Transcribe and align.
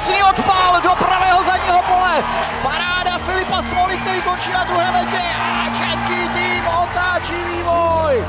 krásný 0.00 0.22
odpál 0.22 0.80
do 0.82 0.88
pravého 0.88 1.44
zadního 1.44 1.82
pole. 1.82 2.24
Paráda 2.62 3.18
Filipa 3.18 3.62
Smoli, 3.62 3.96
který 3.96 4.22
končí 4.22 4.52
na 4.52 4.64
druhé 4.64 4.92
metě 4.92 5.22
a 5.40 5.64
český 5.64 6.28
tým 6.28 6.66
otáčí 6.82 7.44
vývoj. 7.44 8.24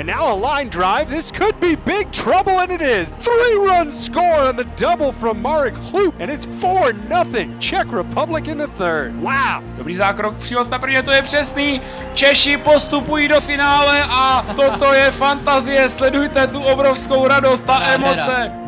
And 0.00 0.06
now 0.06 0.24
a 0.24 0.56
line 0.56 0.70
drive. 0.70 1.04
This 1.16 1.30
could 1.30 1.60
be 1.60 1.76
big 1.76 2.10
trouble, 2.10 2.62
and 2.62 2.72
it 2.72 2.80
is. 2.80 3.12
Three 3.18 3.56
run 3.58 3.92
score 3.92 4.48
on 4.48 4.56
the 4.56 4.64
double 4.64 5.12
from 5.12 5.42
Marek 5.42 5.74
Hloop, 5.74 6.14
and 6.18 6.30
it's 6.30 6.46
4 6.46 6.94
nothing. 7.08 7.58
Czech 7.58 7.92
Republic 7.92 8.48
in 8.48 8.58
the 8.58 8.68
third. 8.68 9.12
Wow. 9.20 9.62
Dobrý 9.76 9.96
zákrok, 9.96 10.36
příhoz 10.36 10.68
na 10.68 10.78
prvně, 10.78 11.02
to 11.02 11.12
je 11.12 11.22
přesný. 11.22 11.80
Češi 12.14 12.56
postupují 12.56 13.28
do 13.28 13.40
finále 13.40 14.04
a 14.10 14.46
toto 14.56 14.92
je 14.92 15.10
fantazie. 15.10 15.88
Sledujte 15.88 16.46
tu 16.46 16.62
obrovskou 16.62 17.28
radost 17.28 17.70
a 17.70 17.82
emoce. 17.82 18.61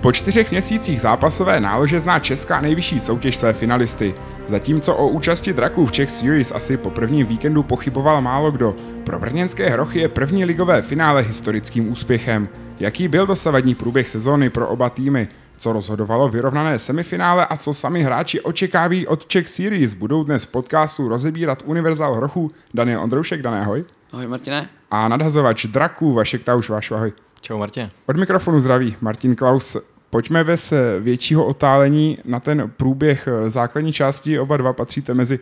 Po 0.00 0.12
čtyřech 0.12 0.50
měsících 0.50 1.00
zápasové 1.00 1.60
nálože 1.60 2.00
zná 2.00 2.18
česká 2.18 2.60
nejvyšší 2.60 3.00
soutěž 3.00 3.36
své 3.36 3.52
finalisty. 3.52 4.14
Zatímco 4.46 4.96
o 4.96 5.08
účasti 5.08 5.52
draků 5.52 5.86
v 5.86 5.92
Czech 5.92 6.10
Series 6.10 6.52
asi 6.52 6.76
po 6.76 6.90
prvním 6.90 7.26
víkendu 7.26 7.62
pochyboval 7.62 8.22
málo 8.22 8.50
kdo, 8.50 8.76
pro 9.04 9.18
brněnské 9.18 9.70
hrochy 9.70 9.98
je 9.98 10.08
první 10.08 10.44
ligové 10.44 10.82
finále 10.82 11.22
historickým 11.22 11.92
úspěchem. 11.92 12.48
Jaký 12.78 13.08
byl 13.08 13.26
dosavadní 13.26 13.74
průběh 13.74 14.08
sezóny 14.08 14.50
pro 14.50 14.68
oba 14.68 14.90
týmy? 14.90 15.28
Co 15.58 15.72
rozhodovalo 15.72 16.28
vyrovnané 16.28 16.78
semifinále 16.78 17.46
a 17.46 17.56
co 17.56 17.74
sami 17.74 18.02
hráči 18.02 18.40
očekávají 18.40 19.06
od 19.06 19.26
Czech 19.26 19.48
Series, 19.48 19.94
budou 19.94 20.24
dnes 20.24 20.44
v 20.44 20.48
podcastu 20.48 21.08
rozebírat 21.08 21.62
Univerzál 21.66 22.14
hrochů 22.14 22.50
Daniel 22.74 23.02
Ondroušek, 23.02 23.42
Dané 23.42 23.60
ahoj. 23.60 23.84
Ahoj 24.12 24.26
Martine. 24.26 24.68
A 24.90 25.08
nadhazovač 25.08 25.66
draků 25.66 26.12
Vašek 26.12 26.44
Tauš, 26.44 26.68
Vašu, 26.68 26.94
ahoj. 26.94 27.12
Čau 27.40 27.58
Martě. 27.58 27.90
Od 28.06 28.16
mikrofonu 28.16 28.60
zdraví 28.60 28.96
Martin 29.00 29.36
Klaus. 29.36 29.76
Pojďme 30.10 30.44
bez 30.44 30.72
většího 31.00 31.46
otálení 31.46 32.18
na 32.24 32.40
ten 32.40 32.72
průběh 32.76 33.28
základní 33.48 33.92
části. 33.92 34.38
Oba 34.38 34.56
dva 34.56 34.72
patříte 34.72 35.14
mezi, 35.14 35.38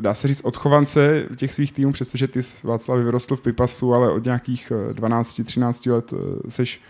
dá 0.00 0.14
se 0.14 0.28
říct, 0.28 0.40
odchovance 0.44 1.24
těch 1.36 1.52
svých 1.52 1.72
týmů, 1.72 1.92
přestože 1.92 2.28
ty 2.28 2.40
Václavy 2.62 3.04
vyrostl 3.04 3.36
v 3.36 3.40
Pipasu, 3.40 3.94
ale 3.94 4.10
od 4.10 4.24
nějakých 4.24 4.72
12-13 4.92 5.92
let 5.92 6.14
seš 6.48 6.80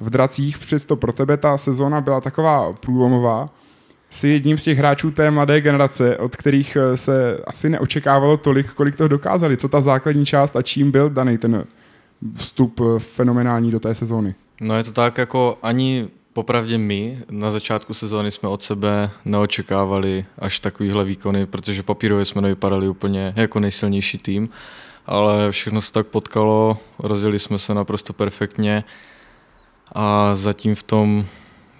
v 0.00 0.10
dracích. 0.10 0.58
Přesto 0.58 0.96
pro 0.96 1.12
tebe 1.12 1.36
ta 1.36 1.58
sezóna 1.58 2.00
byla 2.00 2.20
taková 2.20 2.72
průlomová. 2.72 3.48
Jsi 4.10 4.28
jedním 4.28 4.58
z 4.58 4.64
těch 4.64 4.78
hráčů 4.78 5.10
té 5.10 5.30
mladé 5.30 5.60
generace, 5.60 6.16
od 6.16 6.36
kterých 6.36 6.76
se 6.94 7.38
asi 7.46 7.68
neočekávalo 7.68 8.36
tolik, 8.36 8.72
kolik 8.72 8.96
toho 8.96 9.08
dokázali. 9.08 9.56
Co 9.56 9.68
ta 9.68 9.80
základní 9.80 10.26
část 10.26 10.56
a 10.56 10.62
čím 10.62 10.90
byl 10.90 11.10
daný 11.10 11.38
ten 11.38 11.64
vstup 12.34 12.80
fenomenální 12.98 13.70
do 13.70 13.80
té 13.80 13.94
sezóny? 13.94 14.34
No 14.60 14.76
je 14.76 14.84
to 14.84 14.92
tak, 14.92 15.18
jako 15.18 15.58
ani 15.62 16.08
popravdě 16.32 16.78
my 16.78 17.18
na 17.30 17.50
začátku 17.50 17.94
sezóny 17.94 18.30
jsme 18.30 18.48
od 18.48 18.62
sebe 18.62 19.10
neočekávali 19.24 20.24
až 20.38 20.60
takovýhle 20.60 21.04
výkony, 21.04 21.46
protože 21.46 21.82
papírově 21.82 22.24
jsme 22.24 22.42
nevypadali 22.42 22.88
úplně 22.88 23.32
jako 23.36 23.60
nejsilnější 23.60 24.18
tým, 24.18 24.48
ale 25.06 25.52
všechno 25.52 25.80
se 25.80 25.92
tak 25.92 26.06
potkalo, 26.06 26.78
rozjeli 26.98 27.38
jsme 27.38 27.58
se 27.58 27.74
naprosto 27.74 28.12
perfektně 28.12 28.84
a 29.92 30.34
zatím 30.34 30.74
v 30.74 30.82
tom 30.82 31.26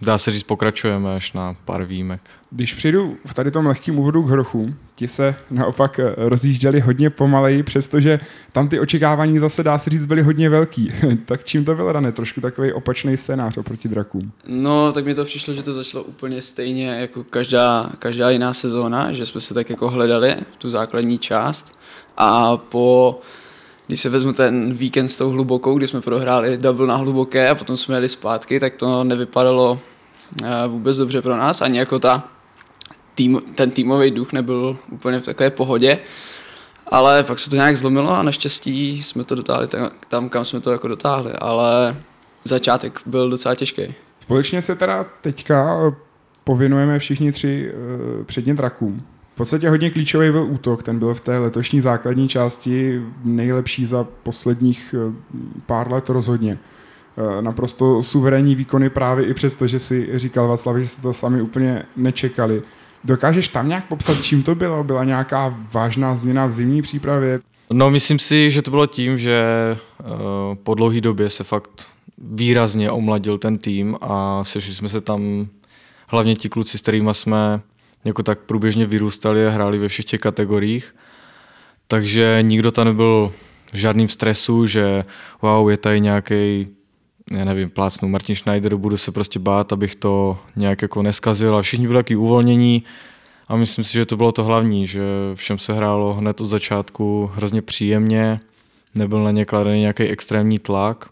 dá 0.02 0.18
se 0.18 0.30
říct, 0.30 0.42
pokračujeme 0.42 1.16
až 1.16 1.32
na 1.32 1.56
pár 1.64 1.84
výjimek. 1.84 2.20
Když 2.50 2.74
přijdu 2.74 3.16
v 3.26 3.34
tady 3.34 3.50
tom 3.50 3.66
lehkým 3.66 3.98
úvodu 3.98 4.22
k 4.22 4.30
hrochu, 4.30 4.74
ti 4.94 5.08
se 5.08 5.34
naopak 5.50 6.00
rozjížděli 6.16 6.80
hodně 6.80 7.10
pomaleji, 7.10 7.62
přestože 7.62 8.20
tam 8.52 8.68
ty 8.68 8.80
očekávání 8.80 9.38
zase 9.38 9.62
dá 9.62 9.78
se 9.78 9.90
říct 9.90 10.06
byly 10.06 10.22
hodně 10.22 10.48
velký. 10.48 10.92
tak 11.24 11.44
čím 11.44 11.64
to 11.64 11.74
bylo 11.74 11.92
dané? 11.92 12.12
Trošku 12.12 12.40
takový 12.40 12.72
opačný 12.72 13.16
scénář 13.16 13.56
oproti 13.56 13.88
drakům. 13.88 14.32
No, 14.46 14.92
tak 14.92 15.04
mi 15.04 15.14
to 15.14 15.24
přišlo, 15.24 15.54
že 15.54 15.62
to 15.62 15.72
začalo 15.72 16.04
úplně 16.04 16.42
stejně 16.42 16.88
jako 16.88 17.24
každá, 17.24 17.90
každá 17.98 18.30
jiná 18.30 18.52
sezóna, 18.52 19.12
že 19.12 19.26
jsme 19.26 19.40
se 19.40 19.54
tak 19.54 19.70
jako 19.70 19.90
hledali 19.90 20.36
tu 20.58 20.70
základní 20.70 21.18
část 21.18 21.78
a 22.16 22.56
po 22.56 23.16
když 23.86 24.00
se 24.00 24.08
vezmu 24.08 24.32
ten 24.32 24.74
víkend 24.74 25.08
s 25.08 25.18
tou 25.18 25.30
hlubokou, 25.30 25.78
kdy 25.78 25.88
jsme 25.88 26.00
prohráli 26.00 26.58
double 26.58 26.86
na 26.86 26.96
hluboké 26.96 27.48
a 27.48 27.54
potom 27.54 27.76
jsme 27.76 27.96
jeli 27.96 28.08
zpátky, 28.08 28.60
tak 28.60 28.74
to 28.74 29.04
nevypadalo 29.04 29.80
vůbec 30.68 30.96
dobře 30.96 31.22
pro 31.22 31.36
nás, 31.36 31.62
ani 31.62 31.78
jako 31.78 31.98
ta 31.98 32.28
tým, 33.14 33.40
ten 33.54 33.70
týmový 33.70 34.10
duch 34.10 34.32
nebyl 34.32 34.76
úplně 34.90 35.20
v 35.20 35.24
takové 35.24 35.50
pohodě, 35.50 35.98
ale 36.86 37.22
pak 37.22 37.38
se 37.38 37.50
to 37.50 37.56
nějak 37.56 37.76
zlomilo 37.76 38.10
a 38.10 38.22
naštěstí 38.22 39.02
jsme 39.02 39.24
to 39.24 39.34
dotáhli 39.34 39.68
tam, 40.08 40.28
kam 40.28 40.44
jsme 40.44 40.60
to 40.60 40.72
jako 40.72 40.88
dotáhli, 40.88 41.32
ale 41.32 41.96
začátek 42.44 43.00
byl 43.06 43.30
docela 43.30 43.54
těžký. 43.54 43.94
Společně 44.20 44.62
se 44.62 44.76
teda 44.76 45.06
teďka 45.20 45.78
povinujeme 46.44 46.98
všichni 46.98 47.32
tři 47.32 47.72
předně 48.26 48.54
drakům. 48.54 49.02
V 49.34 49.36
podstatě 49.36 49.70
hodně 49.70 49.90
klíčový 49.90 50.30
byl 50.30 50.42
útok, 50.42 50.82
ten 50.82 50.98
byl 50.98 51.14
v 51.14 51.20
té 51.20 51.38
letošní 51.38 51.80
základní 51.80 52.28
části 52.28 53.02
nejlepší 53.24 53.86
za 53.86 54.06
posledních 54.22 54.94
pár 55.66 55.92
let 55.92 56.08
rozhodně. 56.08 56.58
Naprosto 57.40 58.02
suverénní 58.02 58.54
výkony 58.54 58.90
právě 58.90 59.26
i 59.26 59.34
přesto, 59.34 59.66
že 59.66 59.78
si 59.78 60.18
říkal 60.18 60.48
Václav, 60.48 60.76
že 60.76 60.88
se 60.88 61.02
to 61.02 61.14
sami 61.14 61.42
úplně 61.42 61.82
nečekali. 61.96 62.62
Dokážeš 63.04 63.48
tam 63.48 63.68
nějak 63.68 63.88
popsat, 63.88 64.22
čím 64.22 64.42
to 64.42 64.54
bylo? 64.54 64.84
Byla 64.84 65.04
nějaká 65.04 65.54
vážná 65.72 66.14
změna 66.14 66.46
v 66.46 66.52
zimní 66.52 66.82
přípravě? 66.82 67.40
No, 67.72 67.90
myslím 67.90 68.18
si, 68.18 68.50
že 68.50 68.62
to 68.62 68.70
bylo 68.70 68.86
tím, 68.86 69.18
že 69.18 69.42
po 70.62 70.74
dlouhé 70.74 71.00
době 71.00 71.30
se 71.30 71.44
fakt 71.44 71.86
výrazně 72.18 72.90
omladil 72.90 73.38
ten 73.38 73.58
tým 73.58 73.96
a 74.00 74.44
sešli 74.44 74.74
jsme 74.74 74.88
se 74.88 75.00
tam 75.00 75.46
hlavně 76.08 76.36
ti 76.36 76.48
kluci, 76.48 76.78
s 76.78 76.82
kterými 76.82 77.10
jsme 77.12 77.60
jako 78.04 78.22
tak 78.22 78.38
průběžně 78.38 78.86
vyrůstali 78.86 79.46
a 79.46 79.50
hráli 79.50 79.78
ve 79.78 79.88
všech 79.88 80.04
těch 80.04 80.20
kategoriích. 80.20 80.94
Takže 81.88 82.38
nikdo 82.42 82.70
tam 82.70 82.86
nebyl 82.86 83.32
v 83.72 83.76
žádným 83.76 84.08
stresu, 84.08 84.66
že 84.66 85.04
wow, 85.42 85.70
je 85.70 85.76
tady 85.76 86.00
nějaký 86.00 86.68
já 87.36 87.44
nevím, 87.44 87.70
plácnu 87.70 88.08
Martin 88.08 88.36
Schneider, 88.36 88.76
budu 88.76 88.96
se 88.96 89.12
prostě 89.12 89.38
bát, 89.38 89.72
abych 89.72 89.94
to 89.94 90.38
nějak 90.56 90.82
jako 90.82 91.02
neskazil. 91.02 91.56
A 91.56 91.62
všichni 91.62 91.86
byli 91.86 91.98
taky 91.98 92.16
uvolnění 92.16 92.84
a 93.48 93.56
myslím 93.56 93.84
si, 93.84 93.92
že 93.92 94.06
to 94.06 94.16
bylo 94.16 94.32
to 94.32 94.44
hlavní, 94.44 94.86
že 94.86 95.02
všem 95.34 95.58
se 95.58 95.72
hrálo 95.72 96.14
hned 96.14 96.40
od 96.40 96.44
začátku 96.44 97.30
hrozně 97.34 97.62
příjemně, 97.62 98.40
nebyl 98.94 99.24
na 99.24 99.30
ně 99.30 99.44
kladený 99.44 99.80
nějaký 99.80 100.02
extrémní 100.02 100.58
tlak 100.58 101.08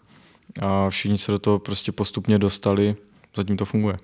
a 0.61 0.89
všichni 0.89 1.17
se 1.17 1.31
do 1.31 1.39
toho 1.39 1.59
prostě 1.59 1.91
postupně 1.91 2.39
dostali, 2.39 2.95
zatím 3.35 3.57
to 3.57 3.65
funguje. 3.65 3.97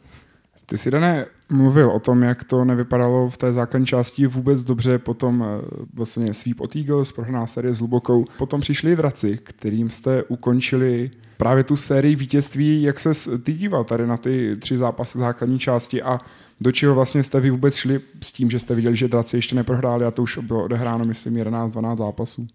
Ty 0.65 0.77
jsi, 0.77 0.91
Dané, 0.91 1.25
mluvil 1.49 1.91
o 1.91 1.99
tom, 1.99 2.23
jak 2.23 2.43
to 2.43 2.65
nevypadalo 2.65 3.29
v 3.29 3.37
té 3.37 3.53
základní 3.53 3.85
části 3.85 4.27
vůbec 4.27 4.63
dobře, 4.63 4.99
potom 4.99 5.45
vlastně 5.93 6.33
Sweep 6.33 6.61
od 6.61 6.75
Eagles, 6.75 7.11
prohraná 7.11 7.47
série 7.47 7.73
s 7.73 7.79
Hlubokou, 7.79 8.25
potom 8.37 8.61
přišli 8.61 8.95
draci, 8.95 9.39
kterým 9.43 9.89
jste 9.89 10.23
ukončili 10.23 11.11
právě 11.37 11.63
tu 11.63 11.75
sérii 11.75 12.15
vítězství, 12.15 12.81
jak 12.81 12.99
se 12.99 13.37
ty 13.37 13.53
díval 13.53 13.83
tady 13.83 14.07
na 14.07 14.17
ty 14.17 14.55
tři 14.59 14.77
zápasy 14.77 15.19
základní 15.19 15.59
části 15.59 16.01
a 16.01 16.19
do 16.61 16.71
čeho 16.71 16.95
vlastně 16.95 17.23
jste 17.23 17.39
vy 17.39 17.49
vůbec 17.49 17.75
šli 17.75 17.99
s 18.21 18.31
tím, 18.31 18.51
že 18.51 18.59
jste 18.59 18.75
viděli, 18.75 18.95
že 18.95 19.07
draci 19.07 19.37
ještě 19.37 19.55
neprohráli 19.55 20.05
a 20.05 20.11
to 20.11 20.23
už 20.23 20.37
bylo 20.37 20.63
odehráno, 20.63 21.05
myslím, 21.05 21.33
11-12 21.33 21.97
zápasů? 21.97 22.47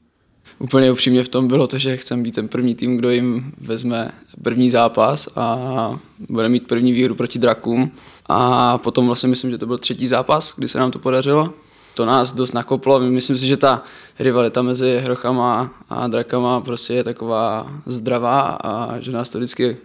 Úplně 0.59 0.93
upřímně 0.93 1.25
v 1.25 1.29
tom 1.29 1.49
bylo 1.49 1.67
to, 1.67 1.79
že 1.79 1.97
chcem 1.97 2.23
být 2.23 2.35
ten 2.35 2.49
první 2.49 2.75
tým, 2.75 2.97
kdo 2.97 3.11
jim 3.11 3.53
vezme 3.61 4.11
první 4.43 4.71
zápas 4.71 5.29
a 5.37 6.01
bude 6.29 6.49
mít 6.49 6.67
první 6.67 6.93
výhru 6.93 7.15
proti 7.15 7.39
drakům. 7.39 7.93
A 8.27 8.79
potom 8.79 9.07
vlastně 9.07 9.29
myslím, 9.29 9.51
že 9.51 9.59
to 9.59 9.67
byl 9.67 9.79
třetí 9.79 10.07
zápas, 10.07 10.55
kdy 10.57 10.69
se 10.69 10.79
nám 10.79 10.91
to 10.91 10.99
podařilo. 10.99 11.55
To 12.01 12.07
nás 12.07 12.33
dost 12.33 12.53
nakoplo. 12.53 13.01
Myslím 13.01 13.37
si, 13.37 13.47
že 13.47 13.57
ta 13.57 13.83
rivalita 14.19 14.63
mezi 14.63 14.99
hrochama 15.05 15.71
a 15.89 16.09
drakama 16.09 16.61
prostě 16.61 16.95
je 16.95 17.05
taková 17.05 17.69
zdravá 17.87 18.41
a 18.41 19.01
že 19.01 19.13
nás 19.13 19.29
to 19.29 19.39
vždycky 19.39 19.77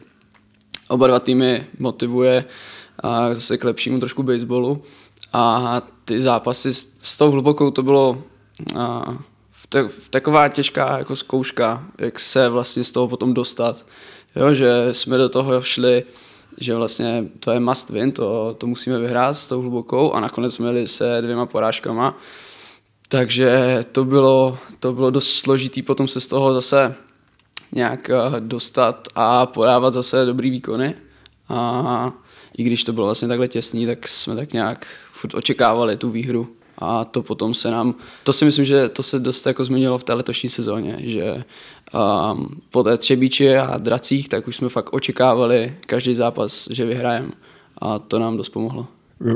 oba 0.87 1.07
dva 1.07 1.19
týmy 1.19 1.67
motivuje 1.79 2.45
a 3.03 3.33
zase 3.33 3.57
k 3.57 3.63
lepšímu 3.63 3.99
trošku 3.99 4.23
baseballu. 4.23 4.81
A 5.33 5.81
ty 6.05 6.21
zápasy 6.21 6.73
s, 6.73 6.95
s 7.03 7.17
tou 7.17 7.31
hlubokou 7.31 7.71
to 7.71 7.83
bylo 7.83 8.23
a, 8.75 9.17
taková 10.09 10.47
těžká 10.47 10.97
jako 10.97 11.15
zkouška, 11.15 11.83
jak 11.97 12.19
se 12.19 12.49
vlastně 12.49 12.83
z 12.83 12.91
toho 12.91 13.07
potom 13.07 13.33
dostat. 13.33 13.85
Jo, 14.35 14.53
že 14.53 14.87
jsme 14.91 15.17
do 15.17 15.29
toho 15.29 15.61
šli, 15.61 16.03
že 16.57 16.75
vlastně 16.75 17.25
to 17.39 17.51
je 17.51 17.59
must 17.59 17.89
win, 17.89 18.11
to, 18.11 18.55
to 18.57 18.67
musíme 18.67 18.99
vyhrát 18.99 19.37
s 19.37 19.47
tou 19.47 19.61
hlubokou 19.61 20.11
a 20.13 20.19
nakonec 20.19 20.53
jsme 20.53 20.63
měli 20.63 20.87
se 20.87 21.17
dvěma 21.21 21.45
porážkama. 21.45 22.17
Takže 23.09 23.79
to 23.91 24.05
bylo, 24.05 24.57
to 24.79 24.93
bylo 24.93 25.09
dost 25.09 25.33
složitý 25.33 25.81
potom 25.81 26.07
se 26.07 26.19
z 26.19 26.27
toho 26.27 26.53
zase 26.53 26.95
nějak 27.71 28.11
dostat 28.39 29.07
a 29.15 29.45
podávat 29.45 29.93
zase 29.93 30.25
dobrý 30.25 30.49
výkony. 30.49 30.95
A 31.49 32.11
i 32.57 32.63
když 32.63 32.83
to 32.83 32.93
bylo 32.93 33.05
vlastně 33.05 33.27
takhle 33.27 33.47
těsný, 33.47 33.85
tak 33.85 34.07
jsme 34.07 34.35
tak 34.35 34.53
nějak 34.53 34.87
furt 35.13 35.33
očekávali 35.33 35.97
tu 35.97 36.09
výhru 36.09 36.55
a 36.77 37.05
to 37.05 37.23
potom 37.23 37.53
se 37.53 37.71
nám, 37.71 37.95
to 38.23 38.33
si 38.33 38.45
myslím, 38.45 38.65
že 38.65 38.89
to 38.89 39.03
se 39.03 39.19
dost 39.19 39.45
jako 39.45 39.63
změnilo 39.63 39.97
v 39.97 40.03
té 40.03 40.13
letošní 40.13 40.49
sezóně, 40.49 40.95
že 40.99 41.43
um, 41.93 42.61
po 42.71 42.83
té 42.83 42.97
Třebíči 42.97 43.57
a 43.57 43.77
Dracích, 43.77 44.29
tak 44.29 44.47
už 44.47 44.55
jsme 44.55 44.69
fakt 44.69 44.93
očekávali 44.93 45.75
každý 45.87 46.15
zápas, 46.15 46.67
že 46.71 46.85
vyhrajeme 46.85 47.31
a 47.77 47.99
to 47.99 48.19
nám 48.19 48.37
dost 48.37 48.49
pomohlo. 48.49 48.87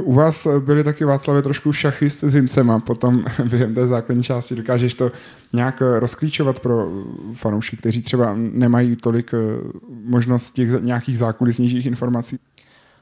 U 0.03 0.13
vás 0.13 0.47
byly 0.59 0.83
taky 0.83 1.05
Václavě 1.05 1.41
trošku 1.41 1.73
šachy 1.73 2.09
s 2.09 2.15
cizincema 2.15 2.79
potom 2.79 3.25
během 3.49 3.75
té 3.75 3.87
základní 3.87 4.23
části. 4.23 4.55
Dokážeš 4.55 4.93
to 4.93 5.11
nějak 5.53 5.83
rozklíčovat 5.99 6.59
pro 6.59 6.91
fanoušky, 7.33 7.77
kteří 7.77 8.01
třeba 8.01 8.33
nemají 8.35 8.95
tolik 8.95 9.31
možnost 10.03 10.51
těch 10.51 10.69
nějakých 10.81 11.17
zákulisnějších 11.17 11.85
informací? 11.85 12.39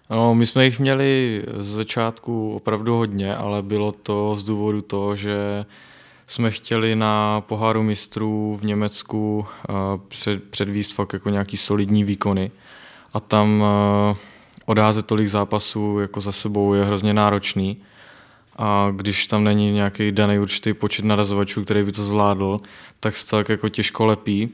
No, 0.10 0.36
my 0.36 0.46
jsme 0.46 0.66
jich 0.66 0.80
měli 0.80 1.44
z 1.58 1.68
začátku 1.68 2.56
opravdu 2.56 2.96
hodně, 2.96 3.36
ale 3.36 3.62
bylo 3.62 3.92
to 3.92 4.36
z 4.36 4.44
důvodu 4.44 4.82
toho, 4.82 5.16
že 5.16 5.66
jsme 6.28 6.52
chtěli 6.52 6.96
na 6.96 7.42
poháru 7.42 7.84
mistrů 7.84 8.58
v 8.62 8.66
Německu 8.66 9.46
uh, 9.70 9.76
před, 10.08 10.44
předvíst 10.44 10.94
fakt 10.94 11.14
jako 11.14 11.30
nějaký 11.30 11.58
solidní 11.58 12.04
výkony 12.04 12.52
a 13.14 13.20
tam 13.20 13.62
uh, 13.62 14.18
odházet 14.66 15.06
tolik 15.06 15.28
zápasů 15.28 16.00
jako 16.00 16.22
za 16.22 16.32
sebou 16.32 16.74
je 16.74 16.86
hrozně 16.86 17.14
náročný 17.14 17.78
a 18.58 18.92
když 18.96 19.28
tam 19.28 19.44
není 19.44 19.72
nějaký 19.72 20.12
daný 20.12 20.40
určitý 20.40 20.74
počet 20.74 21.06
narazovačů, 21.06 21.64
který 21.64 21.84
by 21.84 21.92
to 21.92 22.04
zvládl, 22.04 22.62
tak 23.00 23.18
se 23.18 23.28
tak 23.28 23.50
jako 23.50 23.70
těžko 23.70 24.06
lepí. 24.06 24.50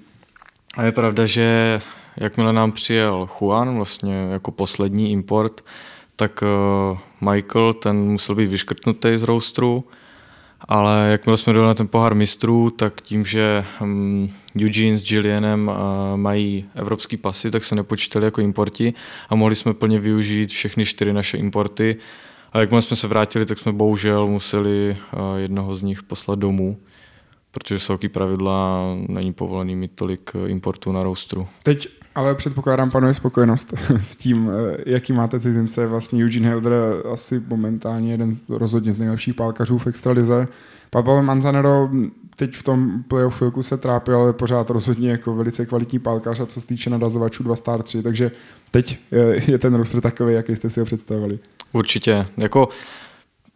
A 0.77 0.83
je 0.83 0.91
pravda, 0.91 1.25
že 1.25 1.81
jakmile 2.17 2.53
nám 2.53 2.71
přijel 2.71 3.27
Juan, 3.39 3.75
vlastně 3.75 4.13
jako 4.31 4.51
poslední 4.51 5.11
import, 5.11 5.61
tak 6.15 6.43
uh, 6.43 6.97
Michael, 7.31 7.73
ten 7.73 7.97
musel 7.97 8.35
být 8.35 8.47
vyškrtnutý 8.47 9.17
z 9.17 9.23
roustru, 9.23 9.83
ale 10.59 11.07
jakmile 11.11 11.37
jsme 11.37 11.53
dali 11.53 11.65
na 11.65 11.73
ten 11.73 11.87
pohár 11.87 12.15
mistrů, 12.15 12.69
tak 12.69 13.01
tím, 13.01 13.25
že 13.25 13.65
um, 13.81 14.29
Eugene 14.61 14.97
s 14.97 15.11
Jillianem 15.11 15.67
uh, 15.67 16.17
mají 16.17 16.65
evropský 16.75 17.17
pasy, 17.17 17.51
tak 17.51 17.63
se 17.63 17.75
nepočítali 17.75 18.25
jako 18.25 18.41
importi 18.41 18.93
a 19.29 19.35
mohli 19.35 19.55
jsme 19.55 19.73
plně 19.73 19.99
využít 19.99 20.51
všechny 20.51 20.85
čtyři 20.85 21.13
naše 21.13 21.37
importy. 21.37 21.95
A 22.53 22.59
jakmile 22.59 22.81
jsme 22.81 22.95
se 22.95 23.07
vrátili, 23.07 23.45
tak 23.45 23.57
jsme 23.57 23.71
bohužel 23.71 24.27
museli 24.27 24.97
uh, 25.13 25.37
jednoho 25.37 25.75
z 25.75 25.81
nich 25.81 26.03
poslat 26.03 26.39
domů, 26.39 26.77
protože 27.51 27.79
jsou 27.79 27.93
taky 27.93 28.09
pravidla, 28.09 28.81
není 29.07 29.33
povolený 29.33 29.75
mít 29.75 29.91
tolik 29.95 30.31
importů 30.47 30.91
na 30.91 31.03
roustru. 31.03 31.47
Teď 31.63 31.87
ale 32.15 32.35
předpokládám, 32.35 32.91
panuje 32.91 33.13
spokojenost 33.13 33.73
s 34.01 34.15
tím, 34.15 34.51
jaký 34.85 35.13
máte 35.13 35.39
cizince. 35.39 35.87
Vlastně 35.87 36.23
Eugene 36.23 36.49
Helder 36.49 36.73
asi 37.13 37.43
momentálně 37.47 38.11
jeden 38.11 38.37
rozhodně 38.49 38.93
z 38.93 38.99
nejlepších 38.99 39.33
pálkařů 39.33 39.77
v 39.77 39.87
extralize. 39.87 40.47
Pavel 40.89 41.23
Manzanero 41.23 41.89
teď 42.35 42.55
v 42.55 42.63
tom 42.63 43.03
playoff 43.07 43.37
chvilku 43.37 43.63
se 43.63 43.77
trápil, 43.77 44.17
ale 44.17 44.33
pořád 44.33 44.69
rozhodně 44.69 45.11
jako 45.11 45.35
velice 45.35 45.65
kvalitní 45.65 45.99
pálkař 45.99 46.39
a 46.39 46.45
co 46.45 46.61
se 46.61 46.67
týče 46.67 46.89
nadazovačů 46.89 47.43
2 47.43 47.55
star 47.55 47.83
3, 47.83 48.03
takže 48.03 48.31
teď 48.71 48.97
je 49.47 49.57
ten 49.57 49.75
roster 49.75 50.01
takový, 50.01 50.33
jaký 50.33 50.55
jste 50.55 50.69
si 50.69 50.79
ho 50.79 50.85
představovali. 50.85 51.39
Určitě. 51.73 52.25
Jako 52.37 52.69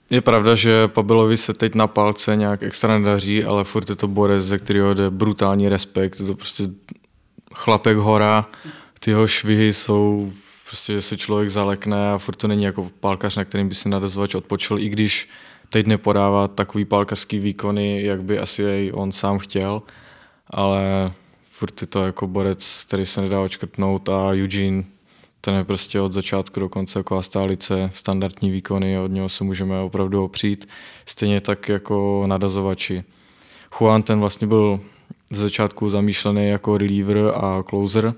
je 0.10 0.22
pravda, 0.22 0.56
že 0.56 0.88
Pabelovi 0.88 1.38
se 1.38 1.54
teď 1.54 1.76
na 1.76 1.88
palce 1.88 2.36
nějak 2.36 2.64
extra 2.64 3.00
nedaří, 3.00 3.44
ale 3.44 3.64
furt 3.64 3.90
je 3.90 3.96
to 3.96 4.08
borec, 4.08 4.44
ze 4.44 4.58
kterého 4.58 4.94
jde 4.94 5.10
brutální 5.10 5.70
respekt. 5.70 6.22
To 6.28 6.36
prostě 6.36 6.64
chlapek 7.58 7.98
hora, 7.98 8.46
ty 9.00 9.12
jeho 9.12 9.28
švihy 9.28 9.74
jsou 9.74 10.32
prostě, 10.70 10.94
že 10.94 11.02
se 11.02 11.18
člověk 11.18 11.50
zalekne 11.50 12.12
a 12.12 12.18
furt 12.18 12.36
to 12.36 12.48
není 12.48 12.64
jako 12.64 12.92
pálkař, 13.00 13.36
na 13.36 13.46
kterým 13.46 13.70
by 13.70 13.76
si 13.76 13.90
nadazovač 13.90 14.36
odpočil, 14.36 14.80
i 14.80 14.90
když 14.90 15.30
teď 15.70 15.88
nepodává 15.88 16.48
takový 16.48 16.86
pálkařský 16.86 17.40
výkony, 17.40 18.04
jak 18.04 18.24
by 18.24 18.40
asi 18.40 18.62
jej 18.62 18.92
on 18.96 19.12
sám 19.12 19.40
chtěl, 19.40 19.82
ale 20.50 21.12
furt 21.50 21.82
je 21.82 21.88
to 21.88 22.06
jako 22.06 22.28
borec, 22.28 22.84
který 22.88 23.06
se 23.06 23.22
nedá 23.22 23.42
očkrtnout 23.42 24.10
a 24.10 24.30
Eugene, 24.32 24.84
ten 25.42 25.56
je 25.56 25.64
prostě 25.64 26.02
od 26.02 26.14
začátku 26.14 26.60
do 26.60 26.70
konce 26.70 27.00
jako 27.00 27.24
stálice, 27.24 27.92
standardní 27.94 28.52
výkony, 28.52 29.00
od 29.00 29.12
něho 29.12 29.30
se 29.30 29.44
můžeme 29.44 29.80
opravdu 29.80 30.24
opřít, 30.24 30.68
stejně 31.06 31.42
tak 31.42 31.70
jako 31.70 32.26
nadazovači. 32.28 33.04
Juan 33.80 34.04
ten 34.04 34.20
vlastně 34.20 34.48
byl 34.48 34.80
ze 35.30 35.42
začátku 35.42 35.90
zamýšlený 35.90 36.48
jako 36.48 36.78
reliever 36.78 37.18
a 37.36 37.64
closer, 37.70 38.14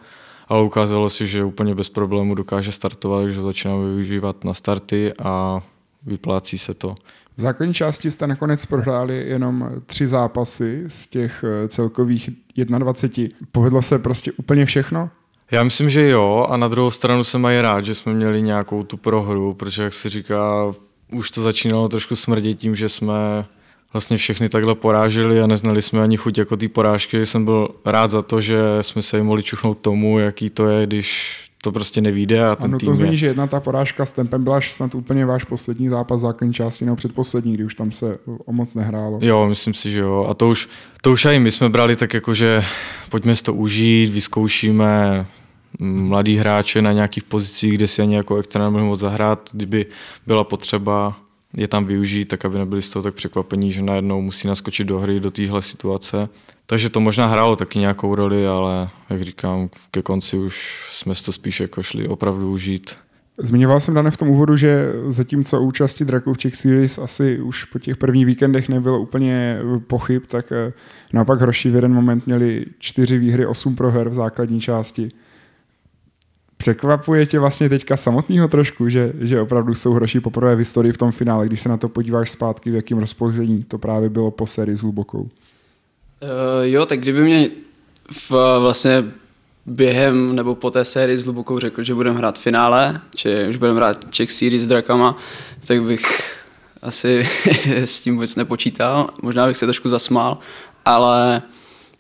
ale 0.47 0.63
ukázalo 0.63 1.09
se, 1.09 1.27
že 1.27 1.44
úplně 1.44 1.75
bez 1.75 1.89
problému 1.89 2.35
dokáže 2.35 2.71
startovat, 2.71 3.23
takže 3.23 3.41
začínáme 3.41 3.85
využívat 3.85 4.44
na 4.44 4.53
starty 4.53 5.13
a 5.23 5.61
vyplácí 6.06 6.57
se 6.57 6.73
to. 6.73 6.95
V 7.38 7.41
základní 7.41 7.73
části 7.73 8.11
jste 8.11 8.27
nakonec 8.27 8.65
prohráli 8.65 9.29
jenom 9.29 9.69
tři 9.85 10.07
zápasy 10.07 10.83
z 10.88 11.07
těch 11.07 11.44
eh, 11.47 11.67
celkových 11.67 12.29
21. 12.65 13.38
Povedlo 13.51 13.81
se 13.81 14.00
prostě 14.00 14.31
úplně 14.31 14.65
všechno? 14.65 15.09
Já 15.51 15.63
myslím, 15.63 15.89
že 15.89 16.09
jo 16.09 16.47
a 16.50 16.57
na 16.57 16.67
druhou 16.67 16.91
stranu 16.91 17.23
jsem 17.23 17.41
mají 17.41 17.61
rád, 17.61 17.85
že 17.85 17.95
jsme 17.95 18.13
měli 18.13 18.41
nějakou 18.41 18.83
tu 18.83 18.97
prohru, 18.97 19.53
protože 19.53 19.83
jak 19.83 19.94
se 19.94 20.09
říká, 20.09 20.73
už 21.11 21.31
to 21.31 21.41
začínalo 21.41 21.89
trošku 21.89 22.15
smrdět 22.15 22.59
tím, 22.59 22.75
že 22.75 22.89
jsme 22.89 23.45
vlastně 23.94 24.18
všechny 24.18 24.50
takhle 24.50 24.75
poráželi 24.75 25.41
a 25.41 25.47
neznali 25.47 25.81
jsme 25.81 26.01
ani 26.01 26.18
chuť 26.18 26.38
jako 26.38 26.57
ty 26.57 26.68
porážky. 26.68 27.25
Jsem 27.25 27.45
byl 27.45 27.69
rád 27.86 28.12
za 28.12 28.21
to, 28.21 28.41
že 28.41 28.57
jsme 28.81 29.01
se 29.01 29.18
jim 29.18 29.25
mohli 29.25 29.44
čuchnout 29.44 29.77
tomu, 29.77 30.19
jaký 30.19 30.50
to 30.50 30.68
je, 30.68 30.86
když 30.88 31.39
to 31.62 31.71
prostě 31.71 32.01
nevíde 32.01 32.47
a 32.47 32.56
ten 32.56 32.65
ano, 32.65 32.80
tým 32.80 32.89
to 32.89 32.95
změní, 32.95 33.13
je... 33.13 33.18
že 33.18 33.27
jedna 33.27 33.47
ta 33.47 33.59
porážka 33.59 34.06
s 34.06 34.12
tempem 34.12 34.44
byla 34.44 34.62
snad 34.62 34.95
úplně 34.95 35.25
váš 35.25 35.44
poslední 35.44 35.88
zápas 35.88 36.21
základní 36.21 36.53
části 36.53 36.86
nebo 36.86 36.95
předposlední, 36.95 37.53
kdy 37.53 37.63
už 37.63 37.75
tam 37.75 37.91
se 37.91 38.18
o 38.45 38.51
moc 38.53 38.75
nehrálo. 38.75 39.19
Jo, 39.21 39.47
myslím 39.47 39.74
si, 39.74 39.92
že 39.92 40.00
jo. 40.00 40.27
A 40.30 40.33
to 40.33 40.50
už, 40.50 40.69
to 41.01 41.12
už 41.12 41.25
i 41.25 41.39
my 41.39 41.51
jsme 41.51 41.69
brali 41.69 41.95
tak 41.95 42.13
jako, 42.13 42.33
že 42.33 42.63
pojďme 43.09 43.35
si 43.35 43.44
to 43.44 43.53
užít, 43.53 44.13
vyzkoušíme 44.13 45.25
mladý 45.80 46.35
hráče 46.35 46.81
na 46.81 46.92
nějakých 46.92 47.24
pozicích, 47.24 47.74
kde 47.74 47.88
si 47.88 48.01
ani 48.01 48.15
jako 48.15 48.38
extra 48.38 48.69
moc 48.69 49.00
zahrát, 49.00 49.50
kdyby 49.53 49.85
byla 50.27 50.44
potřeba 50.44 51.15
je 51.57 51.67
tam 51.67 51.85
využít, 51.85 52.25
tak 52.25 52.45
aby 52.45 52.57
nebyli 52.57 52.81
z 52.81 52.89
toho 52.89 53.03
tak 53.03 53.13
překvapení, 53.13 53.71
že 53.71 53.81
najednou 53.81 54.21
musí 54.21 54.47
naskočit 54.47 54.87
do 54.87 54.99
hry, 54.99 55.19
do 55.19 55.31
téhle 55.31 55.61
situace. 55.61 56.29
Takže 56.65 56.89
to 56.89 56.99
možná 56.99 57.27
hrálo 57.27 57.55
taky 57.55 57.79
nějakou 57.79 58.15
roli, 58.15 58.47
ale 58.47 58.89
jak 59.09 59.21
říkám, 59.21 59.69
ke 59.91 60.01
konci 60.01 60.37
už 60.37 60.85
jsme 60.91 61.13
to 61.25 61.31
spíš 61.31 61.59
jako 61.59 61.83
šli 61.83 62.07
opravdu 62.07 62.51
užít. 62.51 62.95
Zmiňoval 63.41 63.79
jsem 63.79 63.93
Dane 63.93 64.11
v 64.11 64.17
tom 64.17 64.29
úvodu, 64.29 64.57
že 64.57 64.93
zatímco 65.07 65.61
účasti 65.61 66.05
Czech 66.37 66.55
Series 66.55 66.97
asi 66.97 67.39
už 67.39 67.63
po 67.63 67.79
těch 67.79 67.97
prvních 67.97 68.25
víkendech 68.25 68.69
nebylo 68.69 68.99
úplně 68.99 69.59
pochyb, 69.87 70.21
tak 70.27 70.51
eh, 70.51 70.73
naopak 71.13 71.41
Hroši 71.41 71.69
v 71.69 71.75
jeden 71.75 71.93
moment 71.93 72.25
měli 72.25 72.65
čtyři 72.79 73.17
výhry, 73.17 73.45
osm 73.45 73.75
proher 73.75 74.09
v 74.09 74.13
základní 74.13 74.61
části. 74.61 75.09
Překvapuje 76.61 77.25
tě 77.25 77.39
vlastně 77.39 77.69
teďka 77.69 77.97
samotného 77.97 78.47
trošku, 78.47 78.89
že, 78.89 79.13
že 79.19 79.41
opravdu 79.41 79.75
jsou 79.75 79.94
hroši 79.94 80.19
poprvé 80.19 80.56
v 80.56 80.59
historii 80.59 80.94
v 80.94 80.97
tom 80.97 81.11
finále, 81.11 81.45
když 81.45 81.61
se 81.61 81.69
na 81.69 81.78
to 81.78 81.89
podíváš 81.89 82.31
zpátky, 82.31 82.71
v 82.71 82.75
jakém 82.75 82.97
rozpoložení 82.97 83.63
to 83.63 83.78
právě 83.78 84.09
bylo 84.09 84.31
po 84.31 84.47
sérii 84.47 84.78
s 84.78 84.81
Hlubokou? 84.81 85.19
Uh, 85.21 85.30
jo, 86.61 86.85
tak 86.85 86.99
kdyby 86.99 87.21
mě 87.21 87.49
v, 88.11 88.31
vlastně 88.59 89.04
během 89.66 90.35
nebo 90.35 90.56
po 90.56 90.71
té 90.71 90.85
sérii 90.85 91.18
s 91.18 91.23
Hlubokou 91.23 91.59
řekl, 91.59 91.83
že 91.83 91.95
budeme 91.95 92.18
hrát 92.18 92.39
finále, 92.39 93.01
či 93.16 93.47
už 93.49 93.57
budeme 93.57 93.78
hrát 93.78 94.06
Czech 94.09 94.31
Series 94.31 94.63
s 94.63 94.68
Drakama, 94.68 95.18
tak 95.68 95.83
bych 95.83 96.35
asi 96.81 97.28
s 97.66 97.99
tím 97.99 98.13
vůbec 98.13 98.35
nepočítal. 98.35 99.09
Možná 99.21 99.47
bych 99.47 99.57
se 99.57 99.66
trošku 99.66 99.89
zasmál, 99.89 100.37
ale 100.85 101.42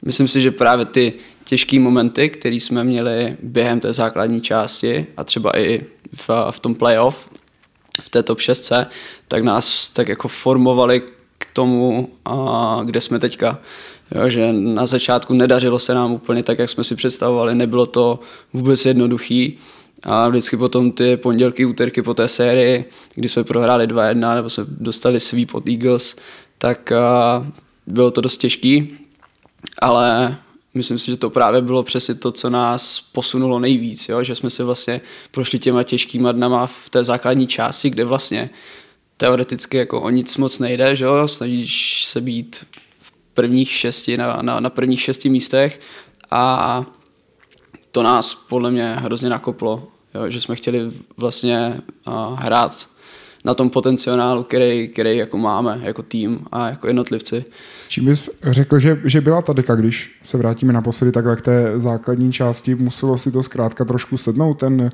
myslím 0.05 0.27
si, 0.27 0.41
že 0.41 0.51
právě 0.51 0.85
ty 0.85 1.13
těžké 1.49 1.79
momenty, 1.79 2.29
které 2.29 2.55
jsme 2.55 2.83
měli 2.83 3.37
během 3.43 3.79
té 3.79 3.93
základní 3.93 4.41
části 4.41 5.07
a 5.17 5.23
třeba 5.23 5.57
i 5.59 5.85
v, 6.15 6.29
v 6.51 6.59
tom 6.59 6.75
playoff, 6.75 7.29
v 8.01 8.09
té 8.09 8.23
top 8.23 8.39
6, 8.39 8.71
tak 9.27 9.43
nás 9.43 9.89
tak 9.89 10.07
jako 10.07 10.27
formovali 10.27 11.01
k 11.37 11.45
tomu, 11.53 12.09
a 12.25 12.81
kde 12.85 13.01
jsme 13.01 13.19
teďka. 13.19 13.59
Jo, 14.15 14.29
že 14.29 14.53
na 14.53 14.85
začátku 14.85 15.33
nedařilo 15.33 15.79
se 15.79 15.93
nám 15.93 16.11
úplně 16.11 16.43
tak, 16.43 16.59
jak 16.59 16.69
jsme 16.69 16.83
si 16.83 16.95
představovali, 16.95 17.55
nebylo 17.55 17.85
to 17.85 18.19
vůbec 18.53 18.85
jednoduchý. 18.85 19.57
A 20.03 20.29
vždycky 20.29 20.57
potom 20.57 20.91
ty 20.91 21.17
pondělky, 21.17 21.65
úterky 21.65 22.01
po 22.01 22.13
té 22.13 22.27
sérii, 22.27 22.85
kdy 23.15 23.29
jsme 23.29 23.43
prohráli 23.43 23.87
2-1 23.87 24.35
nebo 24.35 24.49
jsme 24.49 24.65
dostali 24.67 25.19
sweep 25.19 25.55
od 25.55 25.69
Eagles, 25.69 26.15
tak 26.57 26.91
bylo 27.87 28.11
to 28.11 28.21
dost 28.21 28.37
těžký, 28.37 28.97
ale 29.81 30.37
myslím 30.73 30.97
si, 30.97 31.05
že 31.05 31.17
to 31.17 31.29
právě 31.29 31.61
bylo 31.61 31.83
přesně 31.83 32.15
to, 32.15 32.31
co 32.31 32.49
nás 32.49 32.99
posunulo 32.99 33.59
nejvíc, 33.59 34.09
jo? 34.09 34.23
že 34.23 34.35
jsme 34.35 34.49
si 34.49 34.63
vlastně 34.63 35.01
prošli 35.31 35.59
těma 35.59 35.83
těžkýma 35.83 36.31
dnama 36.31 36.67
v 36.67 36.89
té 36.89 37.03
základní 37.03 37.47
části, 37.47 37.89
kde 37.89 38.05
vlastně 38.05 38.49
teoreticky 39.17 39.77
jako 39.77 40.01
o 40.01 40.09
nic 40.09 40.37
moc 40.37 40.59
nejde, 40.59 40.95
že 40.95 41.05
jo? 41.05 41.27
snažíš 41.27 42.05
se 42.05 42.21
být 42.21 42.65
v 42.99 43.11
prvních 43.33 43.69
šesti, 43.69 44.17
na, 44.17 44.41
na, 44.41 44.59
na 44.59 44.69
prvních 44.69 45.01
šesti 45.01 45.29
místech 45.29 45.79
a 46.31 46.85
to 47.91 48.03
nás 48.03 48.35
podle 48.35 48.71
mě 48.71 48.95
hrozně 48.95 49.29
nakoplo, 49.29 49.87
jo? 50.15 50.29
že 50.29 50.41
jsme 50.41 50.55
chtěli 50.55 50.91
vlastně 51.17 51.81
uh, 52.07 52.39
hrát 52.39 52.89
na 53.43 53.53
tom 53.53 53.69
potenciálu, 53.69 54.43
který, 54.43 54.87
který 54.87 55.17
jako 55.17 55.37
máme 55.37 55.79
jako 55.83 56.03
tým 56.03 56.45
a 56.51 56.69
jako 56.69 56.87
jednotlivci. 56.87 57.45
Čím 57.89 58.05
bys 58.05 58.29
řekl, 58.43 58.79
že, 58.79 59.01
že 59.05 59.21
byla 59.21 59.41
ta 59.41 59.53
deka, 59.53 59.75
když 59.75 60.19
se 60.23 60.37
vrátíme 60.37 60.73
naposledy 60.73 61.11
takhle 61.11 61.35
k 61.35 61.41
té 61.41 61.73
základní 61.75 62.33
části, 62.33 62.75
muselo 62.75 63.17
si 63.17 63.31
to 63.31 63.43
zkrátka 63.43 63.85
trošku 63.85 64.17
sednout, 64.17 64.53
ten 64.53 64.91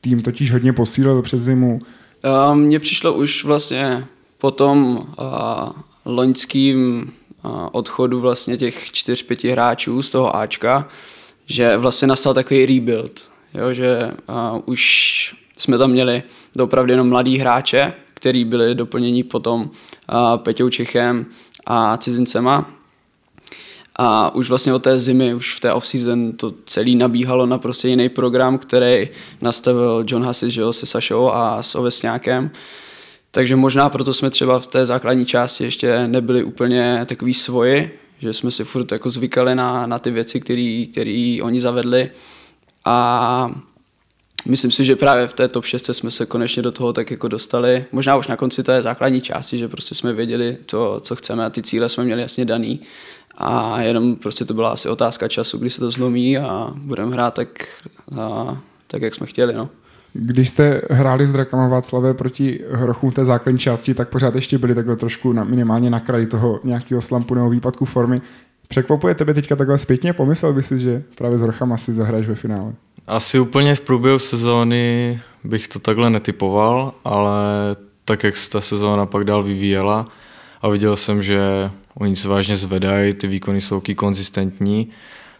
tým 0.00 0.22
totiž 0.22 0.52
hodně 0.52 0.72
posílil 0.72 1.22
přes 1.22 1.42
zimu, 1.42 1.80
Uh, 2.24 2.54
Mně 2.54 2.80
přišlo 2.80 3.12
už 3.12 3.44
vlastně 3.44 4.06
po 4.38 4.50
tom 4.50 5.06
uh, 5.18 5.68
loňským 6.04 7.10
uh, 7.44 7.68
odchodu 7.72 8.20
vlastně 8.20 8.56
těch 8.56 8.90
čtyř, 8.90 9.22
pěti 9.22 9.50
hráčů 9.50 10.02
z 10.02 10.10
toho 10.10 10.36
Ačka, 10.36 10.88
že 11.46 11.76
vlastně 11.76 12.08
nastal 12.08 12.34
takový 12.34 12.66
rebuild, 12.66 13.24
jo, 13.54 13.72
že 13.72 14.10
už 14.64 15.36
jsme 15.58 15.78
tam 15.78 15.90
měli 15.90 16.22
opravdu 16.58 16.92
jenom 16.92 17.08
mladý 17.08 17.38
hráče, 17.38 17.92
který 18.14 18.44
byli 18.44 18.74
doplnění 18.74 19.22
potom 19.22 19.60
uh, 19.62 20.36
Peťou 20.36 20.70
Čechem 20.70 21.26
a 21.66 21.96
cizincema. 21.96 22.70
A 23.96 24.34
už 24.34 24.48
vlastně 24.48 24.74
od 24.74 24.82
té 24.82 24.98
zimy, 24.98 25.34
už 25.34 25.54
v 25.56 25.60
té 25.60 25.72
off-season 25.72 26.32
to 26.32 26.54
celý 26.64 26.96
nabíhalo 26.96 27.46
na 27.46 27.58
prostě 27.58 27.88
jiný 27.88 28.08
program, 28.08 28.58
který 28.58 29.08
nastavil 29.40 30.04
John 30.06 30.24
Hassis, 30.24 30.52
že 30.52 30.60
jo, 30.60 30.72
se 30.72 30.86
Sašou 30.86 31.30
a 31.30 31.62
s 31.62 31.74
Ovesňákem. 31.74 32.50
Takže 33.30 33.56
možná 33.56 33.88
proto 33.88 34.14
jsme 34.14 34.30
třeba 34.30 34.58
v 34.58 34.66
té 34.66 34.86
základní 34.86 35.26
části 35.26 35.64
ještě 35.64 36.08
nebyli 36.08 36.44
úplně 36.44 37.02
takový 37.06 37.34
svoji, 37.34 37.98
že 38.18 38.32
jsme 38.32 38.50
si 38.50 38.64
furt 38.64 38.92
jako 38.92 39.10
zvykali 39.10 39.54
na, 39.54 39.86
na 39.86 39.98
ty 39.98 40.10
věci, 40.10 40.40
které 40.40 41.38
oni 41.42 41.60
zavedli. 41.60 42.10
A 42.84 43.50
myslím 44.46 44.70
si, 44.70 44.84
že 44.84 44.96
právě 44.96 45.26
v 45.26 45.34
té 45.34 45.48
top 45.48 45.64
6 45.64 45.90
jsme 45.92 46.10
se 46.10 46.26
konečně 46.26 46.62
do 46.62 46.72
toho 46.72 46.92
tak 46.92 47.10
jako 47.10 47.28
dostali. 47.28 47.84
Možná 47.92 48.16
už 48.16 48.28
na 48.28 48.36
konci 48.36 48.62
té 48.62 48.82
základní 48.82 49.20
části, 49.20 49.58
že 49.58 49.68
prostě 49.68 49.94
jsme 49.94 50.12
věděli 50.12 50.56
to, 50.66 51.00
co 51.00 51.16
chceme 51.16 51.44
a 51.44 51.50
ty 51.50 51.62
cíle 51.62 51.88
jsme 51.88 52.04
měli 52.04 52.22
jasně 52.22 52.44
daný. 52.44 52.80
A 53.38 53.82
jenom 53.82 54.16
prostě 54.16 54.44
to 54.44 54.54
byla 54.54 54.70
asi 54.70 54.88
otázka 54.88 55.28
času, 55.28 55.58
kdy 55.58 55.70
se 55.70 55.80
to 55.80 55.90
zlomí 55.90 56.38
a 56.38 56.72
budeme 56.76 57.12
hrát 57.12 57.34
tak, 57.34 57.48
a, 58.20 58.58
tak 58.86 59.02
jak 59.02 59.14
jsme 59.14 59.26
chtěli. 59.26 59.54
No. 59.54 59.68
Když 60.12 60.50
jste 60.50 60.82
hráli 60.90 61.26
s 61.26 61.32
Drakama 61.32 61.68
Václavé 61.68 62.14
proti 62.14 62.64
Hrochům 62.70 63.10
té 63.10 63.24
základní 63.24 63.58
části, 63.58 63.94
tak 63.94 64.08
pořád 64.08 64.34
ještě 64.34 64.58
byli 64.58 64.74
takhle 64.74 64.96
trošku 64.96 65.32
na, 65.32 65.44
minimálně 65.44 65.90
na 65.90 66.00
kraji 66.00 66.26
toho 66.26 66.60
nějakého 66.64 67.00
slampu 67.00 67.34
nebo 67.34 67.50
výpadku 67.50 67.84
formy. 67.84 68.22
Překvapuje 68.68 69.14
tebe 69.14 69.34
teďka 69.34 69.56
takhle 69.56 69.78
zpětně? 69.78 70.12
Pomyslel 70.12 70.52
by 70.52 70.62
si, 70.62 70.80
že 70.80 71.02
právě 71.14 71.38
s 71.38 71.42
Hrochama 71.42 71.78
si 71.78 71.92
zahraješ 71.92 72.28
ve 72.28 72.34
finále? 72.34 72.72
Asi 73.06 73.38
úplně 73.38 73.74
v 73.74 73.80
průběhu 73.80 74.18
sezóny 74.18 75.20
bych 75.44 75.68
to 75.68 75.78
takhle 75.78 76.10
netypoval, 76.10 76.94
ale 77.04 77.36
tak, 78.04 78.24
jak 78.24 78.36
se 78.36 78.50
ta 78.50 78.60
sezóna 78.60 79.06
pak 79.06 79.24
dál 79.24 79.42
vyvíjela 79.42 80.06
a 80.62 80.68
viděl 80.68 80.96
jsem, 80.96 81.22
že 81.22 81.70
oni 81.94 82.16
se 82.16 82.28
vážně 82.28 82.56
zvedají, 82.56 83.12
ty 83.12 83.26
výkony 83.26 83.60
jsou 83.60 83.82
konzistentní, 83.96 84.90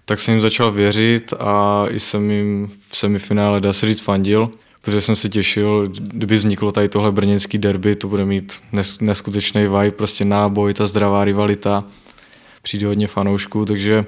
tak 0.04 0.20
jsem 0.20 0.34
jim 0.34 0.40
začal 0.40 0.72
věřit 0.72 1.32
a 1.38 1.84
i 1.88 2.00
jsem 2.00 2.30
jim 2.30 2.70
v 2.88 2.96
semifinále, 2.96 3.60
dá 3.60 3.72
se 3.72 3.86
říct, 3.86 4.00
fandil, 4.00 4.50
protože 4.80 5.00
jsem 5.00 5.16
se 5.16 5.28
těšil, 5.28 5.88
kdyby 5.88 6.34
vzniklo 6.34 6.72
tady 6.72 6.88
tohle 6.88 7.12
brněnský 7.12 7.58
derby, 7.58 7.96
to 7.96 8.08
bude 8.08 8.24
mít 8.24 8.62
neskutečný 9.00 9.62
vibe, 9.62 9.90
prostě 9.90 10.24
náboj, 10.24 10.74
ta 10.74 10.86
zdravá 10.86 11.24
rivalita, 11.24 11.84
přijde 12.62 12.86
hodně 12.86 13.06
fanoušků, 13.06 13.64
takže 13.64 14.04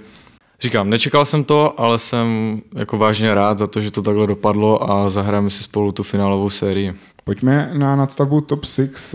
Říkám, 0.60 0.90
nečekal 0.90 1.24
jsem 1.24 1.44
to, 1.44 1.80
ale 1.80 1.98
jsem 1.98 2.60
jako 2.74 2.98
vážně 2.98 3.34
rád 3.34 3.58
za 3.58 3.66
to, 3.66 3.80
že 3.80 3.90
to 3.90 4.02
takhle 4.02 4.26
dopadlo 4.26 4.90
a 4.90 5.08
zahrajeme 5.08 5.50
si 5.50 5.62
spolu 5.62 5.92
tu 5.92 6.02
finálovou 6.02 6.50
sérii. 6.50 6.94
Pojďme 7.24 7.70
na 7.74 7.96
nadstavbu 7.96 8.40
top 8.40 8.64
6. 8.64 9.14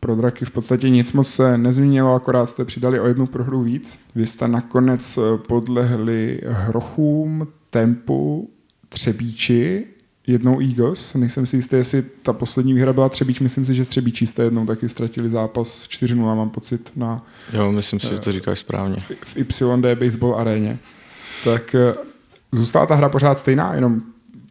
Pro 0.00 0.16
draky 0.16 0.44
v 0.44 0.50
podstatě 0.50 0.90
nic 0.90 1.12
moc 1.12 1.28
se 1.28 1.58
nezměnilo, 1.58 2.14
akorát 2.14 2.46
jste 2.46 2.64
přidali 2.64 3.00
o 3.00 3.06
jednu 3.06 3.26
prohru 3.26 3.62
víc. 3.62 3.98
Vy 4.14 4.26
jste 4.26 4.48
nakonec 4.48 5.18
podlehli 5.48 6.40
Hrochům, 6.46 7.48
Tempu, 7.70 8.50
Třebíči 8.88 9.86
jednou 10.30 10.60
Eagles. 10.60 11.14
Nejsem 11.14 11.46
si 11.46 11.56
jistý, 11.56 11.76
jestli 11.76 12.02
ta 12.02 12.32
poslední 12.32 12.74
výhra 12.74 12.92
byla 12.92 13.08
Třebíč. 13.08 13.40
Myslím 13.40 13.66
si, 13.66 13.74
že 13.74 13.84
Třebíči 13.84 14.26
jste 14.26 14.42
jednou 14.42 14.66
taky 14.66 14.88
ztratili 14.88 15.28
zápas 15.28 15.88
4-0, 15.88 16.36
mám 16.36 16.50
pocit, 16.50 16.92
na... 16.96 17.26
Jo, 17.52 17.72
myslím 17.72 18.00
si, 18.00 18.06
že 18.06 18.18
to 18.18 18.32
říkáš 18.32 18.58
správně. 18.58 18.96
V, 18.96 19.34
v 19.34 19.62
YD 19.62 19.98
Baseball 19.98 20.36
aréně. 20.36 20.78
Tak 21.44 21.74
eh, 21.74 21.94
zůstala 22.52 22.86
ta 22.86 22.94
hra 22.94 23.08
pořád 23.08 23.38
stejná, 23.38 23.74
jenom 23.74 24.02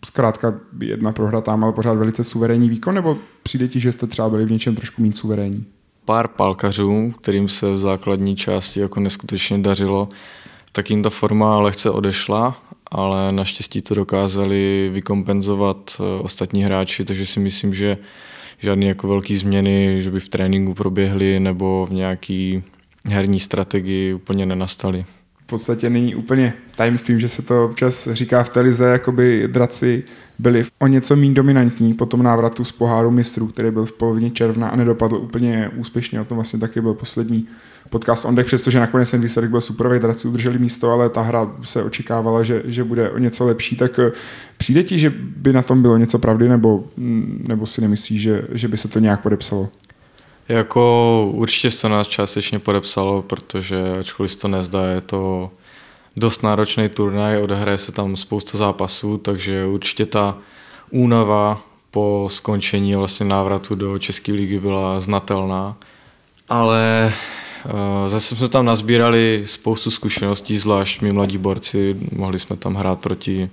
zkrátka 0.05 0.53
jedna 0.79 1.11
prohra 1.11 1.41
tam, 1.41 1.63
ale 1.63 1.73
pořád 1.73 1.93
velice 1.93 2.23
suverénní 2.23 2.69
výkon, 2.69 2.95
nebo 2.95 3.17
přijde 3.43 3.67
ti, 3.67 3.79
že 3.79 3.91
jste 3.91 4.07
třeba 4.07 4.29
byli 4.29 4.45
v 4.45 4.51
něčem 4.51 4.75
trošku 4.75 5.01
méně 5.01 5.13
suverénní? 5.13 5.65
Pár 6.05 6.27
palkařů, 6.27 7.13
kterým 7.21 7.47
se 7.47 7.71
v 7.71 7.77
základní 7.77 8.35
části 8.35 8.79
jako 8.79 8.99
neskutečně 8.99 9.57
dařilo, 9.57 10.09
tak 10.71 10.89
jim 10.89 11.03
ta 11.03 11.09
forma 11.09 11.59
lehce 11.59 11.89
odešla 11.89 12.61
ale 12.91 13.31
naštěstí 13.31 13.81
to 13.81 13.95
dokázali 13.95 14.89
vykompenzovat 14.93 15.91
eh, 15.99 16.03
ostatní 16.21 16.63
hráči, 16.63 17.05
takže 17.05 17.25
si 17.25 17.39
myslím, 17.39 17.73
že 17.73 17.97
žádné 18.59 18.85
jako 18.85 19.07
velké 19.07 19.35
změny, 19.35 20.03
že 20.03 20.11
by 20.11 20.19
v 20.19 20.29
tréninku 20.29 20.73
proběhly 20.73 21.39
nebo 21.39 21.85
v 21.89 21.93
nějaký 21.93 22.63
herní 23.09 23.39
strategii 23.39 24.13
úplně 24.13 24.45
nenastaly. 24.45 25.05
V 25.49 25.57
podstatě 25.57 25.89
není 25.89 26.15
úplně 26.15 26.53
tajemstvím, 26.75 27.19
že 27.19 27.29
se 27.29 27.41
to 27.41 27.65
občas 27.65 28.07
říká 28.11 28.43
v 28.43 28.49
televize, 28.49 28.85
jako 28.85 29.11
by 29.11 29.47
draci 29.47 30.03
byli 30.39 30.65
o 30.79 30.87
něco 30.87 31.15
méně 31.15 31.33
dominantní 31.33 31.93
po 31.93 32.05
tom 32.05 32.23
návratu 32.23 32.63
z 32.63 32.71
poháru 32.71 33.11
mistrů, 33.11 33.47
který 33.47 33.71
byl 33.71 33.85
v 33.85 33.91
polovině 33.91 34.31
června 34.31 34.69
a 34.69 34.75
nedopadl 34.75 35.15
úplně 35.15 35.71
úspěšně. 35.75 36.21
O 36.21 36.25
tom 36.25 36.37
vlastně 36.37 36.59
taky 36.59 36.81
byl 36.81 36.93
poslední 36.93 37.47
podcast 37.89 38.25
on 38.25 38.35
deck, 38.35 38.47
přestože 38.47 38.79
nakonec 38.79 39.11
ten 39.11 39.21
výsledek 39.21 39.51
byl 39.51 39.61
super, 39.61 39.99
draci 39.99 40.27
udrželi 40.27 40.59
místo, 40.59 40.91
ale 40.91 41.09
ta 41.09 41.21
hra 41.21 41.51
se 41.63 41.83
očekávala, 41.83 42.43
že, 42.43 42.61
že 42.65 42.83
bude 42.83 43.09
o 43.09 43.17
něco 43.17 43.45
lepší, 43.45 43.75
tak 43.75 43.99
eh, 43.99 44.11
přijde 44.57 44.83
ti, 44.83 44.99
že 44.99 45.13
by 45.37 45.53
na 45.53 45.61
tom 45.61 45.81
bylo 45.81 45.97
něco 45.97 46.19
pravdy, 46.19 46.49
nebo, 46.49 46.83
mm, 46.97 47.45
nebo 47.47 47.65
si 47.65 47.81
nemyslíš, 47.81 48.21
že, 48.21 48.41
že 48.51 48.67
by 48.67 48.77
se 48.77 48.87
to 48.87 48.99
nějak 48.99 49.21
podepsalo? 49.21 49.69
Jako 50.49 51.29
určitě 51.31 51.71
se 51.71 51.89
nás 51.89 52.07
částečně 52.07 52.59
podepsalo, 52.59 53.21
protože 53.21 53.91
ačkoliv 53.99 54.31
se 54.31 54.37
to 54.37 54.47
nezdá, 54.47 54.85
je 54.85 55.01
to 55.01 55.51
dost 56.15 56.43
náročný 56.43 56.89
turnaj, 56.89 57.41
odehraje 57.41 57.77
se 57.77 57.91
tam 57.91 58.15
spousta 58.15 58.57
zápasů, 58.57 59.17
takže 59.17 59.65
určitě 59.65 60.05
ta 60.05 60.37
únava 60.91 61.61
po 61.91 62.27
skončení 62.31 62.95
vlastně 62.95 63.25
návratu 63.25 63.75
do 63.75 63.99
České 63.99 64.31
ligy 64.31 64.59
byla 64.59 64.99
znatelná. 64.99 65.77
Ale 66.49 67.13
Eh, 67.65 68.09
zase 68.09 68.35
jsme 68.35 68.49
tam 68.49 68.65
nazbírali 68.65 69.43
spoustu 69.45 69.91
zkušeností, 69.91 70.57
zvlášť 70.57 71.01
my 71.01 71.11
mladí 71.11 71.37
borci, 71.37 71.95
mohli 72.11 72.39
jsme 72.39 72.55
tam 72.55 72.75
hrát 72.75 72.99
proti 72.99 73.49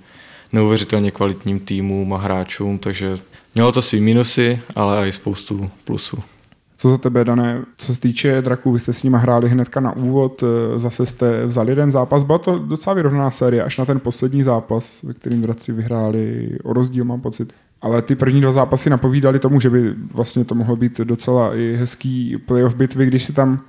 neuvěřitelně 0.53 1.11
kvalitním 1.11 1.59
týmům 1.59 2.13
a 2.13 2.17
hráčům, 2.17 2.79
takže 2.79 3.17
mělo 3.55 3.71
to 3.71 3.81
svý 3.81 3.99
minusy, 3.99 4.59
ale 4.75 5.07
i 5.07 5.11
spoustu 5.11 5.69
plusů. 5.83 6.23
Co 6.77 6.89
za 6.89 6.97
tebe, 6.97 7.25
Dané, 7.25 7.61
co 7.77 7.95
se 7.95 8.01
týče 8.01 8.41
draků, 8.41 8.71
vy 8.71 8.79
jste 8.79 8.93
s 8.93 9.03
nimi 9.03 9.17
hráli 9.19 9.49
hnedka 9.49 9.79
na 9.79 9.95
úvod, 9.95 10.43
eh, 10.43 10.79
zase 10.79 11.05
jste 11.05 11.45
vzali 11.45 11.71
jeden 11.71 11.91
zápas, 11.91 12.23
byla 12.23 12.37
to 12.37 12.59
docela 12.59 12.93
vyrovnaná 12.93 13.31
série, 13.31 13.63
až 13.63 13.77
na 13.77 13.85
ten 13.85 13.99
poslední 13.99 14.43
zápas, 14.43 15.03
ve 15.03 15.13
kterým 15.13 15.41
draci 15.41 15.71
vyhráli 15.71 16.49
o 16.63 16.73
rozdíl, 16.73 17.05
mám 17.05 17.21
pocit. 17.21 17.53
Ale 17.81 18.01
ty 18.01 18.15
první 18.15 18.41
dva 18.41 18.51
zápasy 18.51 18.89
napovídali 18.89 19.39
tomu, 19.39 19.59
že 19.59 19.69
by 19.69 19.93
vlastně 20.13 20.45
to 20.45 20.55
mohlo 20.55 20.75
být 20.75 20.97
docela 20.97 21.55
i 21.55 21.75
hezký 21.79 22.37
playoff 22.37 22.75
bitvy, 22.75 23.05
když 23.05 23.23
si 23.23 23.33
tam 23.33 23.61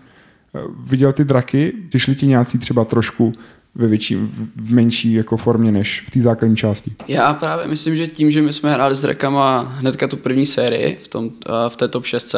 viděl 0.86 1.12
ty 1.12 1.24
draky, 1.24 1.72
přišli 1.88 2.14
ti 2.14 2.26
nějací 2.26 2.58
třeba 2.58 2.84
trošku 2.84 3.32
ve 3.74 3.86
větší, 3.86 4.16
v 4.56 4.72
menší 4.72 5.12
jako 5.12 5.36
formě 5.36 5.72
než 5.72 6.04
v 6.06 6.10
té 6.10 6.20
základní 6.20 6.56
části? 6.56 6.92
Já 7.08 7.34
právě 7.34 7.66
myslím, 7.66 7.96
že 7.96 8.06
tím, 8.06 8.30
že 8.30 8.42
my 8.42 8.52
jsme 8.52 8.72
hráli 8.72 8.94
s 8.94 9.00
drakama 9.00 9.60
hnedka 9.60 10.08
tu 10.08 10.16
první 10.16 10.46
sérii 10.46 10.96
v, 11.00 11.08
tom, 11.08 11.30
v 11.68 11.76
té 11.76 11.88
top 11.88 12.04
6, 12.04 12.34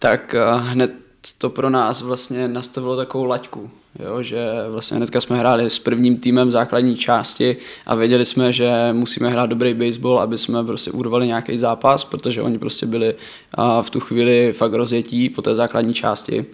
tak 0.00 0.34
hned 0.58 0.90
to 1.38 1.50
pro 1.50 1.70
nás 1.70 2.02
vlastně 2.02 2.48
nastavilo 2.48 2.96
takovou 2.96 3.24
laťku, 3.24 3.70
jo, 3.98 4.22
že 4.22 4.46
vlastně 4.70 4.96
hnedka 4.96 5.20
jsme 5.20 5.38
hráli 5.38 5.70
s 5.70 5.78
prvním 5.78 6.16
týmem 6.16 6.50
základní 6.50 6.96
části 6.96 7.56
a 7.86 7.94
věděli 7.94 8.24
jsme, 8.24 8.52
že 8.52 8.70
musíme 8.92 9.30
hrát 9.30 9.46
dobrý 9.46 9.74
baseball, 9.74 10.20
aby 10.20 10.38
jsme 10.38 10.64
prostě 10.64 10.90
urvali 10.90 11.26
nějaký 11.26 11.58
zápas, 11.58 12.04
protože 12.04 12.42
oni 12.42 12.58
prostě 12.58 12.86
byli 12.86 13.14
v 13.82 13.90
tu 13.90 14.00
chvíli 14.00 14.52
fakt 14.52 14.72
rozjetí 14.72 15.28
po 15.30 15.42
té 15.42 15.54
základní 15.54 15.94
části. 15.94 16.46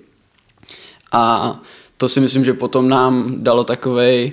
A 1.13 1.61
to 1.97 2.09
si 2.09 2.21
myslím, 2.21 2.45
že 2.45 2.55
potom 2.55 2.89
nám 2.89 3.35
dalo 3.39 3.65
takovej, 3.65 4.33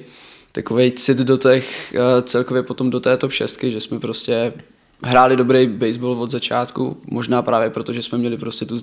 takovej 0.52 0.92
cit 0.92 1.18
do 1.18 1.38
těch, 1.38 1.94
eh, 1.94 2.22
celkově 2.22 2.64
potom 2.64 2.90
do 2.90 3.00
té 3.00 3.18
top 3.18 3.32
6, 3.32 3.64
že 3.64 3.80
jsme 3.80 4.00
prostě 4.00 4.54
hráli 5.04 5.36
dobrý 5.36 5.68
baseball 5.68 6.22
od 6.22 6.32
začátku, 6.32 6.98
možná 7.06 7.42
právě 7.42 7.70
proto, 7.70 7.94
že 7.94 8.04
jsme 8.04 8.18
měli 8.18 8.38
prostě 8.38 8.66
tu, 8.66 8.76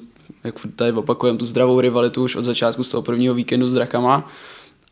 jak 0.44 0.54
tady 0.76 0.92
opakujeme, 0.92 1.38
tu 1.38 1.44
zdravou 1.44 1.80
rivalitu 1.80 2.24
už 2.24 2.36
od 2.36 2.42
začátku 2.42 2.84
z 2.84 2.90
toho 2.90 3.02
prvního 3.02 3.34
víkendu 3.34 3.68
s 3.68 3.72
Drakama 3.72 4.28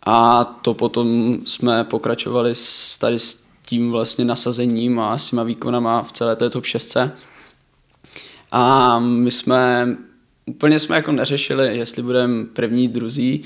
a 0.06 0.44
to 0.44 0.74
potom 0.74 1.38
jsme 1.44 1.84
pokračovali 1.84 2.54
s, 2.54 2.98
tady 2.98 3.18
s 3.18 3.42
tím 3.66 3.90
vlastně 3.90 4.24
nasazením 4.24 5.00
a 5.00 5.18
s 5.18 5.30
těma 5.30 5.42
výkonama 5.42 6.02
v 6.02 6.12
celé 6.12 6.36
té 6.36 6.50
top 6.50 6.64
6. 6.64 6.96
A 8.52 8.98
my 8.98 9.30
jsme 9.30 9.96
úplně 10.46 10.78
jsme 10.78 10.96
jako 10.96 11.12
neřešili, 11.12 11.78
jestli 11.78 12.02
budeme 12.02 12.44
první, 12.44 12.88
druzí, 12.88 13.44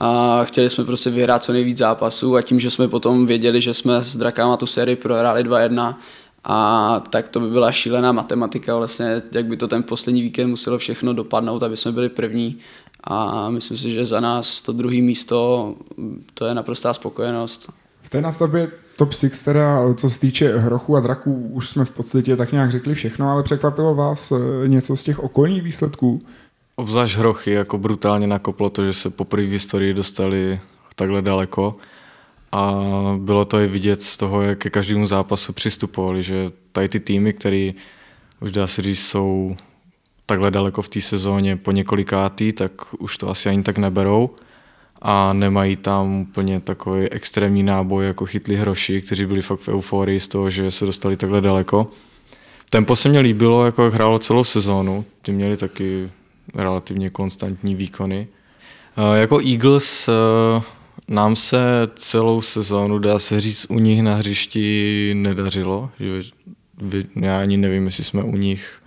a 0.00 0.40
chtěli 0.44 0.70
jsme 0.70 0.84
prostě 0.84 1.10
vyhrát 1.10 1.42
co 1.42 1.52
nejvíc 1.52 1.78
zápasů 1.78 2.36
a 2.36 2.42
tím, 2.42 2.60
že 2.60 2.70
jsme 2.70 2.88
potom 2.88 3.26
věděli, 3.26 3.60
že 3.60 3.74
jsme 3.74 4.02
s 4.02 4.16
Drakama 4.16 4.56
tu 4.56 4.66
sérii 4.66 4.96
prohráli 4.96 5.44
2-1 5.44 5.94
A 6.44 7.00
tak 7.10 7.28
to 7.28 7.40
by 7.40 7.50
byla 7.50 7.72
šílená 7.72 8.12
matematika 8.12 8.76
vlastně, 8.76 9.22
jak 9.32 9.46
by 9.46 9.56
to 9.56 9.68
ten 9.68 9.82
poslední 9.82 10.22
víkend 10.22 10.50
muselo 10.50 10.78
všechno 10.78 11.12
dopadnout, 11.12 11.62
aby 11.62 11.76
jsme 11.76 11.92
byli 11.92 12.08
první. 12.08 12.58
A 13.04 13.50
myslím 13.50 13.76
si, 13.76 13.92
že 13.92 14.04
za 14.04 14.20
nás 14.20 14.60
to 14.60 14.72
druhé 14.72 14.96
místo, 14.96 15.74
to 16.34 16.46
je 16.46 16.54
naprostá 16.54 16.92
spokojenost. 16.92 17.72
V 18.02 18.10
té 18.10 18.20
nastavbě 18.20 18.70
top 18.96 19.12
6, 19.12 19.42
teda 19.42 19.94
co 19.94 20.10
se 20.10 20.20
týče 20.20 20.58
hrochu 20.58 20.96
a 20.96 21.00
draků, 21.00 21.48
už 21.52 21.68
jsme 21.68 21.84
v 21.84 21.90
podstatě 21.90 22.36
tak 22.36 22.52
nějak 22.52 22.70
řekli 22.70 22.94
všechno, 22.94 23.30
ale 23.30 23.42
překvapilo 23.42 23.94
vás 23.94 24.32
eh, 24.32 24.68
něco 24.68 24.96
z 24.96 25.04
těch 25.04 25.18
okolních 25.18 25.62
výsledků? 25.62 26.22
Obzvlášť 26.76 27.16
hrochy 27.16 27.50
jako 27.50 27.78
brutálně 27.78 28.26
nakoplo 28.26 28.70
to, 28.70 28.84
že 28.84 28.92
se 28.92 29.10
poprvé 29.10 29.46
v 29.46 29.50
historii 29.50 29.94
dostali 29.94 30.60
takhle 30.96 31.22
daleko 31.22 31.76
a 32.52 32.82
bylo 33.18 33.44
to 33.44 33.60
i 33.60 33.66
vidět 33.66 34.02
z 34.02 34.16
toho, 34.16 34.42
jak 34.42 34.58
ke 34.58 34.70
každému 34.70 35.06
zápasu 35.06 35.52
přistupovali, 35.52 36.22
že 36.22 36.50
tady 36.72 36.88
ty 36.88 37.00
týmy, 37.00 37.32
které 37.32 37.72
už 38.40 38.52
dá 38.52 38.66
se 38.66 38.82
říct, 38.82 39.06
jsou 39.06 39.56
takhle 40.26 40.50
daleko 40.50 40.82
v 40.82 40.88
té 40.88 41.00
sezóně 41.00 41.56
po 41.56 41.72
několikátý, 41.72 42.52
tak 42.52 42.72
už 42.98 43.18
to 43.18 43.28
asi 43.28 43.48
ani 43.48 43.62
tak 43.62 43.78
neberou 43.78 44.30
a 45.02 45.32
nemají 45.32 45.76
tam 45.76 46.20
úplně 46.20 46.60
takový 46.60 47.08
extrémní 47.08 47.62
náboj 47.62 48.06
jako 48.06 48.26
chytli 48.26 48.56
hroši, 48.56 49.02
kteří 49.02 49.26
byli 49.26 49.42
fakt 49.42 49.60
v 49.60 49.68
euforii 49.68 50.20
z 50.20 50.28
toho, 50.28 50.50
že 50.50 50.70
se 50.70 50.86
dostali 50.86 51.16
takhle 51.16 51.40
daleko. 51.40 51.90
Tempo 52.70 52.96
se 52.96 53.08
mi 53.08 53.20
líbilo, 53.20 53.64
jako 53.64 53.84
jak 53.84 53.94
hrálo 53.94 54.18
celou 54.18 54.44
sezónu, 54.44 55.04
ty 55.22 55.32
měli 55.32 55.56
taky 55.56 56.10
relativně 56.54 57.10
konstantní 57.10 57.74
výkony. 57.74 58.28
Jako 59.14 59.40
Eagles 59.40 60.10
nám 61.08 61.36
se 61.36 61.88
celou 61.96 62.42
sezónu, 62.42 62.98
dá 62.98 63.18
se 63.18 63.40
říct, 63.40 63.66
u 63.68 63.78
nich 63.78 64.02
na 64.02 64.14
hřišti 64.14 65.14
nedařilo. 65.16 65.90
Já 67.20 67.40
ani 67.40 67.56
nevím, 67.56 67.84
jestli 67.84 68.04
jsme 68.04 68.22
u 68.22 68.36
nich 68.36 68.82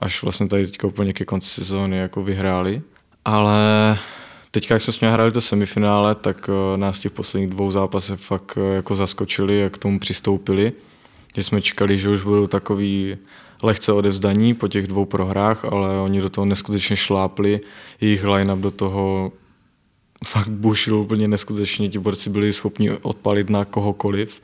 až 0.00 0.22
vlastně 0.22 0.48
tady 0.48 0.66
teďka 0.66 0.86
úplně 0.86 1.12
ke 1.12 1.24
konci 1.24 1.48
sezóny 1.48 1.98
jako 1.98 2.22
vyhráli. 2.22 2.82
Ale 3.24 3.98
teďka, 4.50 4.74
jak 4.74 4.82
jsme 4.82 4.92
s 4.92 5.00
hráli 5.00 5.32
to 5.32 5.40
semifinále, 5.40 6.14
tak 6.14 6.50
eh, 6.52 6.78
nás 6.78 6.98
těch 6.98 7.12
posledních 7.12 7.50
dvou 7.50 7.70
zápasech 7.70 8.20
fakt 8.20 8.58
eh, 8.60 8.74
jako 8.74 8.94
zaskočili, 8.94 9.58
jak 9.58 9.72
k 9.72 9.78
tomu 9.78 9.98
přistoupili. 9.98 10.72
Že 11.34 11.42
jsme 11.42 11.62
čekali, 11.62 11.98
že 11.98 12.08
už 12.08 12.22
budou 12.22 12.46
takový 12.46 13.16
lehce 13.62 13.92
odevzdaní 13.92 14.54
po 14.54 14.68
těch 14.68 14.86
dvou 14.86 15.04
prohrách, 15.04 15.64
ale 15.64 16.00
oni 16.00 16.20
do 16.20 16.28
toho 16.28 16.44
neskutečně 16.44 16.96
šlápli. 16.96 17.60
Jejich 18.00 18.24
line-up 18.24 18.58
do 18.58 18.70
toho 18.70 19.32
fakt 20.26 20.48
bušil 20.48 20.96
úplně 20.96 21.28
neskutečně. 21.28 21.88
Ti 21.88 21.98
borci 21.98 22.30
byli 22.30 22.52
schopni 22.52 22.90
odpalit 22.90 23.50
na 23.50 23.64
kohokoliv. 23.64 24.40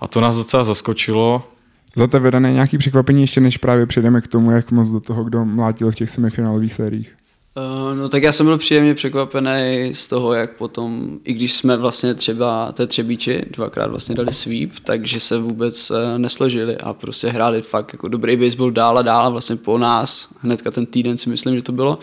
A 0.00 0.08
to 0.08 0.20
nás 0.20 0.36
docela 0.36 0.64
zaskočilo. 0.64 1.50
Za 1.96 2.06
tebe 2.06 2.30
dané 2.30 2.52
nějaký 2.52 2.78
překvapení 2.78 3.20
ještě 3.20 3.40
než 3.40 3.56
právě 3.56 3.86
přejdeme 3.86 4.20
k 4.20 4.26
tomu, 4.26 4.50
jak 4.50 4.70
moc 4.70 4.90
do 4.90 5.00
toho, 5.00 5.24
kdo 5.24 5.44
mlátil 5.44 5.90
v 5.90 5.94
těch 5.94 6.10
semifinálových 6.10 6.74
sériích? 6.74 7.12
Uh, 7.56 7.98
no 7.98 8.08
tak 8.08 8.22
já 8.22 8.32
jsem 8.32 8.46
byl 8.46 8.58
příjemně 8.58 8.94
překvapený 8.94 9.90
z 9.92 10.06
toho, 10.06 10.34
jak 10.34 10.56
potom, 10.56 11.18
i 11.24 11.32
když 11.32 11.52
jsme 11.52 11.76
vlastně 11.76 12.14
třeba 12.14 12.72
té 12.72 12.86
třebíči 12.86 13.42
dvakrát 13.50 13.86
vlastně 13.86 14.14
dali 14.14 14.32
sweep, 14.32 14.70
takže 14.84 15.20
se 15.20 15.38
vůbec 15.38 15.90
uh, 15.90 15.96
nesložili 16.16 16.76
a 16.76 16.92
prostě 16.92 17.28
hráli 17.28 17.62
fakt 17.62 17.92
jako 17.92 18.08
dobrý 18.08 18.36
baseball 18.36 18.70
dál 18.70 18.98
a 18.98 19.02
dál 19.02 19.26
a 19.26 19.28
vlastně 19.28 19.56
po 19.56 19.78
nás, 19.78 20.28
hnedka 20.40 20.70
ten 20.70 20.86
týden 20.86 21.18
si 21.18 21.30
myslím, 21.30 21.56
že 21.56 21.62
to 21.62 21.72
bylo, 21.72 21.98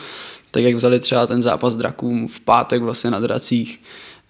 tak 0.52 0.64
jak 0.64 0.76
vzali 0.76 1.00
třeba 1.00 1.28
ten 1.28 1.42
zápas 1.42 1.76
drakům 1.76 2.28
v 2.28 2.40
pátek 2.40 2.82
vlastně 2.82 3.12
na 3.12 3.20
dracích, 3.20 3.82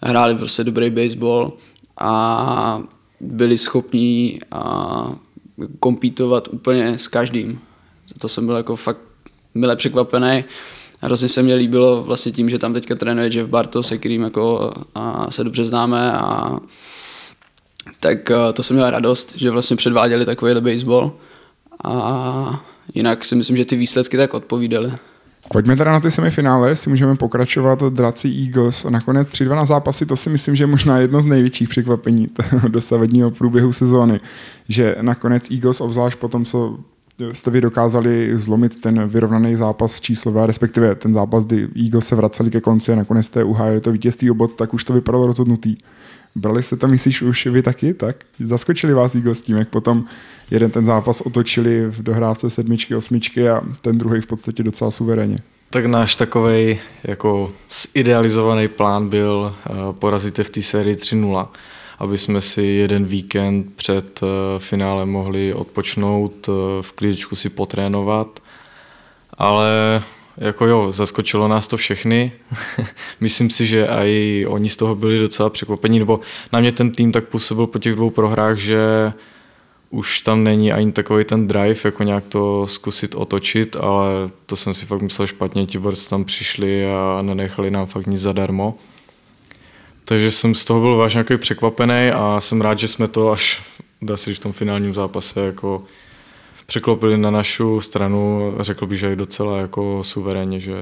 hráli 0.01 0.35
prostě 0.35 0.63
dobrý 0.63 0.89
baseball 0.89 1.53
a 1.97 2.81
byli 3.19 3.57
schopní 3.57 4.39
a 4.51 5.15
kompítovat 5.79 6.47
úplně 6.51 6.97
s 6.97 7.07
každým. 7.07 7.59
To 8.19 8.27
jsem 8.27 8.45
byl 8.45 8.55
jako 8.55 8.75
fakt 8.75 8.99
milé 9.53 9.75
překvapený. 9.75 10.43
Hrozně 10.99 11.29
se 11.29 11.43
mě 11.43 11.55
líbilo 11.55 12.03
vlastně 12.03 12.31
tím, 12.31 12.49
že 12.49 12.59
tam 12.59 12.73
teďka 12.73 12.95
trénuje 12.95 13.29
Jeff 13.33 13.49
Barto, 13.49 13.83
se 13.83 13.97
kterým 13.97 14.23
jako 14.23 14.73
a 14.95 15.31
se 15.31 15.43
dobře 15.43 15.65
známe 15.65 16.11
a 16.11 16.57
tak 17.99 18.31
to 18.53 18.63
jsem 18.63 18.75
měl 18.75 18.89
radost, 18.89 19.33
že 19.35 19.51
vlastně 19.51 19.75
předváděli 19.75 20.25
takovýhle 20.25 20.61
baseball 20.61 21.11
a 21.83 22.65
jinak 22.93 23.25
si 23.25 23.35
myslím, 23.35 23.57
že 23.57 23.65
ty 23.65 23.75
výsledky 23.75 24.17
tak 24.17 24.33
odpovídaly. 24.33 24.93
Pojďme 25.51 25.75
teda 25.75 25.91
na 25.91 25.99
ty 25.99 26.11
semifinále, 26.11 26.75
si 26.75 26.89
můžeme 26.89 27.15
pokračovat 27.15 27.81
od 27.81 27.93
Drací 27.93 28.45
Eagles. 28.45 28.83
Nakonec 28.89 29.29
3-2 29.29 29.55
na 29.55 29.65
zápasy, 29.65 30.05
to 30.05 30.15
si 30.15 30.29
myslím, 30.29 30.55
že 30.55 30.63
je 30.63 30.67
možná 30.67 30.97
jedno 30.97 31.21
z 31.21 31.25
největších 31.25 31.69
překvapení 31.69 32.29
dosavadního 32.67 33.31
průběhu 33.31 33.73
sezóny. 33.73 34.19
Že 34.69 34.95
nakonec 35.01 35.51
Eagles, 35.51 35.81
obzvlášť 35.81 36.19
po 36.19 36.27
tom, 36.27 36.45
co 36.45 36.77
jste 37.31 37.51
vy 37.51 37.61
dokázali 37.61 38.31
zlomit 38.37 38.81
ten 38.81 39.07
vyrovnaný 39.07 39.55
zápas 39.55 40.01
číslové, 40.01 40.47
respektive 40.47 40.95
ten 40.95 41.13
zápas, 41.13 41.45
kdy 41.45 41.67
Eagles 41.83 42.07
se 42.07 42.15
vraceli 42.15 42.51
ke 42.51 42.61
konci 42.61 42.93
a 42.93 42.95
nakonec 42.95 43.25
jste 43.25 43.43
uhájili 43.43 43.81
to 43.81 43.91
vítězství 43.91 44.31
obod, 44.31 44.55
tak 44.55 44.73
už 44.73 44.83
to 44.83 44.93
vypadalo 44.93 45.27
rozhodnutý. 45.27 45.77
Brali 46.35 46.63
jste 46.63 46.77
to, 46.77 46.87
myslíš, 46.87 47.21
už 47.21 47.45
vy 47.45 47.61
taky? 47.61 47.93
Tak? 47.93 48.15
Zaskočili 48.39 48.93
vás 48.93 49.15
Eagles 49.15 49.41
tím, 49.41 49.57
jak 49.57 49.69
potom 49.69 50.05
jeden 50.51 50.71
ten 50.71 50.85
zápas 50.85 51.21
otočili 51.21 51.85
v 51.85 52.03
dohrávce 52.03 52.49
sedmičky, 52.49 52.95
osmičky 52.95 53.49
a 53.49 53.61
ten 53.81 53.97
druhý 53.97 54.21
v 54.21 54.25
podstatě 54.25 54.63
docela 54.63 54.91
suverénně. 54.91 55.39
Tak 55.69 55.85
náš 55.85 56.15
takový 56.15 56.79
jako 57.03 57.51
zidealizovaný 57.93 58.67
plán 58.67 59.09
byl 59.09 59.55
uh, 59.69 59.95
porazit 59.99 60.39
v 60.39 60.49
té 60.49 60.61
sérii 60.61 60.95
3-0, 60.95 61.47
aby 61.99 62.17
jsme 62.17 62.41
si 62.41 62.63
jeden 62.63 63.05
víkend 63.05 63.75
před 63.75 64.23
uh, 64.23 64.29
finále 64.57 65.05
mohli 65.05 65.53
odpočnout, 65.53 66.47
uh, 66.47 66.55
v 66.81 66.91
klíčku 66.91 67.35
si 67.35 67.49
potrénovat, 67.49 68.39
ale 69.37 70.03
jako 70.37 70.65
jo, 70.65 70.91
zaskočilo 70.91 71.47
nás 71.47 71.67
to 71.67 71.77
všechny. 71.77 72.31
Myslím 73.19 73.49
si, 73.49 73.65
že 73.65 73.87
i 73.87 74.45
oni 74.49 74.69
z 74.69 74.75
toho 74.75 74.95
byli 74.95 75.19
docela 75.19 75.49
překvapení, 75.49 75.99
nebo 75.99 76.19
na 76.51 76.59
mě 76.59 76.71
ten 76.71 76.91
tým 76.91 77.11
tak 77.11 77.25
působil 77.25 77.67
po 77.67 77.79
těch 77.79 77.95
dvou 77.95 78.09
prohrách, 78.09 78.57
že 78.57 79.13
už 79.89 80.21
tam 80.21 80.43
není 80.43 80.71
ani 80.71 80.91
takový 80.91 81.23
ten 81.23 81.47
drive, 81.47 81.79
jako 81.85 82.03
nějak 82.03 82.25
to 82.25 82.67
zkusit 82.67 83.15
otočit, 83.15 83.75
ale 83.75 84.11
to 84.45 84.55
jsem 84.55 84.73
si 84.73 84.85
fakt 84.85 85.01
myslel 85.01 85.27
špatně, 85.27 85.65
ti 85.65 85.79
borci 85.79 86.09
tam 86.09 86.25
přišli 86.25 86.85
a 86.93 87.21
nenechali 87.21 87.71
nám 87.71 87.85
fakt 87.85 88.07
nic 88.07 88.21
zadarmo. 88.21 88.77
Takže 90.05 90.31
jsem 90.31 90.55
z 90.55 90.65
toho 90.65 90.81
byl 90.81 90.95
vážně 90.97 91.23
překvapený 91.37 92.11
a 92.13 92.41
jsem 92.41 92.61
rád, 92.61 92.79
že 92.79 92.87
jsme 92.87 93.07
to 93.07 93.31
až, 93.31 93.63
dá 94.01 94.17
se 94.17 94.33
v 94.33 94.39
tom 94.39 94.51
finálním 94.51 94.93
zápase 94.93 95.39
jako 95.45 95.83
překlopili 96.71 97.17
na 97.17 97.31
našu 97.31 97.81
stranu, 97.81 98.53
řekl 98.59 98.87
bych, 98.87 98.99
že 98.99 99.07
je 99.07 99.15
docela 99.15 99.57
jako 99.57 100.03
suverénně, 100.03 100.59
že 100.59 100.73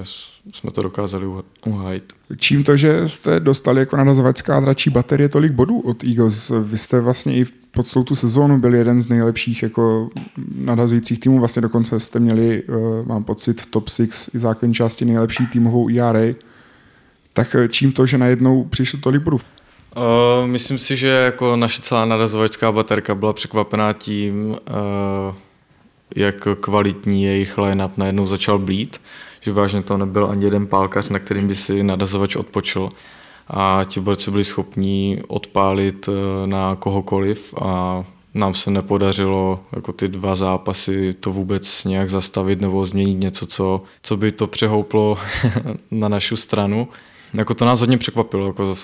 jsme 0.54 0.72
to 0.72 0.82
dokázali 0.82 1.26
uhájit. 1.66 2.14
Čím 2.38 2.64
to, 2.64 2.78
že 2.78 3.08
jste 3.08 3.40
dostali 3.40 3.80
jako 3.80 3.98
nadazovacká 3.98 4.60
dračí 4.60 4.90
baterie 4.90 5.30
tolik 5.30 5.52
bodů 5.52 5.80
od 5.80 6.04
Eagles? 6.04 6.52
Vy 6.64 6.78
jste 6.78 7.00
vlastně 7.00 7.36
i 7.36 7.46
pod 7.72 7.88
celou 7.88 8.06
tu 8.06 8.16
sezónu 8.16 8.60
byl 8.60 8.76
jeden 8.76 9.02
z 9.02 9.10
nejlepších 9.10 9.64
jako 9.64 10.10
nadazujících 10.56 11.20
týmů, 11.20 11.40
vlastně 11.40 11.62
dokonce 11.62 12.00
jste 12.00 12.20
měli, 12.20 12.64
eh, 12.70 12.72
mám 13.06 13.24
pocit, 13.24 13.62
v 13.62 13.66
top 13.66 13.90
6 13.90 14.30
i 14.36 14.40
základní 14.40 14.74
části 14.74 15.06
nejlepší 15.06 15.48
týmovou 15.48 15.90
ERA. 15.90 16.34
Tak 17.34 17.56
eh, 17.56 17.68
čím 17.68 17.92
to, 17.92 18.06
že 18.06 18.18
najednou 18.18 18.64
přišlo 18.64 19.00
tolik 19.00 19.22
bodů? 19.22 19.40
Uh, 19.98 20.48
myslím 20.48 20.80
si, 20.80 20.96
že 20.96 21.08
jako 21.08 21.56
naše 21.56 21.82
celá 21.82 22.06
nadazovačská 22.06 22.72
baterka 22.72 23.16
byla 23.16 23.34
překvapená 23.34 23.94
tím, 23.94 24.50
uh, 24.50 25.36
jak 26.16 26.48
kvalitní 26.60 27.24
jejich 27.24 27.58
line-up 27.58 27.98
najednou 27.98 28.26
začal 28.26 28.60
blít, 28.60 29.02
že 29.42 29.52
vážně 29.52 29.84
to 29.84 29.98
nebyl 29.98 30.28
ani 30.32 30.46
jeden 30.46 30.68
pálkař, 30.68 31.10
na 31.10 31.20
kterým 31.20 31.48
by 31.48 31.56
si 31.56 31.84
nadazovač 31.84 32.36
odpočil 32.36 32.90
a 33.48 33.86
ti 33.90 34.00
borci 34.00 34.32
byli 34.32 34.44
schopní 34.44 35.22
odpálit 35.28 36.10
eh, 36.10 36.48
na 36.48 36.76
kohokoliv 36.76 37.54
a 37.62 38.04
nám 38.34 38.54
se 38.54 38.72
nepodařilo 38.72 39.60
jako 39.76 39.94
ty 39.94 40.08
dva 40.08 40.36
zápasy 40.36 41.16
to 41.20 41.32
vůbec 41.32 41.84
nějak 41.84 42.10
zastavit 42.10 42.62
nebo 42.62 42.86
změnit 42.86 43.24
něco, 43.24 43.46
co, 43.46 43.84
co 44.04 44.18
by 44.18 44.32
to 44.32 44.48
přehouplo 44.48 45.18
na 45.92 46.08
našu 46.08 46.36
stranu. 46.36 46.88
Jako 47.34 47.54
to 47.54 47.66
nás 47.66 47.80
hodně 47.80 47.98
překvapilo, 47.98 48.48
jako 48.48 48.76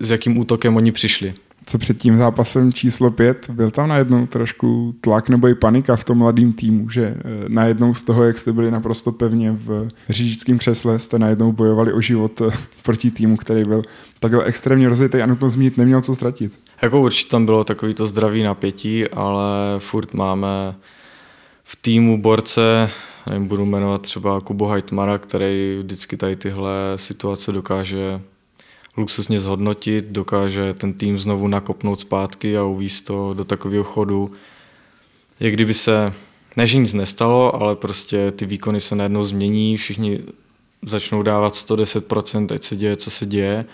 s 0.00 0.10
jakým 0.10 0.38
útokem 0.38 0.76
oni 0.76 0.92
přišli 0.92 1.34
co 1.66 1.78
před 1.78 1.98
tím 1.98 2.16
zápasem 2.16 2.72
číslo 2.72 3.10
pět, 3.10 3.50
byl 3.50 3.70
tam 3.70 3.88
najednou 3.88 4.26
trošku 4.26 4.94
tlak 5.00 5.28
nebo 5.28 5.48
i 5.48 5.54
panika 5.54 5.96
v 5.96 6.04
tom 6.04 6.18
mladém 6.18 6.52
týmu, 6.52 6.90
že 6.90 7.04
eh, 7.04 7.22
najednou 7.48 7.94
z 7.94 8.02
toho, 8.02 8.24
jak 8.24 8.38
jste 8.38 8.52
byli 8.52 8.70
naprosto 8.70 9.12
pevně 9.12 9.52
v 9.52 9.88
řidičském 10.08 10.58
křesle, 10.58 10.98
jste 10.98 11.18
najednou 11.18 11.52
bojovali 11.52 11.92
o 11.92 12.00
život 12.00 12.40
eh, 12.40 12.50
proti 12.82 13.10
týmu, 13.10 13.36
který 13.36 13.64
byl 13.64 13.82
takhle 14.18 14.44
extrémně 14.44 14.88
rozjetý 14.88 15.22
a 15.22 15.26
nutno 15.26 15.50
zmínit 15.50 15.76
neměl 15.76 16.00
co 16.00 16.14
ztratit. 16.14 16.58
Jako 16.82 17.00
určitě 17.00 17.30
tam 17.30 17.46
bylo 17.46 17.64
takový 17.64 17.94
to 17.94 18.06
zdravý 18.06 18.42
napětí, 18.42 19.08
ale 19.08 19.44
furt 19.78 20.14
máme 20.14 20.74
v 21.64 21.76
týmu 21.76 22.22
borce, 22.22 22.90
nevím, 23.30 23.48
budu 23.48 23.66
jmenovat 23.66 24.02
třeba 24.02 24.40
Kubo 24.40 24.66
Hajtmara, 24.66 25.18
který 25.18 25.78
vždycky 25.82 26.16
tady 26.16 26.36
tyhle 26.36 26.72
situace 26.96 27.52
dokáže 27.52 28.20
luxusně 28.96 29.40
zhodnotit, 29.40 30.04
dokáže 30.04 30.72
ten 30.72 30.92
tým 30.92 31.18
znovu 31.18 31.48
nakopnout 31.48 32.00
zpátky 32.00 32.58
a 32.58 32.62
uvízt 32.62 33.04
to 33.04 33.34
do 33.34 33.44
takového 33.44 33.84
chodu, 33.84 34.32
jak 35.40 35.52
kdyby 35.52 35.74
se, 35.74 36.12
ne 36.56 36.66
že 36.66 36.78
nic 36.78 36.94
nestalo, 36.94 37.62
ale 37.62 37.76
prostě 37.76 38.30
ty 38.30 38.46
výkony 38.46 38.80
se 38.80 38.96
najednou 38.96 39.24
změní, 39.24 39.76
všichni 39.76 40.20
začnou 40.82 41.22
dávat 41.22 41.52
110%, 41.52 42.54
ať 42.54 42.62
se 42.62 42.76
děje, 42.76 42.96
co 42.96 43.10
se 43.10 43.26
děje 43.26 43.64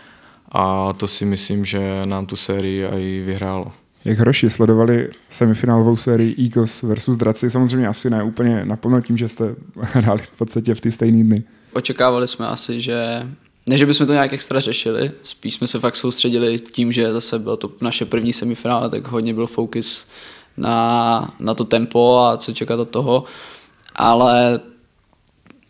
a 0.52 0.92
to 0.92 1.08
si 1.08 1.24
myslím, 1.24 1.64
že 1.64 2.02
nám 2.04 2.26
tu 2.26 2.36
sérii 2.36 2.84
i 2.84 3.22
vyhrálo. 3.26 3.72
Jak 4.04 4.18
hroši 4.18 4.50
sledovali 4.50 5.10
semifinálovou 5.28 5.96
sérii 5.96 6.34
Eagles 6.42 6.82
versus 6.82 7.16
Draci, 7.16 7.50
samozřejmě 7.50 7.88
asi 7.88 8.10
ne 8.10 8.22
úplně 8.22 8.64
naplno 8.64 9.00
tím, 9.00 9.16
že 9.16 9.28
jste 9.28 9.54
hráli 9.80 10.22
v 10.22 10.38
podstatě 10.38 10.74
v 10.74 10.80
ty 10.80 10.92
stejné 10.92 11.24
dny. 11.24 11.44
Očekávali 11.72 12.28
jsme 12.28 12.46
asi, 12.46 12.80
že 12.80 13.22
ne, 13.66 13.78
že 13.78 13.86
bychom 13.86 14.06
to 14.06 14.12
nějak 14.12 14.32
extra 14.32 14.60
řešili, 14.60 15.12
spíš 15.22 15.54
jsme 15.54 15.66
se 15.66 15.80
fakt 15.80 15.96
soustředili 15.96 16.58
tím, 16.58 16.92
že 16.92 17.12
zase 17.12 17.38
bylo 17.38 17.56
to 17.56 17.70
naše 17.80 18.04
první 18.04 18.32
semifinále, 18.32 18.88
tak 18.88 19.08
hodně 19.08 19.34
byl 19.34 19.46
fokus 19.46 20.08
na, 20.56 21.34
na 21.40 21.54
to 21.54 21.64
tempo 21.64 22.18
a 22.18 22.36
co 22.36 22.52
čekat 22.52 22.80
od 22.80 22.90
toho, 22.90 23.24
ale 23.96 24.60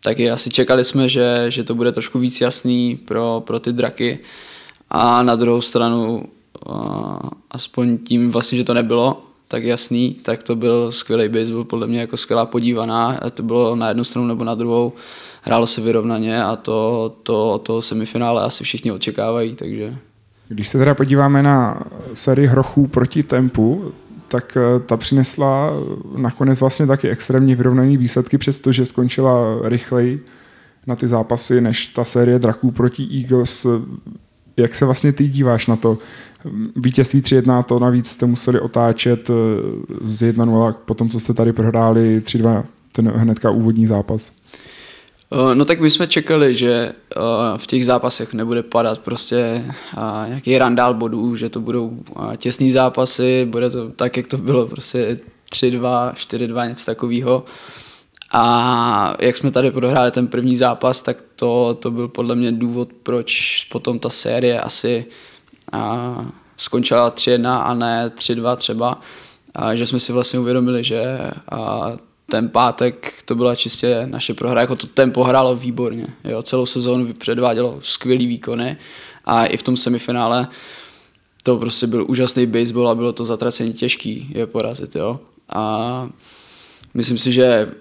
taky 0.03 0.31
asi 0.31 0.51
čekali 0.51 0.85
jsme, 0.85 1.09
že, 1.09 1.45
že 1.49 1.65
to 1.65 1.75
bude 1.75 1.93
trošku 1.93 2.19
víc 2.19 2.41
jasný 2.41 2.97
pro, 2.97 3.43
pro 3.47 3.61
ty 3.61 3.73
draky. 3.73 4.19
A 4.91 5.23
na 5.23 5.37
druhou 5.37 5.61
stranu 5.61 6.25
aspoň 7.51 7.99
tím 7.99 8.31
vlastně, 8.31 8.59
že 8.59 8.65
to 8.65 8.75
nebylo 8.75 9.23
tak 9.49 9.65
jasný, 9.65 10.15
tak 10.15 10.43
to 10.43 10.57
byl 10.57 10.93
skvělý 10.93 11.29
baseball, 11.29 11.65
podle 11.65 11.87
mě 11.87 12.01
jako 12.01 12.17
skvělá 12.17 12.47
podívaná, 12.47 13.19
a 13.23 13.31
to 13.31 13.43
bylo 13.43 13.77
na 13.77 13.89
jednu 13.89 14.05
stranu 14.05 14.27
nebo 14.27 14.45
na 14.45 14.55
druhou, 14.55 14.93
hrálo 15.47 15.67
se 15.67 15.81
vyrovnaně 15.81 16.45
a 16.45 16.57
to, 16.57 17.13
to, 17.23 17.59
to 17.59 17.83
semifinále 17.83 18.43
asi 18.43 18.65
všichni 18.65 18.93
očekávají, 18.93 19.55
takže... 19.55 19.95
Když 20.49 20.69
se 20.69 20.79
teda 20.79 20.95
podíváme 20.95 21.43
na 21.43 21.83
sérii 22.15 22.47
hrochů 22.47 22.87
proti 22.87 23.23
tempu, 23.23 23.93
tak 24.29 24.57
eh, 24.57 24.81
ta 24.81 24.97
přinesla 24.97 25.73
nakonec 26.17 26.61
vlastně 26.61 26.87
taky 26.87 27.09
extrémně 27.09 27.57
vyrovnaný 27.57 27.97
výsledky, 27.97 28.39
přestože 28.39 28.87
skončila 28.87 29.59
rychleji 29.63 30.25
na 30.87 30.97
ty 30.97 31.09
zápasy, 31.09 31.61
než 31.61 31.89
ta 31.89 32.05
série 32.05 32.39
draků 32.39 32.71
proti 32.71 33.09
Eagles. 33.21 33.67
Jak 34.57 34.75
se 34.75 34.85
vlastně 34.85 35.13
ty 35.13 35.29
díváš 35.29 35.67
na 35.67 35.77
to? 35.77 35.99
Vítězství 36.77 37.21
3-1, 37.21 37.63
to 37.63 37.79
navíc 37.79 38.09
jste 38.09 38.27
museli 38.27 38.61
otáčet 38.61 39.31
eh, 39.31 39.35
z 40.01 40.33
1-0, 40.33 40.73
potom 40.73 41.09
co 41.09 41.21
jste 41.21 41.35
tady 41.35 41.53
prohráli 41.53 42.23
3-2, 42.25 42.65
ten 42.93 43.09
hnedka 43.09 43.51
úvodní 43.51 43.87
zápas. 43.87 44.33
Eh, 45.33 45.55
no 45.55 45.65
tak 45.65 45.81
my 45.81 45.91
jsme 45.91 46.07
čekali, 46.07 46.55
že 46.55 46.73
eh, 46.73 47.21
v 47.57 47.67
těch 47.67 47.87
zápasech 47.87 48.35
nebude 48.35 48.63
padat 48.63 48.99
prostě 48.99 49.65
nějaký 50.27 50.59
randál 50.59 50.95
bodů, 50.95 51.37
že 51.37 51.49
to 51.49 51.61
budou 51.61 51.99
těsný 52.37 52.71
zápasy, 52.71 53.47
bude 53.51 53.71
to 53.71 53.91
tak, 53.91 54.17
jak 54.17 54.27
to 54.27 54.39
bylo, 54.39 54.67
prostě 54.67 55.19
3-2, 55.53 56.13
4-2, 56.13 56.69
něco 56.69 56.87
takového. 56.87 57.45
A 58.33 59.15
jak 59.21 59.37
jsme 59.37 59.51
tady 59.51 59.71
prohráli 59.71 60.11
ten 60.11 60.27
první 60.27 60.57
zápas, 60.57 61.03
tak 61.03 61.17
to, 61.37 61.79
to 61.81 61.91
byl 61.91 62.09
podle 62.09 62.35
mě 62.35 62.53
důvod, 62.53 62.89
proč 63.03 63.65
potom 63.73 63.99
ta 63.99 64.11
série 64.11 64.61
asi 64.61 65.07
a, 65.73 66.17
skončila 66.57 67.11
3-1 67.11 67.61
a 67.63 67.75
ne 67.75 68.13
3-2 68.17 68.57
třeba. 68.57 69.01
A, 69.55 69.75
že 69.75 69.87
jsme 69.87 70.01
si 70.01 70.13
vlastně 70.13 70.39
uvědomili, 70.39 70.85
že 70.85 71.31
a, 71.51 71.93
ten 72.31 72.49
pátek 72.49 73.23
to 73.25 73.35
byla 73.35 73.55
čistě 73.55 74.07
naše 74.07 74.35
prohra, 74.35 74.61
jako 74.61 74.77
to 74.77 74.87
tempo 74.87 75.25
hrálo 75.25 75.57
výborně, 75.57 76.07
jo, 76.25 76.43
celou 76.43 76.67
sezónu 76.67 77.15
předvádělo 77.15 77.79
skvělý 77.81 78.27
výkony 78.27 78.77
a 79.25 79.47
i 79.47 79.57
v 79.57 79.63
tom 79.63 79.77
semifinále 79.77 80.49
to 81.43 81.57
prostě 81.57 81.87
byl 81.87 82.07
úžasný 82.09 82.47
baseball 82.47 82.89
a 82.89 82.95
bylo 82.95 83.13
to 83.13 83.25
zatraceně 83.25 83.73
těžký 83.73 84.33
je 84.35 84.47
porazit, 84.47 84.97
jo. 84.97 85.21
A 85.49 86.09
myslím 86.95 87.19
si, 87.19 87.33
že 87.33 87.73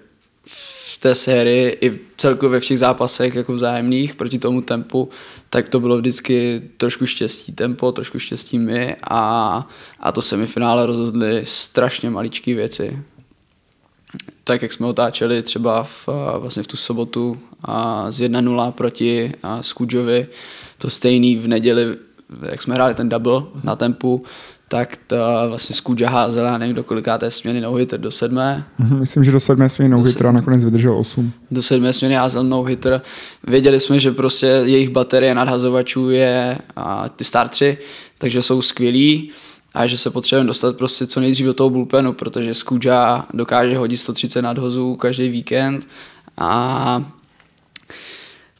v 0.44 0.98
té 0.98 1.14
sérii 1.14 1.78
i 1.80 2.00
celkově 2.16 2.60
v 2.60 2.64
těch 2.64 2.78
zápasech 2.78 3.34
jako 3.34 3.52
vzájemných 3.52 4.14
proti 4.14 4.38
tomu 4.38 4.60
tempu, 4.60 5.08
tak 5.50 5.68
to 5.68 5.80
bylo 5.80 5.98
vždycky 5.98 6.62
trošku 6.76 7.06
štěstí 7.06 7.52
tempo, 7.52 7.92
trošku 7.92 8.18
štěstí 8.18 8.58
my 8.58 8.96
a, 9.10 9.68
a 10.00 10.12
to 10.12 10.22
semifinále 10.22 10.86
rozhodly 10.86 11.40
strašně 11.44 12.10
maličké 12.10 12.54
věci 12.54 13.02
tak 14.44 14.62
jak 14.62 14.72
jsme 14.72 14.86
otáčeli 14.86 15.42
třeba 15.42 15.82
v, 15.82 16.08
vlastně 16.38 16.62
v 16.62 16.66
tu 16.66 16.76
sobotu 16.76 17.38
a 17.62 18.06
z 18.12 18.20
1-0 18.20 18.72
proti 18.72 19.32
Skudžovi, 19.60 20.26
to 20.78 20.90
stejný 20.90 21.36
v 21.36 21.48
neděli, 21.48 21.96
jak 22.42 22.62
jsme 22.62 22.74
hráli 22.74 22.94
ten 22.94 23.08
double 23.08 23.42
na 23.64 23.76
tempu, 23.76 24.24
tak 24.68 24.98
ta 25.06 25.46
vlastně 25.46 25.76
Skudža 25.76 26.08
házela, 26.08 26.58
nevím, 26.58 26.76
do 26.76 26.84
kolikáté 26.84 27.30
směny 27.30 27.60
no 27.60 27.74
hitter, 27.74 28.00
do 28.00 28.10
sedmé. 28.10 28.64
Mhm, 28.78 28.98
myslím, 28.98 29.24
že 29.24 29.32
do 29.32 29.40
sedmé 29.40 29.68
směny 29.68 29.88
no 29.88 30.02
hitter 30.02 30.26
a 30.26 30.32
nakonec 30.32 30.64
vydržel 30.64 30.98
osm. 30.98 31.32
Do 31.50 31.62
sedmé 31.62 31.92
směny 31.92 32.14
házel 32.14 32.44
no 32.44 32.62
hitter. 32.62 33.00
Věděli 33.46 33.80
jsme, 33.80 34.00
že 34.00 34.12
prostě 34.12 34.46
jejich 34.46 34.90
baterie 34.90 35.34
nadhazovačů 35.34 36.10
je 36.10 36.58
a 36.76 37.08
ty 37.08 37.24
startři, 37.24 37.78
takže 38.18 38.42
jsou 38.42 38.62
skvělí 38.62 39.30
a 39.76 39.86
že 39.86 39.98
se 39.98 40.10
potřebujeme 40.10 40.46
dostat 40.46 40.76
prostě 40.76 41.06
co 41.06 41.20
nejdřív 41.20 41.46
do 41.46 41.54
toho 41.54 41.70
bullpenu, 41.70 42.12
protože 42.12 42.54
Skudža 42.54 43.26
dokáže 43.34 43.78
hodit 43.78 43.96
130 43.96 44.42
nadhozů 44.42 44.96
každý 44.96 45.28
víkend 45.28 45.88
a 46.38 47.12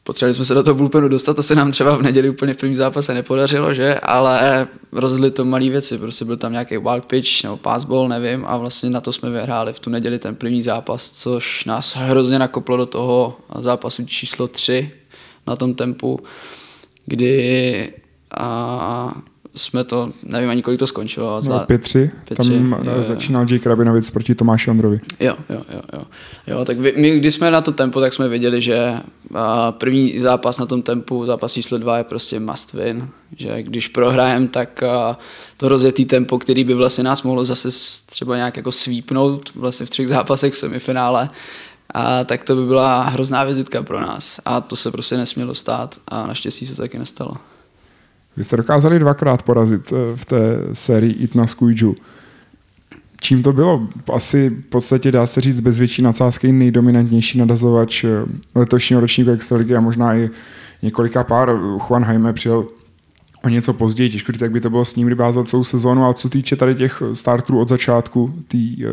potřebovali 0.02 0.34
jsme 0.34 0.44
se 0.44 0.54
do 0.54 0.62
toho 0.62 0.74
bullpenu 0.74 1.08
dostat, 1.08 1.34
to 1.34 1.42
se 1.42 1.54
nám 1.54 1.70
třeba 1.70 1.96
v 1.96 2.02
neděli 2.02 2.30
úplně 2.30 2.54
v 2.54 2.56
prvním 2.56 2.76
zápase 2.76 3.14
nepodařilo, 3.14 3.74
že? 3.74 3.94
Ale 3.94 4.68
rozhodli 4.92 5.30
to 5.30 5.44
malé 5.44 5.70
věci, 5.70 5.98
prostě 5.98 6.24
byl 6.24 6.36
tam 6.36 6.52
nějaký 6.52 6.78
wild 6.78 7.06
pitch 7.06 7.44
nebo 7.44 7.56
passball, 7.56 8.08
nevím, 8.08 8.44
a 8.46 8.56
vlastně 8.56 8.90
na 8.90 9.00
to 9.00 9.12
jsme 9.12 9.30
vyhráli 9.30 9.72
v 9.72 9.80
tu 9.80 9.90
neděli 9.90 10.18
ten 10.18 10.34
první 10.34 10.62
zápas, 10.62 11.10
což 11.10 11.64
nás 11.64 11.96
hrozně 11.96 12.38
nakoplo 12.38 12.76
do 12.76 12.86
toho 12.86 13.36
zápasu 13.60 14.04
číslo 14.04 14.48
3 14.48 14.90
na 15.46 15.56
tom 15.56 15.74
tempu, 15.74 16.20
kdy 17.06 17.92
a 18.38 19.14
jsme 19.56 19.84
to, 19.84 20.12
nevím 20.22 20.50
ani 20.50 20.62
kolik 20.62 20.78
to 20.78 20.86
skončilo. 20.86 21.42
Zlá... 21.42 21.66
No, 21.70 21.76
5-3, 21.76 22.10
tam 22.36 22.46
jo, 22.84 22.92
jo. 22.96 23.02
začínal 23.02 23.46
Jake 23.50 23.68
Rabinovic 23.68 24.10
proti 24.10 24.34
Tomáši 24.34 24.70
Ondrovi. 24.70 25.00
Jo, 25.20 25.34
jo, 25.50 25.62
jo, 25.72 25.80
jo. 25.92 26.02
jo 26.46 26.64
tak 26.64 26.78
my, 26.78 27.18
když 27.18 27.34
jsme 27.34 27.50
na 27.50 27.60
to 27.60 27.72
tempo, 27.72 28.00
tak 28.00 28.12
jsme 28.12 28.28
věděli, 28.28 28.62
že 28.62 29.00
první 29.70 30.18
zápas 30.18 30.58
na 30.58 30.66
tom 30.66 30.82
tempu, 30.82 31.26
zápas 31.26 31.52
číslo 31.52 31.78
2 31.78 31.98
je 31.98 32.04
prostě 32.04 32.40
must 32.40 32.72
win, 32.72 33.08
že 33.36 33.62
když 33.62 33.88
prohrajem, 33.88 34.48
tak 34.48 34.82
to 35.56 35.68
rozjetý 35.68 36.04
tempo, 36.04 36.38
který 36.38 36.64
by 36.64 36.74
vlastně 36.74 37.04
nás 37.04 37.22
mohlo 37.22 37.44
zase 37.44 37.68
třeba 38.06 38.36
nějak 38.36 38.56
jako 38.56 38.72
svípnout 38.72 39.54
vlastně 39.54 39.86
v 39.86 39.90
třech 39.90 40.08
zápasech 40.08 40.54
v 40.54 40.58
semifinále, 40.58 41.28
a 41.90 42.24
tak 42.24 42.44
to 42.44 42.56
by 42.56 42.66
byla 42.66 43.02
hrozná 43.02 43.44
vizitka 43.44 43.82
pro 43.82 44.00
nás. 44.00 44.40
A 44.44 44.60
to 44.60 44.76
se 44.76 44.90
prostě 44.90 45.16
nesmělo 45.16 45.54
stát 45.54 45.96
a 46.08 46.26
naštěstí 46.26 46.66
se 46.66 46.76
to 46.76 46.82
taky 46.82 46.98
nestalo. 46.98 47.32
Vy 48.36 48.44
jste 48.44 48.56
dokázali 48.56 48.98
dvakrát 48.98 49.42
porazit 49.42 49.92
eh, 49.92 50.16
v 50.16 50.24
té 50.24 50.38
sérii 50.72 51.12
Itna 51.12 51.46
Squidju. 51.46 51.96
Čím 53.20 53.42
to 53.42 53.52
bylo? 53.52 53.88
Asi 54.12 54.50
v 54.50 54.62
podstatě 54.62 55.12
dá 55.12 55.26
se 55.26 55.40
říct 55.40 55.60
bez 55.60 55.78
větší 55.78 56.02
nadsázky 56.02 56.52
nejdominantnější 56.52 57.38
nadazovač 57.38 58.04
eh, 58.04 58.08
letošního 58.54 59.00
ročníku 59.00 59.30
Extraligy 59.30 59.76
a 59.76 59.80
možná 59.80 60.14
i 60.14 60.30
několika 60.82 61.24
pár. 61.24 61.48
Juan 61.88 62.02
Jaime 62.02 62.32
přijel 62.32 62.66
o 63.44 63.48
něco 63.48 63.72
později, 63.72 64.10
těžko 64.10 64.32
říct, 64.32 64.40
jak 64.40 64.50
by 64.50 64.60
to 64.60 64.70
bylo 64.70 64.84
s 64.84 64.96
ním, 64.96 65.06
kdyby 65.06 65.24
celou 65.44 65.64
sezónu, 65.64 66.04
ale 66.04 66.14
co 66.14 66.28
týče 66.28 66.56
tady 66.56 66.74
těch 66.74 67.02
startů 67.12 67.60
od 67.60 67.68
začátku 67.68 68.34
tý, 68.48 68.86
eh, 68.86 68.90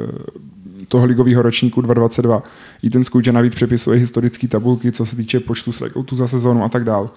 toho 0.88 1.06
ligového 1.06 1.42
ročníku 1.42 1.82
2022, 1.82 2.44
i 2.84 2.90
ten 2.90 3.06
Skudja 3.06 3.34
navíc 3.34 3.56
přepisuje 3.56 4.00
historické 4.00 4.48
tabulky, 4.48 4.92
co 4.92 5.06
se 5.06 5.16
týče 5.16 5.40
počtu 5.40 5.72
strikeoutů 5.72 6.16
za 6.16 6.28
sezónu 6.28 6.64
a 6.64 6.70
tak 6.70 6.84
dále. 6.84 7.10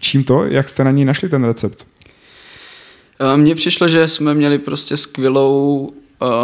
Čím 0.00 0.24
to? 0.24 0.44
Jak 0.44 0.68
jste 0.68 0.84
na 0.84 0.90
ní 0.90 1.04
našli 1.04 1.28
ten 1.28 1.44
recept? 1.44 1.86
Mně 3.36 3.54
přišlo, 3.54 3.88
že 3.88 4.08
jsme 4.08 4.34
měli 4.34 4.58
prostě 4.58 4.96
skvělou 4.96 5.92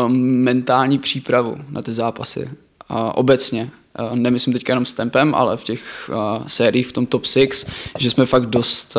um, 0.07 0.13
mentální 0.23 0.99
přípravu 0.99 1.57
na 1.71 1.83
ty 1.83 1.93
zápasy. 1.93 2.51
Uh, 2.91 2.97
obecně. 3.15 3.71
Uh, 4.01 4.17
nemyslím 4.17 4.53
teďka 4.53 4.73
jenom 4.73 4.87
s 4.87 4.95
tempem, 4.95 5.35
ale 5.35 5.57
v 5.57 5.65
těch 5.65 6.11
uh, 6.11 6.47
sériích 6.47 6.87
v 6.87 6.93
tom 6.93 7.07
top 7.07 7.27
6, 7.27 7.71
že 7.99 8.11
jsme 8.11 8.27
fakt 8.27 8.47
dost 8.47 8.97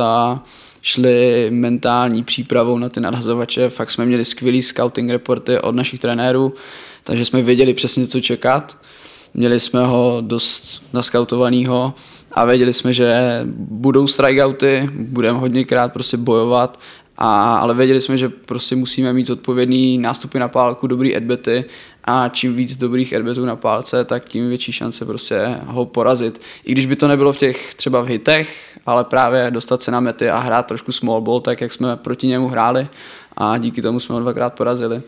šli 0.82 1.47
mentální 1.52 2.23
přípravou 2.23 2.78
na 2.78 2.89
ty 2.89 2.99
nadhazovače. 2.99 3.69
Fakt 3.69 3.91
jsme 3.91 4.06
měli 4.06 4.25
skvělý 4.25 4.62
scouting 4.62 5.10
reporty 5.10 5.60
od 5.60 5.75
našich 5.75 5.99
trenérů, 5.99 6.54
takže 7.04 7.25
jsme 7.25 7.41
věděli 7.41 7.73
přesně, 7.73 8.08
co 8.08 8.21
čekat. 8.21 8.78
Měli 9.34 9.60
jsme 9.60 9.86
ho 9.86 10.17
dost 10.21 10.84
naskautovaného 10.93 11.93
a 12.32 12.46
věděli 12.46 12.74
jsme, 12.74 12.94
že 12.94 13.39
budou 13.56 14.08
strikeouty, 14.08 14.89
budeme 14.94 15.39
hodněkrát 15.39 15.94
prostě 15.94 16.18
bojovat, 16.18 16.80
a, 17.22 17.58
ale 17.58 17.74
věděli 17.74 18.02
jsme, 18.02 18.18
že 18.18 18.30
prostě 18.30 18.76
musíme 18.76 19.13
mít 19.13 19.30
odpovědný 19.30 19.98
nástupy 19.98 20.39
na 20.39 20.48
pálku, 20.48 20.88
dobrý 20.88 21.15
adbety 21.15 21.65
a 22.04 22.30
čím 22.30 22.56
víc 22.56 22.78
dobrých 22.78 23.13
adbetů 23.13 23.46
na 23.46 23.56
pálce, 23.56 24.06
tak 24.06 24.26
tím 24.26 24.50
větší 24.50 24.72
šance 24.72 25.06
prostě 25.06 25.58
ho 25.65 25.86
porazit. 25.86 26.42
I 26.63 26.72
když 26.72 26.86
by 26.86 26.96
to 26.96 27.08
nebylo 27.08 27.34
v 27.34 27.38
těch 27.38 27.74
třeba 27.74 28.02
v 28.02 28.08
hitech, 28.08 28.80
ale 28.86 29.04
právě 29.04 29.52
dostat 29.52 29.82
se 29.84 29.92
na 29.92 30.00
mety 30.00 30.30
a 30.30 30.38
hrát 30.38 30.65
trošku 30.65 30.92
small 30.92 31.22
ball, 31.22 31.39
tak 31.39 31.62
jak 31.62 31.74
jsme 31.74 31.96
proti 31.96 32.28
němu 32.28 32.48
hráli 32.48 32.88
a 33.38 33.58
díky 33.58 33.82
tomu 33.82 34.00
jsme 34.00 34.13
ho 34.13 34.22
dvakrát 34.22 34.54
porazili. 34.54 35.02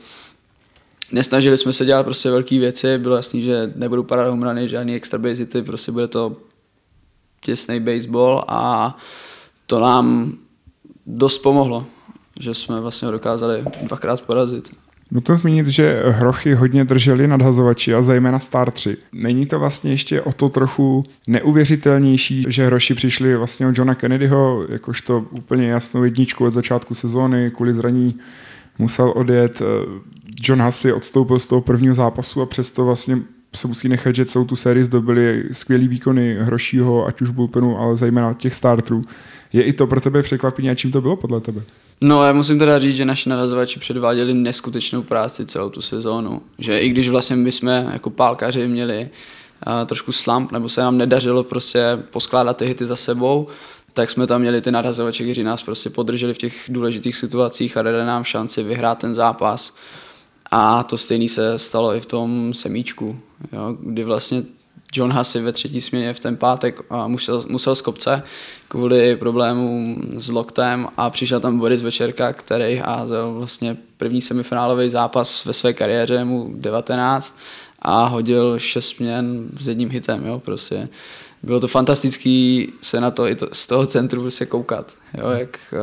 nesnažili 1.12 1.58
jsme 1.58 1.74
se 1.74 1.86
dělat 1.86 2.04
prostě 2.04 2.30
velké 2.30 2.60
věci, 2.60 2.98
bylo 2.98 3.16
jasný, 3.16 3.42
že 3.42 3.72
nebudou 3.76 4.04
padat 4.04 4.28
homrany, 4.28 4.70
žádný 4.70 4.96
extra 4.96 5.20
basity, 5.20 5.62
prostě 5.62 5.92
bude 5.92 6.08
to 6.08 6.36
těsný 7.42 7.80
baseball 7.80 8.44
a 8.48 8.96
to 9.66 9.80
nám 9.80 10.34
dost 11.06 11.38
pomohlo, 11.38 11.86
že 12.40 12.54
jsme 12.54 12.80
vlastně 12.80 13.12
dokázali 13.12 13.64
dvakrát 13.84 14.22
porazit. 14.22 14.70
Nutno 15.12 15.36
zmínit, 15.36 15.68
že 15.68 16.04
hrochy 16.08 16.54
hodně 16.54 16.86
drželi 16.86 17.28
nadhazovači 17.28 17.96
a 17.96 18.02
zejména 18.02 18.40
Star 18.40 18.72
3. 18.72 18.98
Není 19.14 19.46
to 19.46 19.60
vlastně 19.60 19.92
ještě 19.92 20.22
o 20.22 20.34
to 20.34 20.50
trochu 20.50 21.04
neuvěřitelnější, 21.28 22.46
že 22.48 22.66
hroši 22.66 22.94
přišli 22.94 23.38
vlastně 23.38 23.68
od 23.68 23.78
Johna 23.78 23.96
Kennedyho, 23.96 24.66
jakožto 24.70 25.26
úplně 25.32 25.68
jasnou 25.68 26.04
jedničku 26.04 26.46
od 26.46 26.52
začátku 26.52 26.96
sezóny, 26.96 27.52
kvůli 27.56 27.74
zraní 27.74 28.16
musel 28.80 29.14
odjet. 29.16 29.62
John 30.42 30.62
Hussey 30.62 30.94
odstoupil 30.94 31.40
z 31.40 31.48
toho 31.48 31.62
prvního 31.62 31.96
zápasu 31.96 32.42
a 32.42 32.46
přesto 32.46 32.86
vlastně 32.86 33.18
se 33.56 33.68
musí 33.68 33.90
nechat, 33.90 34.16
že 34.16 34.26
celou 34.26 34.46
tu 34.46 34.56
sérii 34.56 34.84
zdobili 34.84 35.44
skvělý 35.52 35.88
výkony 35.88 36.38
Hrošího, 36.40 37.06
ať 37.06 37.22
už 37.22 37.30
bullpenu, 37.30 37.80
ale 37.80 37.96
zejména 37.96 38.34
těch 38.34 38.56
starterů. 38.56 39.06
Je 39.54 39.64
i 39.64 39.74
to 39.74 39.88
pro 39.88 40.02
tebe 40.02 40.24
překvapení 40.24 40.70
a 40.70 40.76
čím 40.76 40.92
to 40.92 41.02
bylo 41.02 41.16
podle 41.16 41.42
tebe? 41.42 41.62
No 42.02 42.24
já 42.24 42.34
musím 42.34 42.60
teda 42.60 42.80
říct, 42.80 42.96
že 42.96 43.06
naši 43.06 43.30
narazovači 43.30 43.80
předváděli 43.80 44.34
neskutečnou 44.34 45.04
práci 45.04 45.46
celou 45.46 45.70
tu 45.70 45.82
sezónu. 45.82 46.42
Že 46.60 46.80
i 46.80 46.90
když 46.90 47.10
vlastně 47.10 47.36
my 47.36 47.52
jsme 47.52 47.90
jako 47.94 48.10
pálkaři 48.10 48.68
měli 48.68 49.10
uh, 49.68 49.74
trošku 49.86 50.12
slump, 50.12 50.52
nebo 50.52 50.70
se 50.70 50.82
nám 50.82 50.98
nedařilo 50.98 51.44
prostě 51.44 51.84
poskládat 52.12 52.58
ty 52.58 52.66
hity 52.66 52.86
za 52.86 52.96
sebou, 52.96 53.48
tak 53.94 54.10
jsme 54.10 54.28
tam 54.28 54.42
měli 54.42 54.62
ty 54.62 54.72
narazovači, 54.72 55.24
kteří 55.24 55.44
nás 55.44 55.64
prostě 55.64 55.90
podrželi 55.90 56.34
v 56.34 56.38
těch 56.38 56.66
důležitých 56.70 57.18
situacích 57.18 57.78
a 57.78 57.82
dali 57.82 58.06
nám 58.06 58.24
šanci 58.24 58.64
vyhrát 58.64 58.98
ten 59.00 59.14
zápas. 59.14 59.76
A 60.52 60.84
to 60.84 60.98
stejné 60.98 61.28
se 61.28 61.60
stalo 61.60 61.96
i 61.96 62.02
v 62.02 62.06
tom 62.06 62.54
semíčku, 62.54 63.20
jo, 63.52 63.78
kdy 63.80 64.04
vlastně 64.04 64.44
John 64.94 65.14
Hussey 65.14 65.42
ve 65.42 65.52
třetí 65.52 65.82
směně 65.82 66.14
v 66.14 66.20
ten 66.20 66.38
pátek 66.38 66.82
musel, 67.08 67.44
musel 67.48 67.76
z 67.76 67.82
kopce 67.82 68.24
kvůli 68.68 69.16
problémům 69.16 70.10
s 70.16 70.30
loktem 70.30 70.88
a 70.98 71.10
přišel 71.10 71.40
tam 71.40 71.60
Boris 71.60 71.82
Večerka, 71.82 72.34
který 72.34 72.76
házel 72.76 73.34
vlastně 73.34 73.78
první 73.98 74.22
semifinálový 74.22 74.90
zápas 74.90 75.46
ve 75.46 75.54
své 75.54 75.74
kariéře, 75.74 76.24
mu 76.24 76.52
19 76.56 77.38
a 77.80 78.06
hodil 78.06 78.60
šest 78.60 78.88
směn 78.88 79.50
s 79.60 79.68
jedním 79.68 79.90
hitem, 79.90 80.26
jo, 80.26 80.40
prostě. 80.40 80.90
Bylo 81.44 81.60
to 81.60 81.68
fantastický 81.68 82.70
se 82.82 83.02
na 83.02 83.12
to 83.12 83.28
i 83.28 83.36
to, 83.36 83.48
z 83.52 83.68
toho 83.68 83.86
centru 83.86 84.22
prostě 84.22 84.46
koukat, 84.46 84.94
jo, 85.18 85.30
jak 85.30 85.74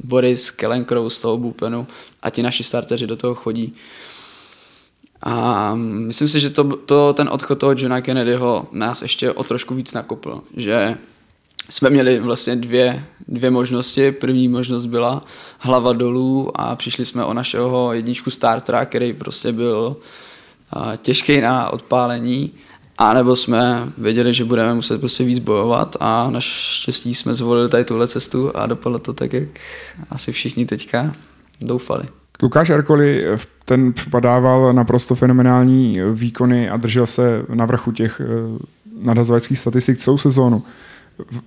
Boris 0.00 0.50
Kellenkrou 0.50 1.10
z 1.10 1.20
toho 1.20 1.36
bupenu 1.38 1.86
a 2.22 2.30
ti 2.30 2.42
naši 2.42 2.62
starteři 2.62 3.06
do 3.06 3.16
toho 3.16 3.34
chodí. 3.34 3.74
A 5.22 5.74
myslím 5.74 6.28
si, 6.28 6.40
že 6.40 6.50
to, 6.50 6.64
to, 6.64 7.12
ten 7.12 7.28
odchod 7.32 7.58
toho 7.58 7.74
Johna 7.76 8.00
Kennedyho 8.00 8.68
nás 8.72 9.02
ještě 9.02 9.32
o 9.32 9.44
trošku 9.44 9.74
víc 9.74 9.92
nakopl, 9.92 10.40
že 10.56 10.98
jsme 11.70 11.90
měli 11.90 12.20
vlastně 12.20 12.56
dvě, 12.56 13.04
dvě 13.28 13.50
možnosti. 13.50 14.12
První 14.12 14.48
možnost 14.48 14.86
byla 14.86 15.24
hlava 15.58 15.92
dolů 15.92 16.60
a 16.60 16.76
přišli 16.76 17.04
jsme 17.04 17.24
o 17.24 17.34
našeho 17.34 17.92
jedničku 17.92 18.30
startera, 18.30 18.84
který 18.84 19.12
prostě 19.12 19.52
byl 19.52 19.96
těžký 21.02 21.40
na 21.40 21.70
odpálení. 21.70 22.52
A 22.98 23.14
nebo 23.14 23.36
jsme 23.36 23.92
věděli, 23.98 24.34
že 24.34 24.44
budeme 24.44 24.74
muset 24.74 24.98
prostě 24.98 25.24
víc 25.24 25.38
bojovat 25.38 25.96
a 26.00 26.30
naštěstí 26.30 27.14
jsme 27.14 27.34
zvolili 27.34 27.68
tady 27.68 27.84
tuhle 27.84 28.08
cestu 28.08 28.56
a 28.56 28.66
dopadlo 28.66 28.98
to 28.98 29.12
tak, 29.12 29.32
jak 29.32 29.48
asi 30.10 30.32
všichni 30.32 30.66
teďka 30.66 31.12
doufali. 31.60 32.04
Lukáš 32.42 32.70
Erkoli 32.70 33.24
ten 33.64 33.94
podával 34.10 34.72
naprosto 34.72 35.14
fenomenální 35.14 35.98
výkony 36.12 36.70
a 36.70 36.76
držel 36.76 37.06
se 37.06 37.42
na 37.54 37.66
vrchu 37.66 37.92
těch 37.92 38.20
eh, 38.20 38.58
nadhazovačských 39.02 39.58
statistik 39.58 39.98
celou 39.98 40.18
sezónu. 40.18 40.62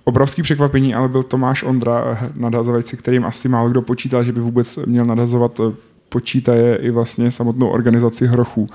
Obrovský 0.04 0.42
překvapení 0.42 0.94
ale 0.94 1.08
byl 1.08 1.22
Tomáš 1.22 1.62
Ondra, 1.62 2.18
nadhazovací, 2.34 2.96
kterým 2.96 3.24
asi 3.24 3.48
málo 3.48 3.68
kdo 3.68 3.82
počítal, 3.82 4.24
že 4.24 4.32
by 4.32 4.40
vůbec 4.40 4.78
měl 4.86 5.04
nadhazovat 5.04 5.60
eh, 5.60 5.74
počítaje 6.08 6.76
i 6.76 6.90
vlastně 6.90 7.30
samotnou 7.30 7.68
organizaci 7.68 8.26
hrochů. 8.26 8.68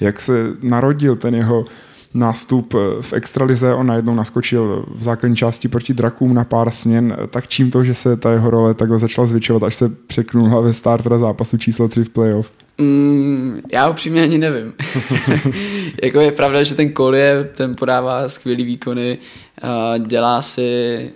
Jak 0.00 0.20
se 0.20 0.32
narodil 0.62 1.16
ten 1.16 1.34
jeho 1.34 1.64
nástup 2.14 2.74
eh, 2.74 3.02
v 3.02 3.12
extralize, 3.12 3.74
on 3.74 3.86
najednou 3.86 4.14
naskočil 4.14 4.84
v 4.94 5.02
základní 5.02 5.36
části 5.36 5.68
proti 5.68 5.94
drakům 5.94 6.34
na 6.34 6.44
pár 6.44 6.70
směn, 6.70 7.16
tak 7.30 7.48
čím 7.48 7.70
to, 7.70 7.84
že 7.84 7.94
se 7.94 8.16
ta 8.16 8.32
jeho 8.32 8.50
role 8.50 8.74
takhle 8.74 8.98
začala 8.98 9.26
zvětšovat, 9.26 9.62
až 9.62 9.74
se 9.74 9.88
překnula 9.88 10.60
ve 10.60 10.72
startera 10.72 11.18
zápasu 11.18 11.58
číslo 11.58 11.88
3 11.88 12.04
v 12.04 12.08
playoff? 12.08 12.50
Mm, 12.78 13.60
já 13.72 13.88
upřímně 13.88 14.22
ani 14.22 14.38
nevím. 14.38 14.72
jako 16.02 16.20
je 16.20 16.32
pravda, 16.32 16.62
že 16.62 16.74
ten 16.74 16.92
Kolie, 16.92 17.50
ten 17.54 17.76
podává 17.76 18.28
skvělý 18.28 18.64
výkony, 18.64 19.18
uh, 19.64 20.06
dělá 20.06 20.42
si 20.42 21.10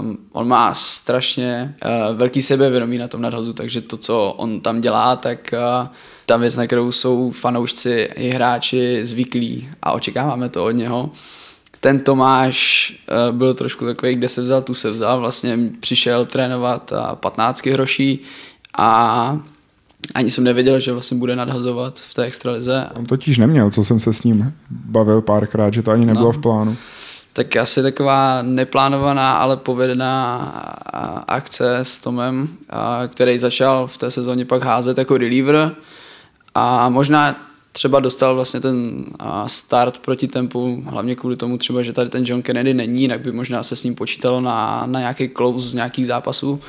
Um, 0.00 0.18
on 0.32 0.48
má 0.48 0.74
strašně 0.74 1.74
uh, 1.84 2.16
velký 2.16 2.42
sebevědomí 2.42 2.98
na 2.98 3.08
tom 3.08 3.22
nadhozu, 3.22 3.52
takže 3.52 3.80
to, 3.80 3.96
co 3.96 4.34
on 4.36 4.60
tam 4.60 4.80
dělá, 4.80 5.16
tak 5.16 5.54
uh, 5.82 5.88
ta 6.26 6.36
věc, 6.36 6.56
na 6.56 6.66
kterou 6.66 6.92
jsou 6.92 7.30
fanoušci 7.30 8.08
i 8.14 8.28
hráči 8.28 9.04
zvyklí 9.04 9.68
a 9.82 9.92
očekáváme 9.92 10.48
to 10.48 10.64
od 10.64 10.70
něho. 10.70 11.10
Ten 11.80 12.00
Tomáš 12.00 12.92
uh, 13.30 13.36
byl 13.36 13.54
trošku 13.54 13.84
takový, 13.84 14.14
kde 14.14 14.28
se 14.28 14.42
vzal, 14.42 14.62
tu 14.62 14.74
se 14.74 14.90
vzal, 14.90 15.20
vlastně 15.20 15.58
přišel 15.80 16.24
trénovat 16.24 16.92
uh, 16.92 17.14
15 17.14 17.66
hroší 17.66 18.20
a 18.78 19.40
ani 20.14 20.30
jsem 20.30 20.44
nevěděl, 20.44 20.80
že 20.80 20.92
vlastně 20.92 21.16
bude 21.16 21.36
nadhazovat 21.36 21.98
v 21.98 22.14
té 22.14 22.24
extralize. 22.24 22.86
On 22.94 23.06
totiž 23.06 23.38
neměl, 23.38 23.70
co 23.70 23.84
jsem 23.84 24.00
se 24.00 24.12
s 24.12 24.22
ním 24.22 24.54
bavil 24.70 25.20
párkrát, 25.20 25.74
že 25.74 25.82
to 25.82 25.90
ani 25.90 26.06
nebylo 26.06 26.26
no. 26.26 26.32
v 26.32 26.38
plánu 26.38 26.76
tak 27.38 27.56
asi 27.56 27.82
taková 27.82 28.42
neplánovaná, 28.42 29.38
ale 29.38 29.56
povedená 29.56 30.38
akce 31.28 31.78
s 31.78 31.98
Tomem, 31.98 32.48
který 33.08 33.38
začal 33.38 33.86
v 33.86 33.98
té 33.98 34.10
sezóně 34.10 34.44
pak 34.44 34.62
házet 34.62 34.98
jako 34.98 35.18
reliever. 35.18 35.74
A 36.54 36.88
možná 36.88 37.34
třeba 37.72 38.00
dostal 38.00 38.34
vlastně 38.34 38.60
ten 38.60 39.04
start 39.46 39.98
proti 39.98 40.28
tempu, 40.28 40.82
hlavně 40.86 41.16
kvůli 41.16 41.36
tomu 41.36 41.58
třeba, 41.58 41.82
že 41.82 41.92
tady 41.92 42.10
ten 42.10 42.24
John 42.26 42.42
Kennedy 42.42 42.74
není, 42.74 43.02
jinak 43.02 43.20
by 43.20 43.32
možná 43.32 43.62
se 43.62 43.76
s 43.76 43.84
ním 43.84 43.94
počítalo 43.94 44.40
na, 44.40 44.82
na 44.86 45.00
nějaký 45.00 45.28
close 45.28 45.68
z 45.68 45.74
nějakých 45.74 46.06
zápasů, 46.06 46.60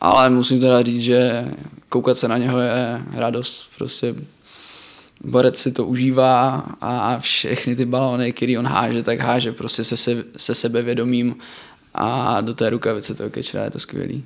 ale 0.00 0.30
musím 0.30 0.60
teda 0.60 0.82
říct, 0.82 1.02
že 1.02 1.48
koukat 1.88 2.18
se 2.18 2.28
na 2.28 2.38
něho 2.38 2.60
je 2.60 3.02
radost, 3.12 3.66
prostě 3.78 4.14
Borec 5.24 5.58
si 5.58 5.72
to 5.72 5.86
užívá 5.86 6.64
a 6.80 7.18
všechny 7.18 7.76
ty 7.76 7.84
balony, 7.84 8.32
které 8.32 8.58
on 8.58 8.66
háže, 8.66 9.02
tak 9.02 9.20
háže 9.20 9.52
prostě 9.52 9.84
se, 9.84 9.96
se, 9.96 10.24
se 10.36 10.54
sebevědomím 10.54 11.36
a 11.94 12.40
do 12.40 12.54
té 12.54 12.70
rukavice 12.70 13.14
toho 13.14 13.30
kečera 13.30 13.64
je 13.64 13.70
to 13.70 13.78
skvělý. 13.78 14.24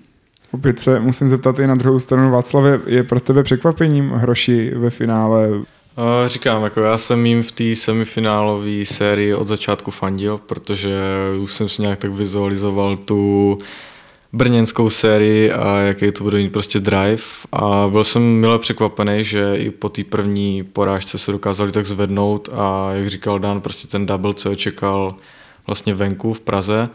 Opět 0.50 0.80
se 0.80 1.00
musím 1.00 1.28
zeptat 1.28 1.59
i 1.59 1.66
na 1.66 1.74
druhou 1.74 1.98
stranu. 1.98 2.30
Václavě, 2.30 2.80
je 2.87 3.02
pro 3.02 3.20
tebe 3.20 3.42
překvapením 3.42 4.11
hroši 4.11 4.72
ve 4.74 4.90
finále? 4.90 5.48
Říkám, 6.26 6.64
jako 6.64 6.80
já 6.80 6.98
jsem 6.98 7.26
jim 7.26 7.42
v 7.42 7.52
té 7.52 7.74
semifinálové 7.74 8.85
sérii 8.85 9.35
od 9.35 9.48
začátku 9.48 9.90
fandil, 9.90 10.38
protože 10.38 10.98
už 11.42 11.54
jsem 11.54 11.68
si 11.68 11.82
nějak 11.82 11.98
tak 11.98 12.12
vizualizoval 12.12 12.96
tu 12.96 13.59
brněnskou 14.32 14.90
sérii 14.90 15.52
a 15.52 15.78
jaký 15.78 16.12
to 16.12 16.24
bude 16.24 16.38
mít 16.38 16.52
prostě 16.52 16.80
drive 16.80 17.22
a 17.52 17.88
byl 17.90 18.04
jsem 18.04 18.22
milé 18.22 18.58
překvapený, 18.58 19.24
že 19.24 19.56
i 19.56 19.70
po 19.70 19.88
té 19.88 20.04
první 20.04 20.64
porážce 20.64 21.18
se 21.18 21.32
dokázali 21.32 21.72
tak 21.72 21.86
zvednout 21.86 22.48
a 22.52 22.90
jak 22.92 23.08
říkal 23.08 23.38
Dan, 23.38 23.60
prostě 23.60 23.88
ten 23.88 24.06
double, 24.06 24.34
co 24.34 24.54
čekal 24.54 25.14
vlastně 25.66 25.94
venku 25.94 26.32
v 26.32 26.40
Praze, 26.40 26.88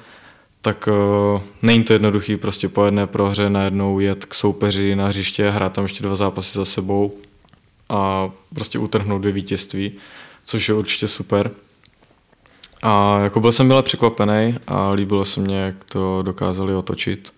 tak 0.62 0.90
uh, 1.34 1.42
není 1.62 1.84
to 1.84 1.94
jednoduchý 1.94 2.38
prostě 2.38 2.70
po 2.70 2.86
jedné 2.86 3.08
prohře 3.08 3.50
najednou 3.50 4.00
jet 4.00 4.26
k 4.26 4.34
soupeři 4.34 4.96
na 4.96 5.08
hřiště, 5.08 5.50
hrát 5.50 5.74
tam 5.74 5.84
ještě 5.84 6.04
dva 6.04 6.16
zápasy 6.16 6.58
za 6.58 6.66
sebou 6.66 7.18
a 7.90 8.32
prostě 8.56 8.80
utrhnout 8.80 9.22
dvě 9.22 9.34
vítězství, 9.34 9.92
což 10.46 10.70
je 10.70 10.76
určitě 10.76 11.08
super. 11.08 11.52
A 12.82 13.20
jako 13.20 13.40
byl 13.40 13.52
jsem 13.52 13.68
milé 13.68 13.84
překvapený 13.84 14.56
a 14.68 14.92
líbilo 14.92 15.26
se 15.26 15.40
mně, 15.40 15.58
jak 15.58 15.76
to 15.84 16.22
dokázali 16.22 16.76
otočit. 16.76 17.34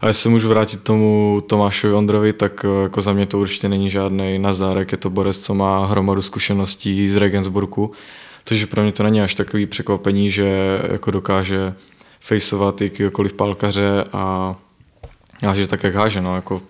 A 0.00 0.06
jestli 0.06 0.30
můžu 0.30 0.48
vrátit 0.48 0.82
tomu 0.82 1.38
Tomášovi 1.46 1.94
Ondrovi, 1.94 2.32
tak 2.32 2.64
eh, 2.64 2.82
jako 2.82 3.00
za 3.00 3.12
mě 3.12 3.26
to 3.26 3.38
určitě 3.38 3.68
není 3.68 3.90
žádný 3.90 4.38
nazdárek, 4.38 4.92
je 4.92 4.98
to 4.98 5.10
borec, 5.10 5.38
co 5.38 5.54
má 5.54 5.86
hromadu 5.86 6.22
zkušeností 6.22 7.08
z 7.08 7.16
Regensburgu, 7.16 7.92
takže 8.44 8.66
pro 8.66 8.82
mě 8.82 8.92
to 8.92 9.02
není 9.02 9.20
až 9.20 9.34
takový 9.34 9.66
překvapení, 9.66 10.30
že 10.30 10.80
jako 10.90 11.10
dokáže 11.10 11.74
faceovat 12.20 12.80
jakýkoliv 12.80 13.32
pálkaře 13.32 14.04
a 14.12 14.54
háže 15.42 15.66
tak, 15.66 15.82
jak 15.82 15.94
háže. 15.94 16.20
No, 16.20 16.34
jako 16.36 16.62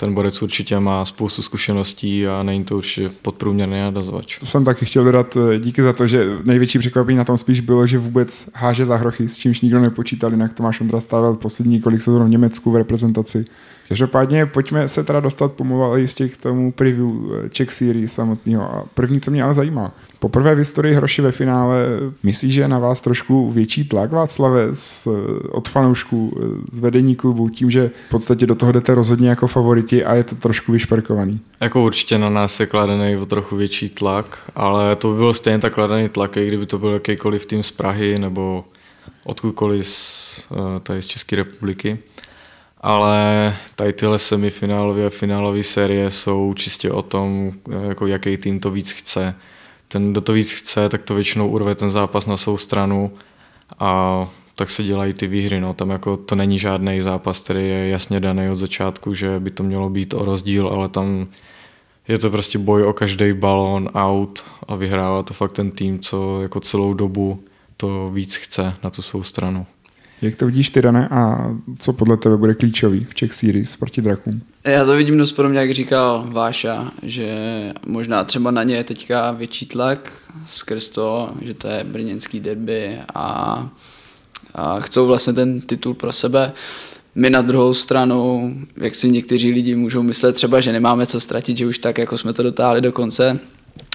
ten 0.00 0.14
borec 0.14 0.42
určitě 0.42 0.78
má 0.78 1.04
spoustu 1.04 1.42
zkušeností 1.42 2.26
a 2.26 2.42
není 2.42 2.64
to 2.64 2.76
určitě 2.76 3.10
podprůměrný 3.22 3.80
nadazovač. 3.80 4.38
To 4.38 4.46
jsem 4.46 4.64
taky 4.64 4.86
chtěl 4.86 5.04
dodat 5.04 5.36
eh, 5.36 5.58
díky 5.58 5.82
za 5.82 5.92
to, 5.92 6.06
že 6.06 6.24
největší 6.44 6.78
překvapení 6.78 7.18
na 7.18 7.24
tom 7.24 7.38
spíš 7.38 7.60
bylo, 7.60 7.86
že 7.86 7.98
vůbec 7.98 8.48
háže 8.54 8.86
za 8.86 8.96
hrochy, 8.96 9.28
s 9.28 9.38
čímž 9.38 9.60
nikdo 9.60 9.80
nepočítal, 9.80 10.30
jinak 10.30 10.52
Tomáš 10.52 10.80
Ondra 10.80 11.00
stával 11.00 11.34
poslední 11.34 11.80
kolik 11.80 12.02
sezon 12.02 12.24
v 12.24 12.28
Německu 12.28 12.70
v 12.70 12.76
reprezentaci. 12.76 13.44
Každopádně 13.88 14.46
pojďme 14.46 14.88
se 14.88 15.04
teda 15.04 15.20
dostat 15.20 15.52
pomalu 15.52 15.96
jistě 15.96 16.28
k 16.28 16.36
tomu 16.36 16.72
preview 16.72 17.08
eh, 17.44 17.48
Czech 17.48 17.72
Series 17.72 18.12
samotného. 18.12 18.62
A 18.62 18.84
první, 18.94 19.20
co 19.20 19.30
mě 19.30 19.42
ale 19.42 19.54
zajímá, 19.54 19.92
poprvé 20.18 20.54
v 20.54 20.58
historii 20.58 20.94
Hroši 20.94 21.22
ve 21.22 21.32
finále, 21.32 21.86
myslíš, 22.22 22.54
že 22.54 22.68
na 22.68 22.78
vás 22.78 23.00
trošku 23.00 23.50
větší 23.50 23.84
tlak 23.84 24.12
Václave 24.12 24.68
z, 24.72 25.06
eh, 25.06 25.48
od 25.48 25.68
fanoušků, 25.68 26.36
eh, 26.36 26.46
z 26.72 26.78
vedení 26.78 27.16
klubu, 27.16 27.48
tím, 27.48 27.70
že 27.70 27.90
v 28.06 28.10
podstatě 28.10 28.46
do 28.46 28.54
toho 28.54 28.72
jdete 28.72 28.94
rozhodně 28.94 29.28
jako 29.28 29.46
favoriti 29.46 30.04
a 30.04 30.14
je 30.14 30.24
to 30.24 30.34
trošku 30.34 30.72
vyšperkovaný? 30.72 31.40
Jako 31.60 31.82
určitě 31.84 32.18
na 32.18 32.28
nás 32.28 32.60
je 32.60 32.66
kladený 32.66 33.16
o 33.16 33.26
trochu 33.26 33.56
větší 33.56 33.88
tlak, 33.88 34.50
ale 34.54 34.96
to 34.96 35.12
by 35.12 35.18
byl 35.18 35.32
stejně 35.32 35.58
tak 35.58 35.74
kladený 35.74 36.08
tlak, 36.08 36.36
i 36.36 36.46
kdyby 36.46 36.66
to 36.66 36.78
byl 36.78 36.92
jakýkoliv 36.92 37.46
tým 37.46 37.62
z 37.62 37.70
Prahy 37.70 38.18
nebo 38.18 38.64
odkudkoliv 39.24 39.86
z, 39.86 40.46
tady 40.82 41.02
z 41.02 41.06
České 41.06 41.36
republiky 41.36 41.98
ale 42.84 43.56
tady 43.76 43.92
tyhle 43.92 44.18
semifinálové 44.18 45.06
a 45.06 45.10
finálové 45.10 45.62
série 45.62 46.10
jsou 46.10 46.54
čistě 46.54 46.90
o 46.90 47.02
tom, 47.02 47.52
jako 47.88 48.06
jaký 48.06 48.36
tým 48.36 48.60
to 48.60 48.70
víc 48.70 48.90
chce. 48.90 49.34
Ten, 49.88 50.12
kdo 50.12 50.20
to 50.20 50.32
víc 50.32 50.52
chce, 50.52 50.88
tak 50.88 51.02
to 51.02 51.14
většinou 51.14 51.48
urve 51.48 51.74
ten 51.74 51.90
zápas 51.90 52.26
na 52.26 52.36
svou 52.36 52.56
stranu 52.56 53.12
a 53.78 54.28
tak 54.54 54.70
se 54.70 54.82
dělají 54.82 55.12
ty 55.12 55.26
výhry. 55.26 55.60
No. 55.60 55.74
Tam 55.74 55.90
jako 55.90 56.16
to 56.16 56.34
není 56.34 56.58
žádný 56.58 57.00
zápas, 57.00 57.40
který 57.40 57.68
je 57.68 57.88
jasně 57.88 58.20
daný 58.20 58.48
od 58.48 58.58
začátku, 58.58 59.14
že 59.14 59.40
by 59.40 59.50
to 59.50 59.62
mělo 59.62 59.90
být 59.90 60.14
o 60.14 60.24
rozdíl, 60.24 60.68
ale 60.68 60.88
tam 60.88 61.26
je 62.08 62.18
to 62.18 62.30
prostě 62.30 62.58
boj 62.58 62.84
o 62.84 62.92
každý 62.92 63.32
balón 63.32 63.88
out 63.94 64.44
a 64.68 64.74
vyhrává 64.74 65.22
to 65.22 65.34
fakt 65.34 65.52
ten 65.52 65.70
tým, 65.70 65.98
co 66.00 66.42
jako 66.42 66.60
celou 66.60 66.94
dobu 66.94 67.44
to 67.76 68.10
víc 68.10 68.36
chce 68.36 68.74
na 68.84 68.90
tu 68.90 69.02
svou 69.02 69.22
stranu. 69.22 69.66
Jak 70.24 70.36
to 70.36 70.46
vidíš 70.46 70.70
ty, 70.70 70.82
Dané, 70.82 71.08
a 71.08 71.50
co 71.78 71.92
podle 71.92 72.16
tebe 72.16 72.36
bude 72.36 72.54
klíčový 72.54 73.04
v 73.04 73.14
Czech 73.14 73.34
Series 73.34 73.76
proti 73.76 74.02
Drakům? 74.02 74.42
Já 74.64 74.84
to 74.84 74.96
vidím 74.96 75.18
dost 75.18 75.32
podobně, 75.32 75.58
jak 75.58 75.70
říkal 75.70 76.24
Váša, 76.28 76.90
že 77.02 77.28
možná 77.86 78.24
třeba 78.24 78.50
na 78.50 78.62
ně 78.62 78.74
je 78.74 78.84
teďka 78.84 79.30
větší 79.30 79.66
tlak 79.66 80.12
skrz 80.46 80.88
to, 80.88 81.30
že 81.42 81.54
to 81.54 81.68
je 81.68 81.84
brněnský 81.84 82.40
derby 82.40 82.98
a, 83.14 83.68
a 84.54 84.80
chcou 84.80 85.06
vlastně 85.06 85.32
ten 85.32 85.60
titul 85.60 85.94
pro 85.94 86.12
sebe. 86.12 86.52
My 87.14 87.30
na 87.30 87.42
druhou 87.42 87.74
stranu, 87.74 88.54
jak 88.76 88.94
si 88.94 89.10
někteří 89.10 89.50
lidi 89.50 89.74
můžou 89.74 90.02
myslet 90.02 90.32
třeba, 90.32 90.60
že 90.60 90.72
nemáme 90.72 91.06
co 91.06 91.20
ztratit, 91.20 91.56
že 91.56 91.66
už 91.66 91.78
tak, 91.78 91.98
jako 91.98 92.18
jsme 92.18 92.32
to 92.32 92.42
dotáhli 92.42 92.80
do 92.80 92.92
konce, 92.92 93.38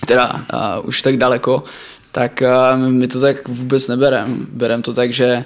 teda 0.07 0.23
a, 0.49 0.79
už 0.79 1.01
tak 1.01 1.17
daleko, 1.17 1.63
tak 2.11 2.43
my 2.75 3.07
to 3.07 3.19
tak 3.19 3.47
vůbec 3.47 3.87
neberem. 3.87 4.47
Berem 4.51 4.81
to 4.81 4.93
tak, 4.93 5.13
že 5.13 5.45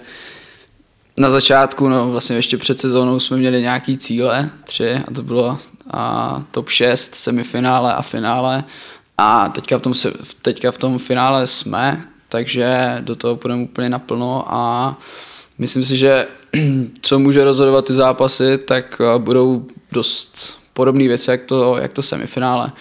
na 1.17 1.29
začátku, 1.29 1.89
no 1.89 2.11
vlastně 2.11 2.35
ještě 2.35 2.57
před 2.57 2.79
sezónou 2.79 3.19
jsme 3.19 3.37
měli 3.37 3.61
nějaký 3.61 3.97
cíle, 3.97 4.49
tři, 4.63 4.93
a 5.07 5.13
to 5.13 5.23
bylo 5.23 5.57
a 5.91 6.43
top 6.51 6.69
6, 6.69 7.15
semifinále 7.15 7.93
a 7.93 8.01
finále. 8.01 8.63
A 9.17 9.49
teďka 9.49 9.77
v 9.77 9.81
tom, 9.81 9.93
teďka 10.41 10.71
v 10.71 10.77
tom 10.77 10.97
finále 10.97 11.47
jsme, 11.47 12.05
takže 12.29 12.97
do 12.99 13.15
toho 13.15 13.35
půjdeme 13.35 13.63
úplně 13.63 13.89
naplno 13.89 14.45
a 14.47 14.97
myslím 15.57 15.83
si, 15.83 15.97
že 15.97 16.27
co 17.01 17.19
může 17.19 17.43
rozhodovat 17.43 17.85
ty 17.85 17.93
zápasy, 17.93 18.57
tak 18.57 19.01
budou 19.17 19.65
dost 19.91 20.57
podobné 20.73 21.07
věci, 21.07 21.31
jak 21.31 21.41
to, 21.41 21.77
jak 21.77 21.91
to 21.91 22.01
semifinále. 22.01 22.71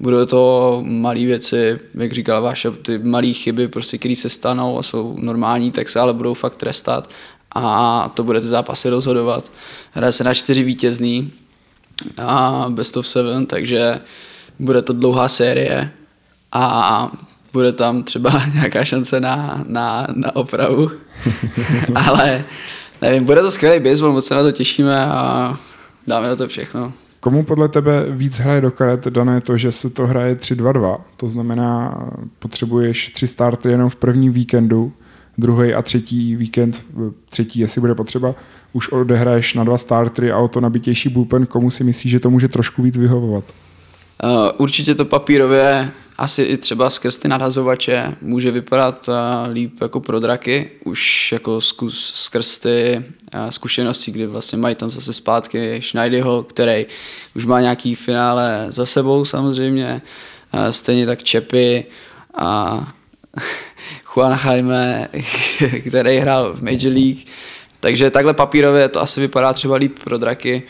Budou 0.00 0.24
to 0.24 0.82
malé 0.86 1.24
věci, 1.24 1.78
jak 1.94 2.12
říkal 2.12 2.42
Váša, 2.42 2.70
ty 2.70 2.98
malé 2.98 3.32
chyby, 3.32 3.68
prostě, 3.68 3.98
které 3.98 4.16
se 4.16 4.28
stanou 4.28 4.78
a 4.78 4.82
jsou 4.82 5.16
normální, 5.18 5.70
tak 5.70 5.88
se 5.88 6.00
ale 6.00 6.12
budou 6.12 6.34
fakt 6.34 6.56
trestat 6.56 7.10
a 7.54 8.08
to 8.14 8.24
bude 8.24 8.40
ty 8.40 8.46
zápasy 8.46 8.88
rozhodovat. 8.88 9.50
Hraje 9.90 10.12
se 10.12 10.24
na 10.24 10.34
čtyři 10.34 10.62
vítězný 10.62 11.32
a 12.18 12.66
best 12.70 12.96
of 12.96 13.06
seven, 13.06 13.46
takže 13.46 14.00
bude 14.58 14.82
to 14.82 14.92
dlouhá 14.92 15.28
série 15.28 15.90
a 16.52 17.12
bude 17.52 17.72
tam 17.72 18.02
třeba 18.02 18.42
nějaká 18.54 18.84
šance 18.84 19.20
na, 19.20 19.64
na, 19.68 20.06
na 20.14 20.36
opravu. 20.36 20.90
Ale 22.08 22.44
nevím, 23.02 23.24
bude 23.24 23.42
to 23.42 23.50
skvělý 23.50 23.80
baseball, 23.80 24.12
moc 24.12 24.26
se 24.26 24.34
na 24.34 24.42
to 24.42 24.52
těšíme 24.52 25.06
a 25.06 25.56
dáme 26.06 26.28
na 26.28 26.36
to 26.36 26.48
všechno. 26.48 26.92
Komu 27.20 27.44
podle 27.44 27.68
tebe 27.68 28.06
víc 28.10 28.38
hraje 28.38 28.60
do 28.60 28.70
karet 28.70 29.06
dané 29.06 29.40
to, 29.40 29.56
že 29.56 29.72
se 29.72 29.90
to 29.90 30.06
hraje 30.06 30.34
3-2-2? 30.34 31.00
To 31.16 31.28
znamená, 31.28 32.02
potřebuješ 32.38 33.10
tři 33.14 33.28
starty 33.28 33.68
jenom 33.68 33.90
v 33.90 33.96
prvním 33.96 34.32
víkendu 34.32 34.92
druhý 35.38 35.74
a 35.74 35.82
třetí 35.82 36.36
víkend, 36.36 36.84
třetí, 37.28 37.60
jestli 37.60 37.80
bude 37.80 37.94
potřeba, 37.94 38.34
už 38.72 38.88
odehraješ 38.88 39.54
na 39.54 39.64
dva 39.64 39.78
startery 39.78 40.32
a 40.32 40.38
o 40.38 40.48
to 40.48 40.60
nabitější 40.60 41.08
bullpen, 41.08 41.46
komu 41.46 41.70
si 41.70 41.84
myslíš, 41.84 42.10
že 42.10 42.20
to 42.20 42.30
může 42.30 42.48
trošku 42.48 42.82
víc 42.82 42.96
vyhovovat? 42.96 43.44
Uh, 44.24 44.30
určitě 44.58 44.94
to 44.94 45.04
papírově 45.04 45.90
asi 46.18 46.42
i 46.42 46.56
třeba 46.56 46.90
skrz 46.90 47.16
ty 47.16 47.28
nadhazovače 47.28 48.16
může 48.20 48.50
vypadat 48.50 49.08
uh, 49.08 49.14
líp 49.52 49.80
jako 49.80 50.00
pro 50.00 50.20
draky, 50.20 50.70
už 50.84 51.32
jako 51.32 51.60
zkus, 51.60 52.12
skrz 52.14 52.58
ty 52.58 53.04
zkušenosti, 53.50 54.12
kdy 54.12 54.26
vlastně 54.26 54.58
mají 54.58 54.74
tam 54.74 54.90
zase 54.90 55.12
zpátky 55.12 55.82
Schneidyho, 55.82 56.42
který 56.42 56.86
už 57.36 57.44
má 57.44 57.60
nějaký 57.60 57.94
finále 57.94 58.66
za 58.68 58.86
sebou 58.86 59.24
samozřejmě, 59.24 60.02
stejně 60.70 61.06
tak 61.06 61.22
Čepy 61.24 61.84
a 62.34 62.78
Juan 64.14 64.38
Jaime, 64.44 65.08
který 65.88 66.18
hrál 66.18 66.54
v 66.54 66.62
Major 66.62 66.92
League. 66.92 67.26
Takže 67.80 68.10
takhle 68.10 68.34
papírově 68.34 68.88
to 68.88 69.00
asi 69.00 69.20
vypadá 69.20 69.52
třeba 69.52 69.76
líp 69.76 69.98
pro 70.04 70.18
draky, 70.18 70.62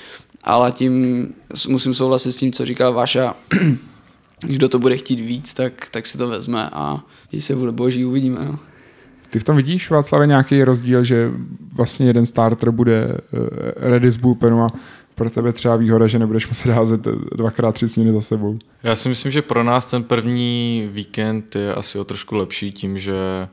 ale 0.44 0.72
tím 0.72 1.26
musím 1.68 1.94
souhlasit 1.94 2.32
s 2.32 2.36
tím, 2.36 2.52
co 2.52 2.66
říkal 2.66 2.92
Vaša. 2.92 3.34
Kdo 4.40 4.68
to 4.68 4.78
bude 4.78 4.96
chtít 4.96 5.20
víc, 5.20 5.54
tak, 5.54 5.88
tak 5.90 6.06
si 6.06 6.18
to 6.18 6.28
vezme 6.28 6.68
a 6.72 6.98
když 7.30 7.44
se 7.44 7.54
vůle 7.54 7.72
boží 7.72 8.04
uvidíme. 8.04 8.44
No. 8.44 8.58
Ty 9.30 9.38
v 9.38 9.44
tom 9.44 9.56
vidíš, 9.56 9.90
Václavě, 9.90 10.26
nějaký 10.26 10.64
rozdíl, 10.64 11.04
že 11.04 11.30
vlastně 11.76 12.06
jeden 12.06 12.26
starter 12.26 12.70
bude 12.70 13.08
eh, 13.08 13.18
ready 13.90 14.10
bullpenu 14.10 14.62
a 14.62 14.72
pro 15.14 15.30
tebe 15.30 15.52
třeba 15.52 15.76
výhoda, 15.76 16.06
že 16.06 16.18
nebudeš 16.18 16.48
muset 16.48 16.70
házet 16.70 17.00
dvakrát 17.36 17.72
tři 17.72 17.88
směny 17.88 18.12
za 18.12 18.20
sebou. 18.20 18.58
Já 18.82 18.96
si 18.96 19.08
myslím, 19.08 19.32
že 19.32 19.42
pro 19.42 19.64
nás 19.64 19.84
ten 19.84 20.02
první 20.02 20.88
víkend 20.92 21.56
je 21.56 21.74
asi 21.74 21.98
o 21.98 22.04
trošku 22.04 22.36
lepší 22.36 22.72
tím, 22.72 22.98
že 22.98 23.48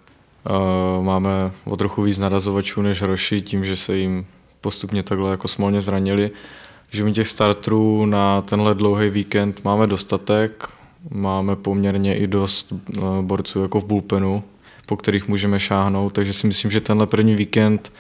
uh, 0.50 1.06
máme 1.06 1.52
o 1.66 1.78
trochu 1.78 2.02
víc 2.02 2.18
narazovačů 2.18 2.82
než 2.82 3.02
Roši, 3.02 3.42
tím, 3.42 3.66
že 3.66 3.76
se 3.76 3.98
jim 3.98 4.26
postupně 4.62 5.04
takhle 5.04 5.32
jako 5.32 5.48
smolně 5.48 5.82
zranili. 5.82 6.32
Takže 6.86 7.04
my 7.04 7.14
těch 7.14 7.28
starterů 7.28 8.06
na 8.06 8.42
tenhle 8.42 8.76
dlouhý 8.76 9.10
víkend 9.10 9.64
máme 9.64 9.88
dostatek, 9.88 10.70
máme 11.10 11.56
poměrně 11.56 12.18
i 12.18 12.28
dost 12.28 12.72
uh, 12.72 13.22
borců 13.22 13.62
jako 13.62 13.80
v 13.80 13.86
bullpenu, 13.86 14.44
po 14.86 14.98
kterých 14.98 15.28
můžeme 15.28 15.60
šáhnout, 15.60 16.14
takže 16.14 16.34
si 16.34 16.48
myslím, 16.48 16.72
že 16.72 16.82
tenhle 16.82 17.08
první 17.08 17.36
víkend 17.36 17.92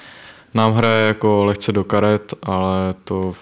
nám 0.53 0.73
hraje 0.73 1.07
jako 1.07 1.45
lehce 1.45 1.71
do 1.71 1.83
karet, 1.83 2.33
ale 2.43 2.93
to 3.03 3.33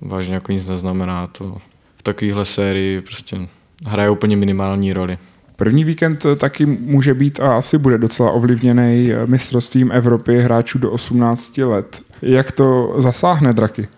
vážně 0.00 0.34
jako 0.34 0.52
nic 0.52 0.68
neznamená. 0.68 1.26
To 1.26 1.56
v 1.96 2.02
takovéhle 2.02 2.44
sérii 2.44 3.00
prostě 3.00 3.48
hraje 3.86 4.10
úplně 4.10 4.36
minimální 4.36 4.92
roli. 4.92 5.18
První 5.56 5.84
víkend 5.84 6.26
taky 6.36 6.66
může 6.66 7.14
být 7.14 7.40
a 7.40 7.56
asi 7.56 7.78
bude 7.78 7.98
docela 7.98 8.30
ovlivněný 8.30 9.10
mistrovstvím 9.26 9.92
Evropy 9.92 10.42
hráčů 10.42 10.78
do 10.78 10.90
18 10.90 11.58
let. 11.58 12.02
Jak 12.22 12.52
to 12.52 12.94
zasáhne 12.98 13.52
draky? 13.52 13.88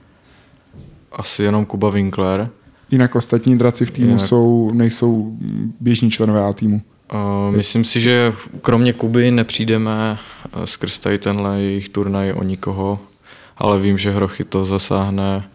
Asi 1.13 1.43
jenom 1.43 1.65
Kuba 1.65 1.91
Winkler. 1.91 2.49
Jinak 2.91 3.15
ostatní 3.15 3.59
draci 3.59 3.87
v 3.87 3.91
týmu 3.91 4.09
Jinak... 4.09 4.27
jsou, 4.27 4.71
nejsou 4.75 5.37
běžní 5.81 6.11
členové 6.11 6.45
A 6.45 6.53
týmu. 6.53 6.81
Uh, 7.15 7.57
myslím 7.57 7.85
si, 7.85 8.01
že 8.01 8.33
kromě 8.63 8.93
Kuby 8.93 9.31
nepřijdeme 9.31 10.19
eh, 10.19 10.67
skrz 10.67 10.99
tady 10.99 11.19
tenhle 11.19 11.61
jejich 11.63 11.89
turnaj 11.89 12.33
o 12.33 12.43
nikoho, 12.43 12.99
ale 13.57 13.81
vím, 13.81 13.99
že 13.99 14.11
Hrochy 14.11 14.45
to 14.45 14.65
zasáhne 14.65 15.49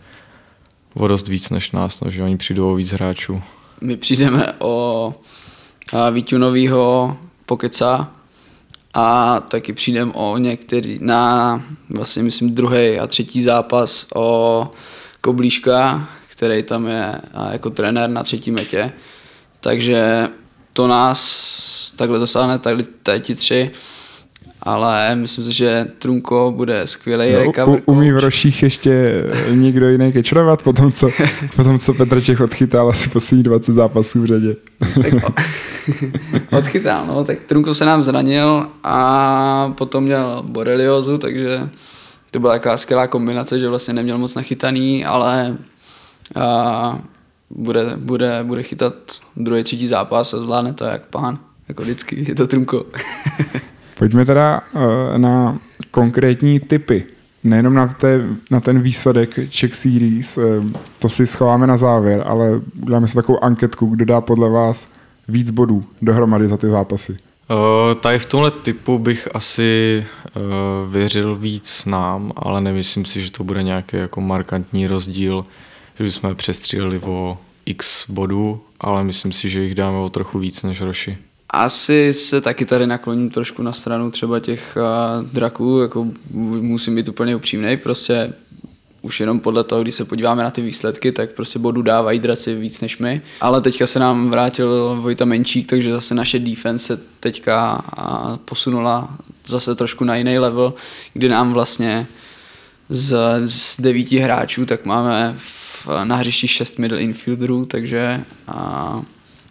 o 0.93 1.07
dost 1.07 1.27
víc 1.27 1.49
než 1.49 1.71
nás, 1.71 2.01
no, 2.01 2.11
že 2.11 2.23
oni 2.23 2.37
přijdou 2.37 2.71
o 2.71 2.75
víc 2.75 2.91
hráčů. 2.91 3.41
My 3.81 3.97
přijdeme 3.97 4.53
o 4.59 5.13
Vítu 6.11 6.37
novýho 6.37 7.17
Pokeca 7.45 8.11
a 8.93 9.39
taky 9.39 9.73
přijdeme 9.73 10.11
o 10.15 10.37
některý 10.37 10.99
na 11.01 11.63
vlastně 11.89 12.23
myslím 12.23 12.55
druhý 12.55 12.99
a 12.99 13.07
třetí 13.07 13.41
zápas 13.41 14.07
o 14.15 14.71
Koblíška, 15.21 16.09
který 16.27 16.63
tam 16.63 16.87
je 16.87 17.21
jako 17.51 17.69
trenér 17.69 18.09
na 18.09 18.23
třetí 18.23 18.51
metě. 18.51 18.91
Takže 19.59 20.27
to 20.73 20.87
nás 20.87 21.93
takhle 21.95 22.19
zasáhne 22.19 22.59
tady, 22.59 22.83
tady 23.03 23.19
ti 23.19 23.35
tři 23.35 23.71
ale 24.63 25.15
myslím 25.15 25.43
si, 25.43 25.53
že 25.53 25.85
Trunko 25.99 26.53
bude 26.55 26.87
skvělý 26.87 27.33
no, 27.33 27.39
recover 27.39 27.81
u, 27.85 27.91
Umí 27.91 28.11
v 28.11 28.17
roších 28.17 28.63
ještě 28.63 29.23
někdo 29.51 29.89
jiný 29.89 30.11
kečrovat 30.11 30.63
po 30.63 30.73
tom, 30.73 30.91
co, 30.91 31.09
po 31.55 31.63
tom, 31.63 31.79
co 31.79 31.93
Petr 31.93 32.21
Čech 32.21 32.41
odchytal 32.41 32.89
asi 32.89 33.09
poslední 33.09 33.43
20 33.43 33.73
zápasů 33.73 34.21
v 34.21 34.25
řadě. 34.25 34.55
tak, 35.01 35.13
odchytal, 36.51 37.05
no, 37.07 37.23
tak 37.23 37.39
Trunko 37.39 37.73
se 37.73 37.85
nám 37.85 38.03
zranil 38.03 38.67
a 38.83 39.73
potom 39.77 40.03
měl 40.03 40.43
boreliozu, 40.47 41.17
takže 41.17 41.69
to 42.31 42.39
byla 42.39 42.53
taková 42.53 42.77
skvělá 42.77 43.07
kombinace, 43.07 43.59
že 43.59 43.69
vlastně 43.69 43.93
neměl 43.93 44.17
moc 44.17 44.35
nachytaný, 44.35 45.05
ale 45.05 45.57
a, 46.35 46.99
bude, 47.55 47.93
bude, 47.97 48.39
bude 48.43 48.63
chytat 48.63 48.93
druhý, 49.37 49.63
třetí 49.63 49.87
zápas 49.87 50.33
a 50.33 50.37
zvládne 50.37 50.73
to 50.73 50.85
jak 50.85 51.05
pán. 51.05 51.39
Jako 51.67 51.83
vždycky, 51.83 52.25
je 52.27 52.35
to 52.35 52.47
trumko. 52.47 52.85
Pojďme 53.97 54.25
teda 54.25 54.61
uh, 54.73 54.81
na 55.17 55.59
konkrétní 55.91 56.59
typy. 56.59 57.05
Nejenom 57.43 57.73
na, 57.73 57.87
té, 57.87 58.21
na 58.51 58.59
ten 58.59 58.81
výsledek 58.81 59.49
Czech 59.49 59.75
Series, 59.75 60.37
uh, 60.37 60.43
to 60.99 61.09
si 61.09 61.27
schováme 61.27 61.67
na 61.67 61.77
závěr, 61.77 62.23
ale 62.27 62.61
uděláme 62.81 63.07
si 63.07 63.15
takovou 63.15 63.43
anketku, 63.43 63.85
kdo 63.85 64.05
dá 64.05 64.21
podle 64.21 64.49
vás 64.49 64.87
víc 65.27 65.51
bodů 65.51 65.83
dohromady 66.01 66.47
za 66.47 66.57
ty 66.57 66.69
zápasy. 66.69 67.17
Uh, 67.49 67.95
tady 67.95 68.19
v 68.19 68.25
tomhle 68.25 68.51
typu 68.51 68.99
bych 68.99 69.27
asi 69.33 70.05
uh, 70.35 70.93
věřil 70.93 71.35
víc 71.35 71.85
nám, 71.85 72.31
ale 72.35 72.61
nemyslím 72.61 73.05
si, 73.05 73.21
že 73.21 73.31
to 73.31 73.43
bude 73.43 73.63
nějaký 73.63 73.97
jako 73.97 74.21
markantní 74.21 74.87
rozdíl, 74.87 75.45
že 75.97 76.03
bychom 76.03 76.35
přestříleli 76.35 76.99
o 76.99 77.37
x 77.65 78.09
bodů, 78.09 78.61
ale 78.79 79.03
myslím 79.03 79.31
si, 79.31 79.49
že 79.49 79.61
jich 79.61 79.75
dáme 79.75 79.97
o 79.97 80.09
trochu 80.09 80.39
víc 80.39 80.63
než 80.63 80.81
Roši. 80.81 81.17
Asi 81.49 82.13
se 82.13 82.41
taky 82.41 82.65
tady 82.65 82.87
nakloním 82.87 83.29
trošku 83.29 83.63
na 83.63 83.73
stranu 83.73 84.11
třeba 84.11 84.39
těch 84.39 84.77
uh, 84.77 85.29
draků, 85.29 85.79
jako 85.81 86.07
musím 86.61 86.95
být 86.95 87.09
úplně 87.09 87.35
upřímný, 87.35 87.77
prostě 87.77 88.33
už 89.01 89.19
jenom 89.19 89.39
podle 89.39 89.63
toho, 89.63 89.81
když 89.81 89.95
se 89.95 90.05
podíváme 90.05 90.43
na 90.43 90.51
ty 90.51 90.61
výsledky, 90.61 91.11
tak 91.11 91.29
prostě 91.29 91.59
bodu 91.59 91.81
dávají 91.81 92.19
draci 92.19 92.55
víc 92.55 92.81
než 92.81 92.97
my. 92.97 93.21
Ale 93.41 93.61
teďka 93.61 93.87
se 93.87 93.99
nám 93.99 94.29
vrátil 94.29 94.97
Vojta 95.01 95.25
Menčík, 95.25 95.67
takže 95.67 95.91
zase 95.91 96.15
naše 96.15 96.39
defense 96.39 96.85
se 96.85 97.03
teďka 97.19 97.85
posunula 98.45 99.17
zase 99.45 99.75
trošku 99.75 100.03
na 100.03 100.15
jiný 100.15 100.39
level, 100.39 100.73
kdy 101.13 101.29
nám 101.29 101.53
vlastně 101.53 102.07
z, 102.89 103.17
z 103.45 103.81
devíti 103.81 104.17
hráčů 104.17 104.65
tak 104.65 104.85
máme 104.85 105.33
v, 105.37 105.60
na 106.03 106.15
hřišti 106.15 106.47
šest 106.47 106.79
middle 106.79 106.99
infielderů, 106.99 107.65
takže 107.65 108.25
a, 108.47 109.01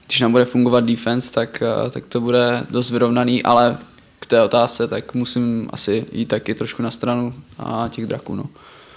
když 0.07 0.20
nám 0.20 0.33
bude 0.33 0.45
fungovat 0.45 0.85
defense, 0.85 1.33
tak, 1.33 1.62
tak 1.91 2.07
to 2.07 2.20
bude 2.20 2.66
dost 2.70 2.91
vyrovnaný, 2.91 3.43
ale 3.43 3.78
k 4.18 4.26
té 4.26 4.43
otázce, 4.43 4.89
tak 4.89 5.14
musím 5.14 5.68
asi 5.72 6.07
jít 6.12 6.26
taky 6.26 6.55
trošku 6.55 6.83
na 6.83 6.91
stranu 6.91 7.35
a 7.59 7.89
těch 7.89 8.07
draků. 8.07 8.35
No. 8.35 8.45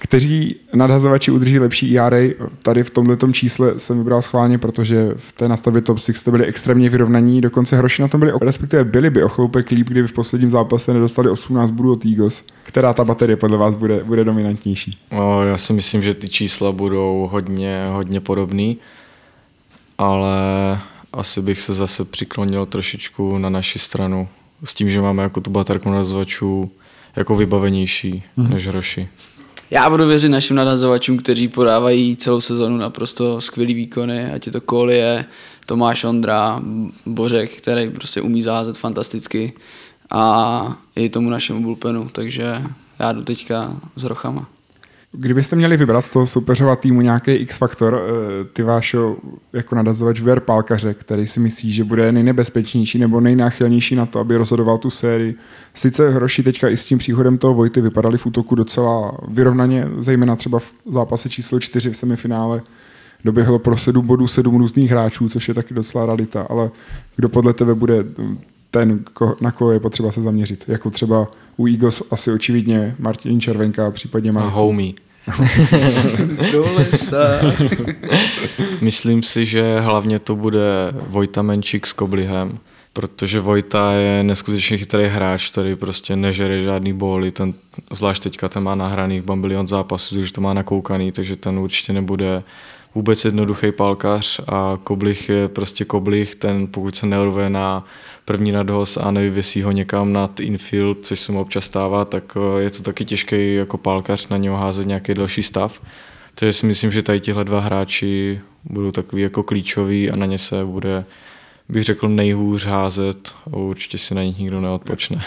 Kteří 0.03 0.55
nadhazovači 0.73 1.31
udrží 1.31 1.59
lepší 1.59 1.99
ERA? 1.99 2.33
Tady 2.61 2.83
v 2.83 2.89
tomto 2.89 3.31
čísle 3.31 3.79
jsem 3.79 3.97
vybral 3.97 4.21
schválně, 4.21 4.57
protože 4.57 5.11
v 5.15 5.33
té 5.33 5.47
nastavbě 5.47 5.81
top 5.81 5.99
6 5.99 6.23
to 6.23 6.31
byli 6.31 6.45
extrémně 6.45 6.89
vyrovnaní, 6.89 7.41
dokonce 7.41 7.77
hroši 7.77 8.01
na 8.01 8.07
tom 8.07 8.19
byli, 8.19 8.31
respektive 8.41 8.83
byli 8.83 9.09
by 9.09 9.23
o 9.23 9.29
chloupek 9.29 9.69
líp, 9.69 9.89
kdyby 9.89 10.07
v 10.07 10.13
posledním 10.13 10.51
zápase 10.51 10.93
nedostali 10.93 11.29
18 11.29 11.71
bodů 11.71 11.91
od 11.91 12.05
Eagles. 12.05 12.43
Která 12.63 12.93
ta 12.93 13.03
baterie 13.03 13.37
podle 13.37 13.57
vás 13.57 13.75
bude, 13.75 14.03
bude 14.03 14.23
dominantnější? 14.23 14.97
No, 15.11 15.43
já 15.43 15.57
si 15.57 15.73
myslím, 15.73 16.03
že 16.03 16.13
ty 16.13 16.29
čísla 16.29 16.71
budou 16.71 17.29
hodně, 17.31 17.85
hodně 17.89 18.19
podobný, 18.19 18.77
ale 19.97 20.37
asi 21.13 21.41
bych 21.41 21.59
se 21.61 21.73
zase 21.73 22.05
přiklonil 22.05 22.65
trošičku 22.65 23.37
na 23.37 23.49
naši 23.49 23.79
stranu 23.79 24.27
s 24.63 24.73
tím, 24.73 24.89
že 24.89 25.01
máme 25.01 25.23
jako 25.23 25.41
tu 25.41 25.51
baterku 25.51 25.89
nadhazovačů 25.89 26.71
jako 27.15 27.35
vybavenější 27.35 28.23
mm-hmm. 28.37 28.49
než 28.49 28.67
hroši. 28.67 29.09
Já 29.73 29.89
budu 29.89 30.07
věřit 30.07 30.29
našim 30.29 30.55
nadazovačům, 30.55 31.17
kteří 31.17 31.47
podávají 31.47 32.15
celou 32.15 32.41
sezonu 32.41 32.77
naprosto 32.77 33.41
skvělý 33.41 33.73
výkony, 33.73 34.31
ať 34.31 34.45
je 34.45 34.51
to 34.51 34.61
Kolie, 34.61 35.25
Tomáš 35.65 36.03
Ondra, 36.03 36.61
Bořek, 37.05 37.51
který 37.51 37.89
prostě 37.89 38.21
umí 38.21 38.41
zaházet 38.41 38.77
fantasticky 38.77 39.53
a 40.11 40.77
i 40.95 41.09
tomu 41.09 41.29
našemu 41.29 41.61
bullpenu, 41.61 42.09
takže 42.09 42.63
já 42.99 43.11
jdu 43.11 43.23
teďka 43.23 43.77
s 43.95 44.03
rochama. 44.03 44.49
Kdybyste 45.17 45.55
měli 45.55 45.77
vybrat 45.77 46.01
z 46.01 46.09
toho 46.09 46.27
soupeřova 46.27 46.75
týmu 46.75 47.01
nějaký 47.01 47.31
X-faktor, 47.31 48.01
eh, 48.01 48.43
ty 48.53 48.63
váš 48.63 48.95
jako 49.53 49.75
nadazovač 49.75 50.21
Ver 50.21 50.39
Pálkaře, 50.39 50.93
který 50.93 51.27
si 51.27 51.39
myslí, 51.39 51.71
že 51.71 51.83
bude 51.83 52.11
nejnebezpečnější 52.11 52.99
nebo 52.99 53.21
nejnáchylnější 53.21 53.95
na 53.95 54.05
to, 54.05 54.19
aby 54.19 54.37
rozhodoval 54.37 54.77
tu 54.77 54.89
sérii. 54.89 55.35
Sice 55.73 56.09
Hroši 56.09 56.43
teďka 56.43 56.69
i 56.69 56.77
s 56.77 56.85
tím 56.85 56.97
příchodem 56.97 57.37
toho 57.37 57.53
Vojty 57.53 57.81
vypadali 57.81 58.17
v 58.17 58.25
útoku 58.25 58.55
docela 58.55 59.17
vyrovnaně, 59.27 59.87
zejména 59.97 60.35
třeba 60.35 60.59
v 60.59 60.73
zápase 60.85 61.29
číslo 61.29 61.59
4 61.59 61.89
v 61.89 61.97
semifinále 61.97 62.61
doběhlo 63.25 63.59
pro 63.59 63.77
sedm 63.77 64.07
bodů 64.07 64.27
sedm 64.27 64.55
různých 64.55 64.91
hráčů, 64.91 65.29
což 65.29 65.47
je 65.47 65.53
taky 65.53 65.73
docela 65.73 66.05
radita, 66.05 66.41
ale 66.49 66.71
kdo 67.15 67.29
podle 67.29 67.53
tebe 67.53 67.75
bude 67.75 68.03
ten, 68.71 68.99
na 69.41 69.51
koho 69.51 69.71
je 69.71 69.79
potřeba 69.79 70.11
se 70.11 70.21
zaměřit. 70.21 70.63
Jako 70.67 70.89
třeba 70.89 71.27
u 71.57 71.67
Eagles 71.67 72.03
asi 72.11 72.31
očividně 72.31 72.95
Martin 72.99 73.41
Červenka, 73.41 73.91
případně. 73.91 74.31
A 74.31 74.47
homie. 74.47 74.93
Myslím 78.81 79.23
si, 79.23 79.45
že 79.45 79.79
hlavně 79.79 80.19
to 80.19 80.35
bude 80.35 80.93
Vojta 81.07 81.41
Menčík 81.41 81.87
s 81.87 81.93
Koblihem, 81.93 82.59
protože 82.93 83.39
Vojta 83.39 83.93
je 83.93 84.23
neskutečně 84.23 84.77
chytrý 84.77 85.07
hráč, 85.07 85.51
který 85.51 85.75
prostě 85.75 86.15
nežere 86.15 86.61
žádný 86.61 86.93
bóly, 86.93 87.31
ten, 87.31 87.53
zvlášť 87.91 88.23
teďka 88.23 88.49
ten 88.49 88.63
má 88.63 88.75
nahraných 88.75 89.21
bambilion 89.21 89.67
zápasů, 89.67 90.15
takže 90.15 90.33
to 90.33 90.41
má 90.41 90.53
nakoukaný, 90.53 91.11
takže 91.11 91.35
ten 91.35 91.59
určitě 91.59 91.93
nebude 91.93 92.43
vůbec 92.95 93.25
jednoduchý 93.25 93.71
palkař 93.71 94.41
a 94.47 94.79
Koblich 94.83 95.29
je 95.29 95.47
prostě 95.47 95.85
Koblich, 95.85 96.35
ten 96.35 96.67
pokud 96.67 96.95
se 96.95 97.05
neurve 97.05 97.49
na 97.49 97.85
první 98.25 98.51
nadhoz 98.51 98.97
a 98.97 99.11
nevyvěsí 99.11 99.61
ho 99.61 99.71
někam 99.71 100.13
nad 100.13 100.39
infield, 100.39 100.97
což 101.01 101.19
se 101.19 101.31
mu 101.31 101.41
občas 101.41 101.65
stává, 101.65 102.05
tak 102.05 102.37
eh, 102.37 102.61
je 102.61 102.69
to 102.69 102.83
taky 102.83 103.05
těžký 103.05 103.55
jako 103.55 103.77
palkař 103.77 104.27
na 104.27 104.37
něho 104.37 104.57
házet 104.57 104.87
nějaký 104.87 105.13
další 105.13 105.43
stav. 105.43 105.81
Takže 106.35 106.53
si 106.53 106.65
myslím, 106.65 106.91
že 106.91 107.03
tady 107.03 107.19
tihle 107.19 107.45
dva 107.45 107.59
hráči 107.59 108.41
budou 108.63 108.91
takový 108.91 109.21
jako 109.21 109.43
klíčový 109.43 110.11
a 110.11 110.15
na 110.15 110.25
ně 110.25 110.37
se 110.37 110.65
bude, 110.65 111.05
bych 111.69 111.83
řekl, 111.83 112.09
nejhůř 112.09 112.65
házet 112.65 113.35
a 113.53 113.55
určitě 113.57 113.97
si 113.97 114.15
na 114.15 114.23
nich 114.23 114.37
nikdo 114.37 114.61
neodpočne. 114.61 115.23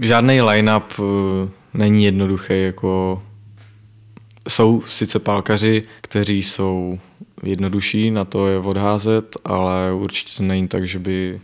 Žádný 0.00 0.42
line-up 0.42 0.92
eh, 0.98 1.48
není 1.74 2.04
jednoduchý, 2.04 2.62
jako 2.62 3.22
jsou 4.48 4.82
sice 4.86 5.18
pálkaři, 5.18 5.82
kteří 6.00 6.42
jsou 6.42 6.98
jednodušší 7.42 8.10
na 8.10 8.24
to 8.24 8.46
je 8.46 8.58
odházet, 8.58 9.36
ale 9.44 9.92
určitě 9.92 10.36
to 10.36 10.42
není 10.42 10.68
tak, 10.68 10.86
že 10.86 10.98
by 10.98 11.40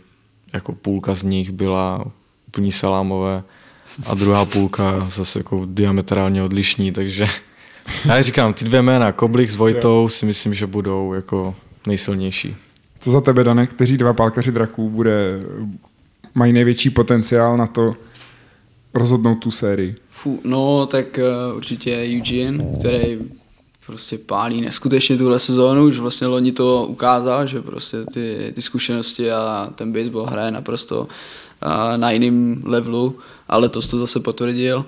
jako 0.53 0.71
půlka 0.73 1.15
z 1.15 1.23
nich 1.23 1.51
byla 1.51 2.05
úplní 2.47 2.71
salámové 2.71 3.43
a 4.05 4.13
druhá 4.13 4.45
půlka 4.45 5.07
zase 5.09 5.39
jako 5.39 5.65
diametrálně 5.65 6.43
odlišní, 6.43 6.91
takže 6.91 7.27
já 8.05 8.21
říkám, 8.21 8.53
ty 8.53 8.65
dvě 8.65 8.81
jména, 8.81 9.11
Koblich 9.11 9.51
s 9.51 9.55
Vojtou 9.55 10.09
si 10.09 10.25
myslím, 10.25 10.53
že 10.53 10.67
budou 10.67 11.13
jako 11.13 11.55
nejsilnější. 11.87 12.55
Co 12.99 13.11
za 13.11 13.21
tebe, 13.21 13.43
Dane, 13.43 13.67
kteří 13.67 13.97
dva 13.97 14.13
pálkaři 14.13 14.51
draků 14.51 14.89
bude, 14.89 15.39
mají 16.35 16.53
největší 16.53 16.89
potenciál 16.89 17.57
na 17.57 17.67
to 17.67 17.95
rozhodnout 18.93 19.35
tu 19.35 19.51
sérii? 19.51 19.95
Fů, 20.09 20.41
no, 20.43 20.85
tak 20.85 21.19
uh, 21.49 21.57
určitě 21.57 21.97
Eugene, 22.15 22.65
který 22.79 23.19
prostě 23.85 24.17
pálí 24.17 24.61
neskutečně 24.61 25.17
tuhle 25.17 25.39
sezónu, 25.39 25.85
už 25.85 25.99
vlastně 25.99 26.27
loni 26.27 26.51
to 26.51 26.85
ukázal, 26.89 27.47
že 27.47 27.61
prostě 27.61 27.97
ty, 28.13 28.51
ty 28.55 28.61
zkušenosti 28.61 29.31
a 29.31 29.69
ten 29.75 29.93
baseball 29.93 30.25
hraje 30.25 30.51
naprosto 30.51 31.07
na 31.95 32.11
jiném 32.11 32.61
levelu, 32.65 33.19
ale 33.47 33.61
letos 33.61 33.87
to 33.87 33.97
zase 33.97 34.19
potvrdil. 34.19 34.85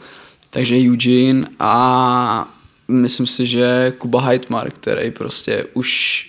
Takže 0.49 0.75
Eugene 0.75 1.47
a 1.59 2.55
myslím 2.87 3.27
si, 3.27 3.45
že 3.45 3.93
Kuba 3.97 4.21
Heitmar, 4.21 4.71
který 4.71 5.11
prostě 5.11 5.65
už 5.73 6.21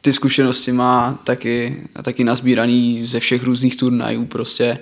ty 0.00 0.12
zkušenosti 0.12 0.72
má 0.72 1.18
taky, 1.24 1.88
taky 2.02 2.24
nazbíraný 2.24 3.06
ze 3.06 3.20
všech 3.20 3.42
různých 3.42 3.76
turnajů 3.76 4.26
prostě 4.26 4.78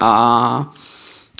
a 0.00 0.74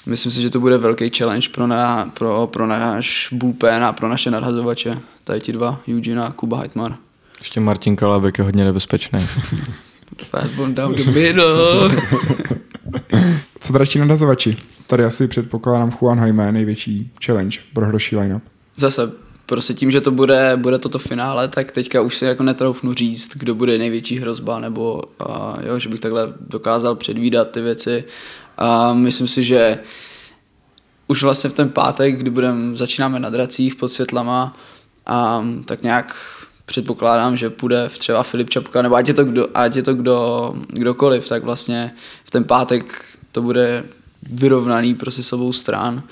myslím 0.06 0.32
si, 0.32 0.42
že 0.42 0.50
to 0.50 0.60
bude 0.60 0.78
velký 0.78 1.10
challenge 1.10 1.48
pro, 1.48 1.66
na, 1.66 2.10
pro, 2.14 2.46
pro 2.46 2.66
náš 2.66 3.28
bullpen 3.32 3.84
a 3.84 3.92
pro 3.92 4.08
naše 4.08 4.30
nadhazovače. 4.30 4.98
Tady 5.24 5.40
ti 5.40 5.52
dva, 5.52 5.80
Eugene 5.88 6.24
a 6.24 6.32
Kuba 6.32 6.58
Heitmar. 6.58 6.96
Ještě 7.38 7.60
Martin 7.60 7.96
Kalabek 7.96 8.38
je 8.38 8.44
hodně 8.44 8.64
nebezpečný. 8.64 9.26
Fastball 10.24 10.72
down 10.72 10.94
the 10.94 11.10
middle. 11.10 11.90
Co 13.60 13.72
dračí 13.72 13.98
nadhazovači? 13.98 14.56
Tady 14.86 15.04
asi 15.04 15.28
předpokládám 15.28 15.90
Juan 16.00 16.18
Jaime 16.18 16.52
největší 16.52 17.12
challenge 17.24 17.58
pro 17.74 17.86
hroší 17.86 18.16
lineup. 18.16 18.42
Zase 18.76 19.12
prostě 19.46 19.74
tím, 19.74 19.90
že 19.90 20.00
to 20.00 20.10
bude, 20.10 20.52
bude 20.56 20.78
toto 20.78 20.98
finále, 20.98 21.48
tak 21.48 21.72
teďka 21.72 22.00
už 22.00 22.16
si 22.16 22.24
jako 22.24 22.42
netroufnu 22.42 22.94
říct, 22.94 23.30
kdo 23.36 23.54
bude 23.54 23.78
největší 23.78 24.18
hrozba, 24.18 24.58
nebo 24.58 25.02
uh, 25.26 25.66
jo, 25.66 25.78
že 25.78 25.88
bych 25.88 26.00
takhle 26.00 26.32
dokázal 26.40 26.94
předvídat 26.94 27.50
ty 27.50 27.60
věci. 27.60 28.04
A 28.58 28.92
myslím 28.92 29.28
si, 29.28 29.44
že 29.44 29.78
už 31.06 31.22
vlastně 31.22 31.50
v 31.50 31.52
ten 31.52 31.70
pátek, 31.70 32.18
kdy 32.18 32.30
budem, 32.30 32.76
začínáme 32.76 33.20
na 33.20 33.30
dracích 33.30 33.74
pod 33.74 33.88
světlama, 33.88 34.56
a 35.06 35.44
tak 35.64 35.82
nějak 35.82 36.16
předpokládám, 36.66 37.36
že 37.36 37.50
půjde 37.50 37.88
v 37.88 37.98
třeba 37.98 38.22
Filip 38.22 38.50
Čapka, 38.50 38.82
nebo 38.82 38.94
ať 38.94 39.08
je 39.08 39.14
to, 39.14 39.24
kdo, 39.24 39.48
ať 39.54 39.76
je 39.76 39.82
to 39.82 39.94
kdo, 39.94 40.54
kdokoliv, 40.68 41.28
tak 41.28 41.44
vlastně 41.44 41.94
v 42.24 42.30
ten 42.30 42.44
pátek 42.44 43.04
to 43.32 43.42
bude 43.42 43.84
vyrovnaný 44.22 44.94
prostě 44.94 45.22
s 45.22 45.32
obou 45.32 45.52
stran. 45.52 46.02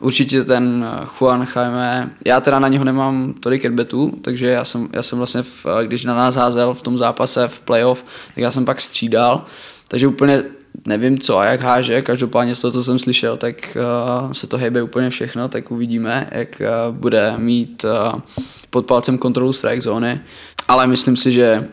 určitě 0.00 0.44
ten 0.44 0.86
Juan 1.18 1.48
Jaime, 1.56 2.10
já 2.24 2.40
teda 2.40 2.58
na 2.58 2.68
něho 2.68 2.84
nemám 2.84 3.34
tolik 3.40 3.64
adbetů, 3.64 4.18
takže 4.22 4.46
já 4.46 4.64
jsem, 4.64 4.88
já 4.92 5.02
jsem 5.02 5.18
vlastně, 5.18 5.42
v, 5.42 5.66
když 5.84 6.04
na 6.04 6.14
nás 6.14 6.36
házel 6.36 6.74
v 6.74 6.82
tom 6.82 6.98
zápase 6.98 7.48
v 7.48 7.60
playoff, 7.60 8.04
tak 8.34 8.36
já 8.36 8.50
jsem 8.50 8.64
pak 8.64 8.80
střídal, 8.80 9.44
takže 9.88 10.06
úplně 10.06 10.44
nevím 10.86 11.18
co 11.18 11.38
a 11.38 11.44
jak 11.44 11.60
háže, 11.60 12.02
každopádně 12.02 12.54
z 12.54 12.60
toho, 12.60 12.72
co 12.72 12.82
jsem 12.82 12.98
slyšel, 12.98 13.36
tak 13.36 13.76
uh, 14.24 14.32
se 14.32 14.46
to 14.46 14.58
hejbe 14.58 14.82
úplně 14.82 15.10
všechno, 15.10 15.48
tak 15.48 15.70
uvidíme, 15.70 16.28
jak 16.32 16.62
uh, 16.88 16.96
bude 16.96 17.34
mít 17.36 17.84
uh, 17.84 18.20
pod 18.70 18.86
palcem 18.86 19.18
kontrolu 19.18 19.52
strike 19.52 19.80
zóny, 19.80 20.20
ale 20.68 20.86
myslím 20.86 21.16
si, 21.16 21.32
že 21.32 21.68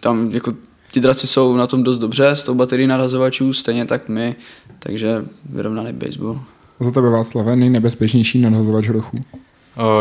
tam 0.00 0.30
jako 0.30 0.52
ti 0.92 1.00
draci 1.00 1.26
jsou 1.26 1.56
na 1.56 1.66
tom 1.66 1.82
dost 1.82 1.98
dobře 1.98 2.28
s 2.28 2.42
tou 2.42 2.54
baterií 2.54 2.86
narazovačů, 2.86 3.52
stejně 3.52 3.84
tak 3.84 4.08
my, 4.08 4.36
takže 4.78 5.24
vyrovnaný 5.44 5.92
baseball. 5.92 6.40
Za 6.80 6.90
tebe 6.90 7.10
Václav, 7.10 7.46
nejnebezpečnější 7.46 8.40
nadhazovač 8.40 8.88
hrochů? 8.88 9.16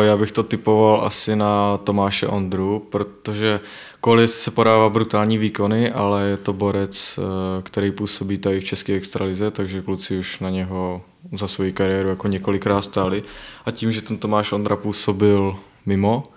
Já 0.01 0.17
bych 0.17 0.31
to 0.31 0.43
typoval 0.43 1.05
asi 1.05 1.35
na 1.35 1.77
Tomáše 1.77 2.27
Ondru, 2.27 2.87
protože 2.89 3.59
Kolis 4.01 4.41
se 4.41 4.51
podává 4.51 4.89
brutální 4.89 5.37
výkony, 5.37 5.91
ale 5.91 6.27
je 6.27 6.37
to 6.37 6.53
borec, 6.53 7.19
eh, 7.19 7.61
který 7.61 7.91
působí 7.91 8.37
tady 8.37 8.59
v 8.59 8.63
České 8.63 8.93
extralize, 8.93 9.51
takže 9.51 9.81
kluci 9.81 10.17
už 10.17 10.39
na 10.39 10.49
něho 10.49 11.01
za 11.33 11.47
svou 11.47 11.71
kariéru 11.73 12.09
jako 12.09 12.27
několikrát 12.27 12.81
stáli. 12.81 13.23
A 13.65 13.71
tím, 13.71 13.91
že 13.91 14.01
ten 14.01 14.17
Tomáš 14.17 14.51
Ondra 14.51 14.75
působil 14.75 15.55
mimo, 15.85 16.27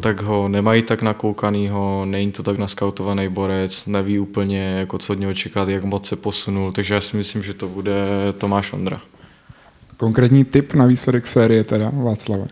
tak 0.00 0.20
ho 0.20 0.48
nemají 0.48 0.82
tak 0.82 1.02
nakoukanýho, 1.02 2.04
není 2.04 2.32
to 2.32 2.42
tak 2.42 2.58
naskautovaný 2.58 3.28
borec, 3.28 3.86
neví 3.86 4.18
úplně, 4.18 4.60
jako 4.60 4.98
co 4.98 5.12
od 5.12 5.18
něho 5.18 5.34
čekat, 5.34 5.68
jak 5.68 5.84
moc 5.84 6.08
se 6.08 6.16
posunul, 6.16 6.72
takže 6.72 6.94
já 6.94 7.00
si 7.00 7.16
myslím, 7.16 7.42
že 7.42 7.54
to 7.54 7.68
bude 7.68 7.94
Tomáš 8.38 8.72
Ondra. 8.72 9.00
Konkrétní 9.96 10.44
tip 10.44 10.74
na 10.74 10.86
výsledek 10.86 11.26
série 11.26 11.64
teda, 11.64 11.90
Václave? 11.94 12.42
Uh, 12.42 12.48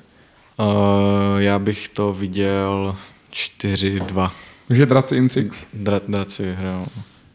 já 1.39 1.59
bych 1.59 1.89
to 1.89 2.13
viděl 2.13 2.97
4-2. 3.33 4.31
Takže 4.69 4.87
Draci 4.87 5.17
in 5.17 5.29
six. 5.29 5.67
Dra, 5.75 6.01
draci 6.09 6.43
vyhrajou. 6.43 6.87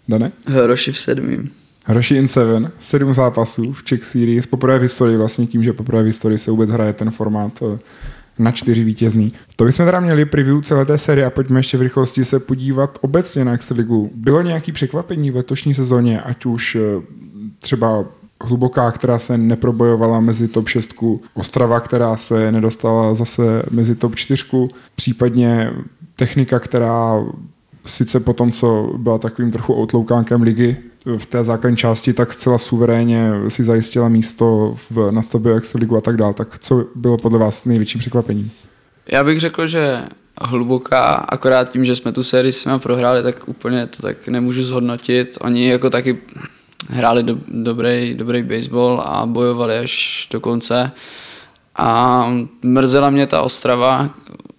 Dane? 0.07 0.31
Hroši 0.45 0.91
v 0.91 0.99
sedmým. 0.99 1.51
Hroši 1.85 2.15
in 2.15 2.27
seven, 2.27 2.71
sedm 2.79 3.13
zápasů 3.13 3.73
v 3.73 3.83
Czech 3.83 4.05
Series, 4.05 4.45
poprvé 4.45 4.79
v 4.79 4.81
historii 4.81 5.17
vlastně 5.17 5.47
tím, 5.47 5.63
že 5.63 5.73
poprvé 5.73 6.03
v 6.03 6.05
historii 6.05 6.39
se 6.39 6.51
vůbec 6.51 6.69
hraje 6.69 6.93
ten 6.93 7.11
formát 7.11 7.63
eh, 7.63 7.79
na 8.39 8.51
čtyři 8.51 8.83
vítězný. 8.83 9.33
To 9.55 9.65
bychom 9.65 9.85
teda 9.85 9.99
měli 9.99 10.25
preview 10.25 10.61
celé 10.61 10.85
té 10.85 10.97
série 10.97 11.25
a 11.25 11.29
pojďme 11.29 11.59
ještě 11.59 11.77
v 11.77 11.81
rychlosti 11.81 12.25
se 12.25 12.39
podívat 12.39 12.97
obecně 13.01 13.45
na 13.45 13.53
Extraligu. 13.53 14.11
Bylo 14.15 14.41
nějaké 14.41 14.71
překvapení 14.71 15.31
v 15.31 15.35
letošní 15.35 15.73
sezóně, 15.73 16.21
ať 16.21 16.45
už 16.45 16.75
eh, 16.75 16.81
třeba 17.59 18.05
hluboká, 18.43 18.91
která 18.91 19.19
se 19.19 19.37
neprobojovala 19.37 20.19
mezi 20.19 20.47
top 20.47 20.67
6, 20.69 20.93
Ostrava, 21.33 21.79
která 21.79 22.17
se 22.17 22.51
nedostala 22.51 23.13
zase 23.13 23.63
mezi 23.71 23.95
top 23.95 24.15
4, 24.15 24.45
případně 24.95 25.73
technika, 26.15 26.59
která 26.59 27.25
sice 27.85 28.19
po 28.19 28.33
tom, 28.33 28.51
co 28.51 28.93
byla 28.97 29.17
takovým 29.17 29.51
trochu 29.51 29.73
outloukánkem 29.73 30.41
ligy 30.41 30.77
v 31.17 31.25
té 31.25 31.43
základní 31.43 31.77
části, 31.77 32.13
tak 32.13 32.33
zcela 32.33 32.57
suverénně 32.57 33.31
si 33.47 33.63
zajistila 33.63 34.09
místo 34.09 34.75
v 34.89 35.11
nastavbě 35.11 35.55
Extraligu 35.55 35.97
a 35.97 36.01
tak 36.01 36.17
dále. 36.17 36.33
Tak 36.33 36.59
co 36.59 36.85
bylo 36.95 37.17
podle 37.17 37.39
vás 37.39 37.65
největším 37.65 37.99
překvapením? 37.99 38.51
Já 39.11 39.23
bych 39.23 39.39
řekl, 39.39 39.67
že 39.67 40.01
hluboká, 40.41 41.13
akorát 41.13 41.69
tím, 41.69 41.85
že 41.85 41.95
jsme 41.95 42.11
tu 42.11 42.23
sérii 42.23 42.51
s 42.51 42.77
prohráli, 42.77 43.23
tak 43.23 43.47
úplně 43.47 43.87
to 43.87 44.01
tak 44.01 44.27
nemůžu 44.27 44.61
zhodnotit. 44.61 45.37
Oni 45.41 45.69
jako 45.69 45.89
taky 45.89 46.17
hráli 46.89 47.23
do, 47.23 47.37
dobrý, 47.47 48.13
dobrý 48.13 48.43
baseball 48.43 49.03
a 49.05 49.25
bojovali 49.25 49.77
až 49.77 50.27
do 50.31 50.39
konce. 50.39 50.91
A 51.75 52.25
mrzela 52.61 53.09
mě 53.09 53.27
ta 53.27 53.41
Ostrava, 53.41 54.09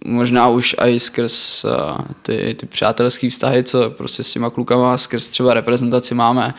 možná 0.05 0.47
už 0.47 0.75
i 0.85 0.99
skrz 0.99 1.63
uh, 1.65 1.71
ty, 2.21 2.55
ty 2.59 2.65
přátelské 2.65 3.29
vztahy, 3.29 3.63
co 3.63 3.89
prostě 3.89 4.23
s 4.23 4.31
těma 4.31 4.49
klukama 4.49 4.97
skrz 4.97 5.29
třeba 5.29 5.53
reprezentaci 5.53 6.15
máme. 6.15 6.53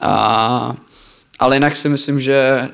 A, 0.00 0.76
ale 1.38 1.56
jinak 1.56 1.76
si 1.76 1.88
myslím, 1.88 2.20
že 2.20 2.68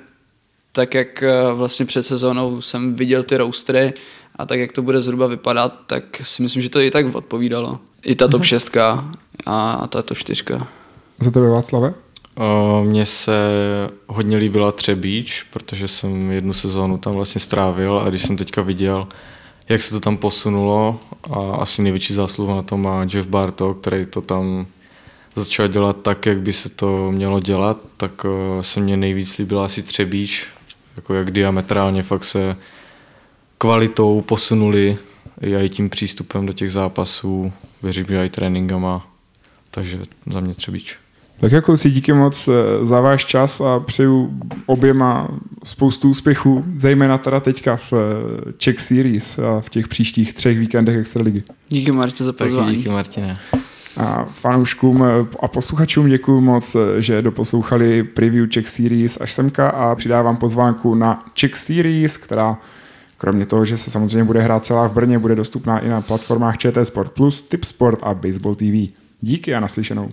tak 0.72 0.94
jak 0.94 1.22
uh, 1.22 1.58
vlastně 1.58 1.86
před 1.86 2.02
sezónou 2.02 2.60
jsem 2.60 2.94
viděl 2.94 3.22
ty 3.22 3.36
roastery 3.36 3.92
a 4.36 4.46
tak 4.46 4.58
jak 4.58 4.72
to 4.72 4.82
bude 4.82 5.00
zhruba 5.00 5.26
vypadat, 5.26 5.74
tak 5.86 6.04
si 6.22 6.42
myslím, 6.42 6.62
že 6.62 6.70
to 6.70 6.80
i 6.80 6.90
tak 6.90 7.14
odpovídalo. 7.14 7.80
I 8.02 8.14
ta 8.14 8.28
top 8.28 8.44
6 8.44 8.76
a, 8.76 9.12
a 9.46 9.86
ta 9.86 10.02
top 10.02 10.18
4. 10.18 10.44
Za 11.20 11.30
tebe 11.30 11.48
Václave? 11.48 11.94
Mně 12.82 13.06
se 13.06 13.38
hodně 14.06 14.36
líbila 14.36 14.72
Třebíč, 14.72 15.46
protože 15.50 15.88
jsem 15.88 16.30
jednu 16.30 16.52
sezónu 16.52 16.98
tam 16.98 17.12
vlastně 17.12 17.40
strávil 17.40 17.98
a 17.98 18.08
když 18.08 18.22
jsem 18.22 18.36
teďka 18.36 18.62
viděl, 18.62 19.08
jak 19.68 19.82
se 19.82 19.90
to 19.90 20.00
tam 20.00 20.16
posunulo 20.16 21.00
a 21.30 21.56
asi 21.56 21.82
největší 21.82 22.14
zásluhu 22.14 22.54
na 22.54 22.62
to 22.62 22.76
má 22.76 23.06
Jeff 23.14 23.28
Barto, 23.28 23.74
který 23.74 24.06
to 24.06 24.20
tam 24.20 24.66
začal 25.36 25.68
dělat 25.68 25.96
tak, 26.02 26.26
jak 26.26 26.40
by 26.40 26.52
se 26.52 26.68
to 26.68 27.12
mělo 27.12 27.40
dělat, 27.40 27.78
tak 27.96 28.26
se 28.60 28.80
mně 28.80 28.96
nejvíc 28.96 29.38
líbila 29.38 29.64
asi 29.64 29.82
Třebíč, 29.82 30.46
jako 30.96 31.14
jak 31.14 31.30
diametrálně 31.30 32.02
fakt 32.02 32.24
se 32.24 32.56
kvalitou 33.58 34.20
posunuli 34.20 34.98
i 35.40 35.68
tím 35.68 35.90
přístupem 35.90 36.46
do 36.46 36.52
těch 36.52 36.72
zápasů, 36.72 37.52
věřím, 37.82 38.06
že 38.08 38.26
i 38.26 38.30
tréninkama, 38.30 39.06
takže 39.70 39.98
za 40.32 40.40
mě 40.40 40.54
Třebíč. 40.54 40.98
Tak 41.40 41.52
jako 41.52 41.76
si 41.76 41.90
díky 41.90 42.12
moc 42.12 42.48
eh, 42.48 42.86
za 42.86 43.00
váš 43.00 43.24
čas 43.24 43.60
a 43.60 43.80
přeju 43.80 44.40
oběma 44.66 45.28
spoustu 45.64 46.10
úspěchů, 46.10 46.64
zejména 46.76 47.18
teda 47.18 47.40
teďka 47.40 47.76
v 47.76 47.92
eh, 47.92 48.52
Czech 48.56 48.80
Series 48.80 49.38
a 49.38 49.60
v 49.60 49.70
těch 49.70 49.88
příštích 49.88 50.32
třech 50.34 50.58
víkendech 50.58 50.96
Extraligy. 50.96 51.42
Díky 51.68 51.92
Martě 51.92 52.24
za 52.24 52.32
pozvání. 52.32 52.76
díky 52.76 52.88
Martine. 52.88 53.38
A 53.96 54.24
fanouškům 54.24 55.04
eh, 55.04 55.36
a 55.40 55.48
posluchačům 55.48 56.08
děkuji 56.08 56.40
moc, 56.40 56.76
že 56.98 57.22
doposlouchali 57.22 58.02
preview 58.02 58.48
Czech 58.48 58.68
Series 58.68 59.18
až 59.20 59.32
semka 59.32 59.68
a 59.68 59.94
přidávám 59.94 60.36
pozvánku 60.36 60.94
na 60.94 61.24
Czech 61.34 61.56
Series, 61.56 62.16
která 62.16 62.58
kromě 63.18 63.46
toho, 63.46 63.64
že 63.64 63.76
se 63.76 63.90
samozřejmě 63.90 64.24
bude 64.24 64.40
hrát 64.40 64.64
celá 64.64 64.88
v 64.88 64.92
Brně, 64.92 65.18
bude 65.18 65.34
dostupná 65.34 65.78
i 65.78 65.88
na 65.88 66.00
platformách 66.00 66.58
ČT 66.58 66.86
Sport+, 66.86 67.12
Tip 67.48 67.64
Sport 67.64 67.98
a 68.02 68.14
Baseball 68.14 68.54
TV. 68.54 68.92
Díky 69.20 69.54
a 69.54 69.60
naslyšenou. 69.60 70.10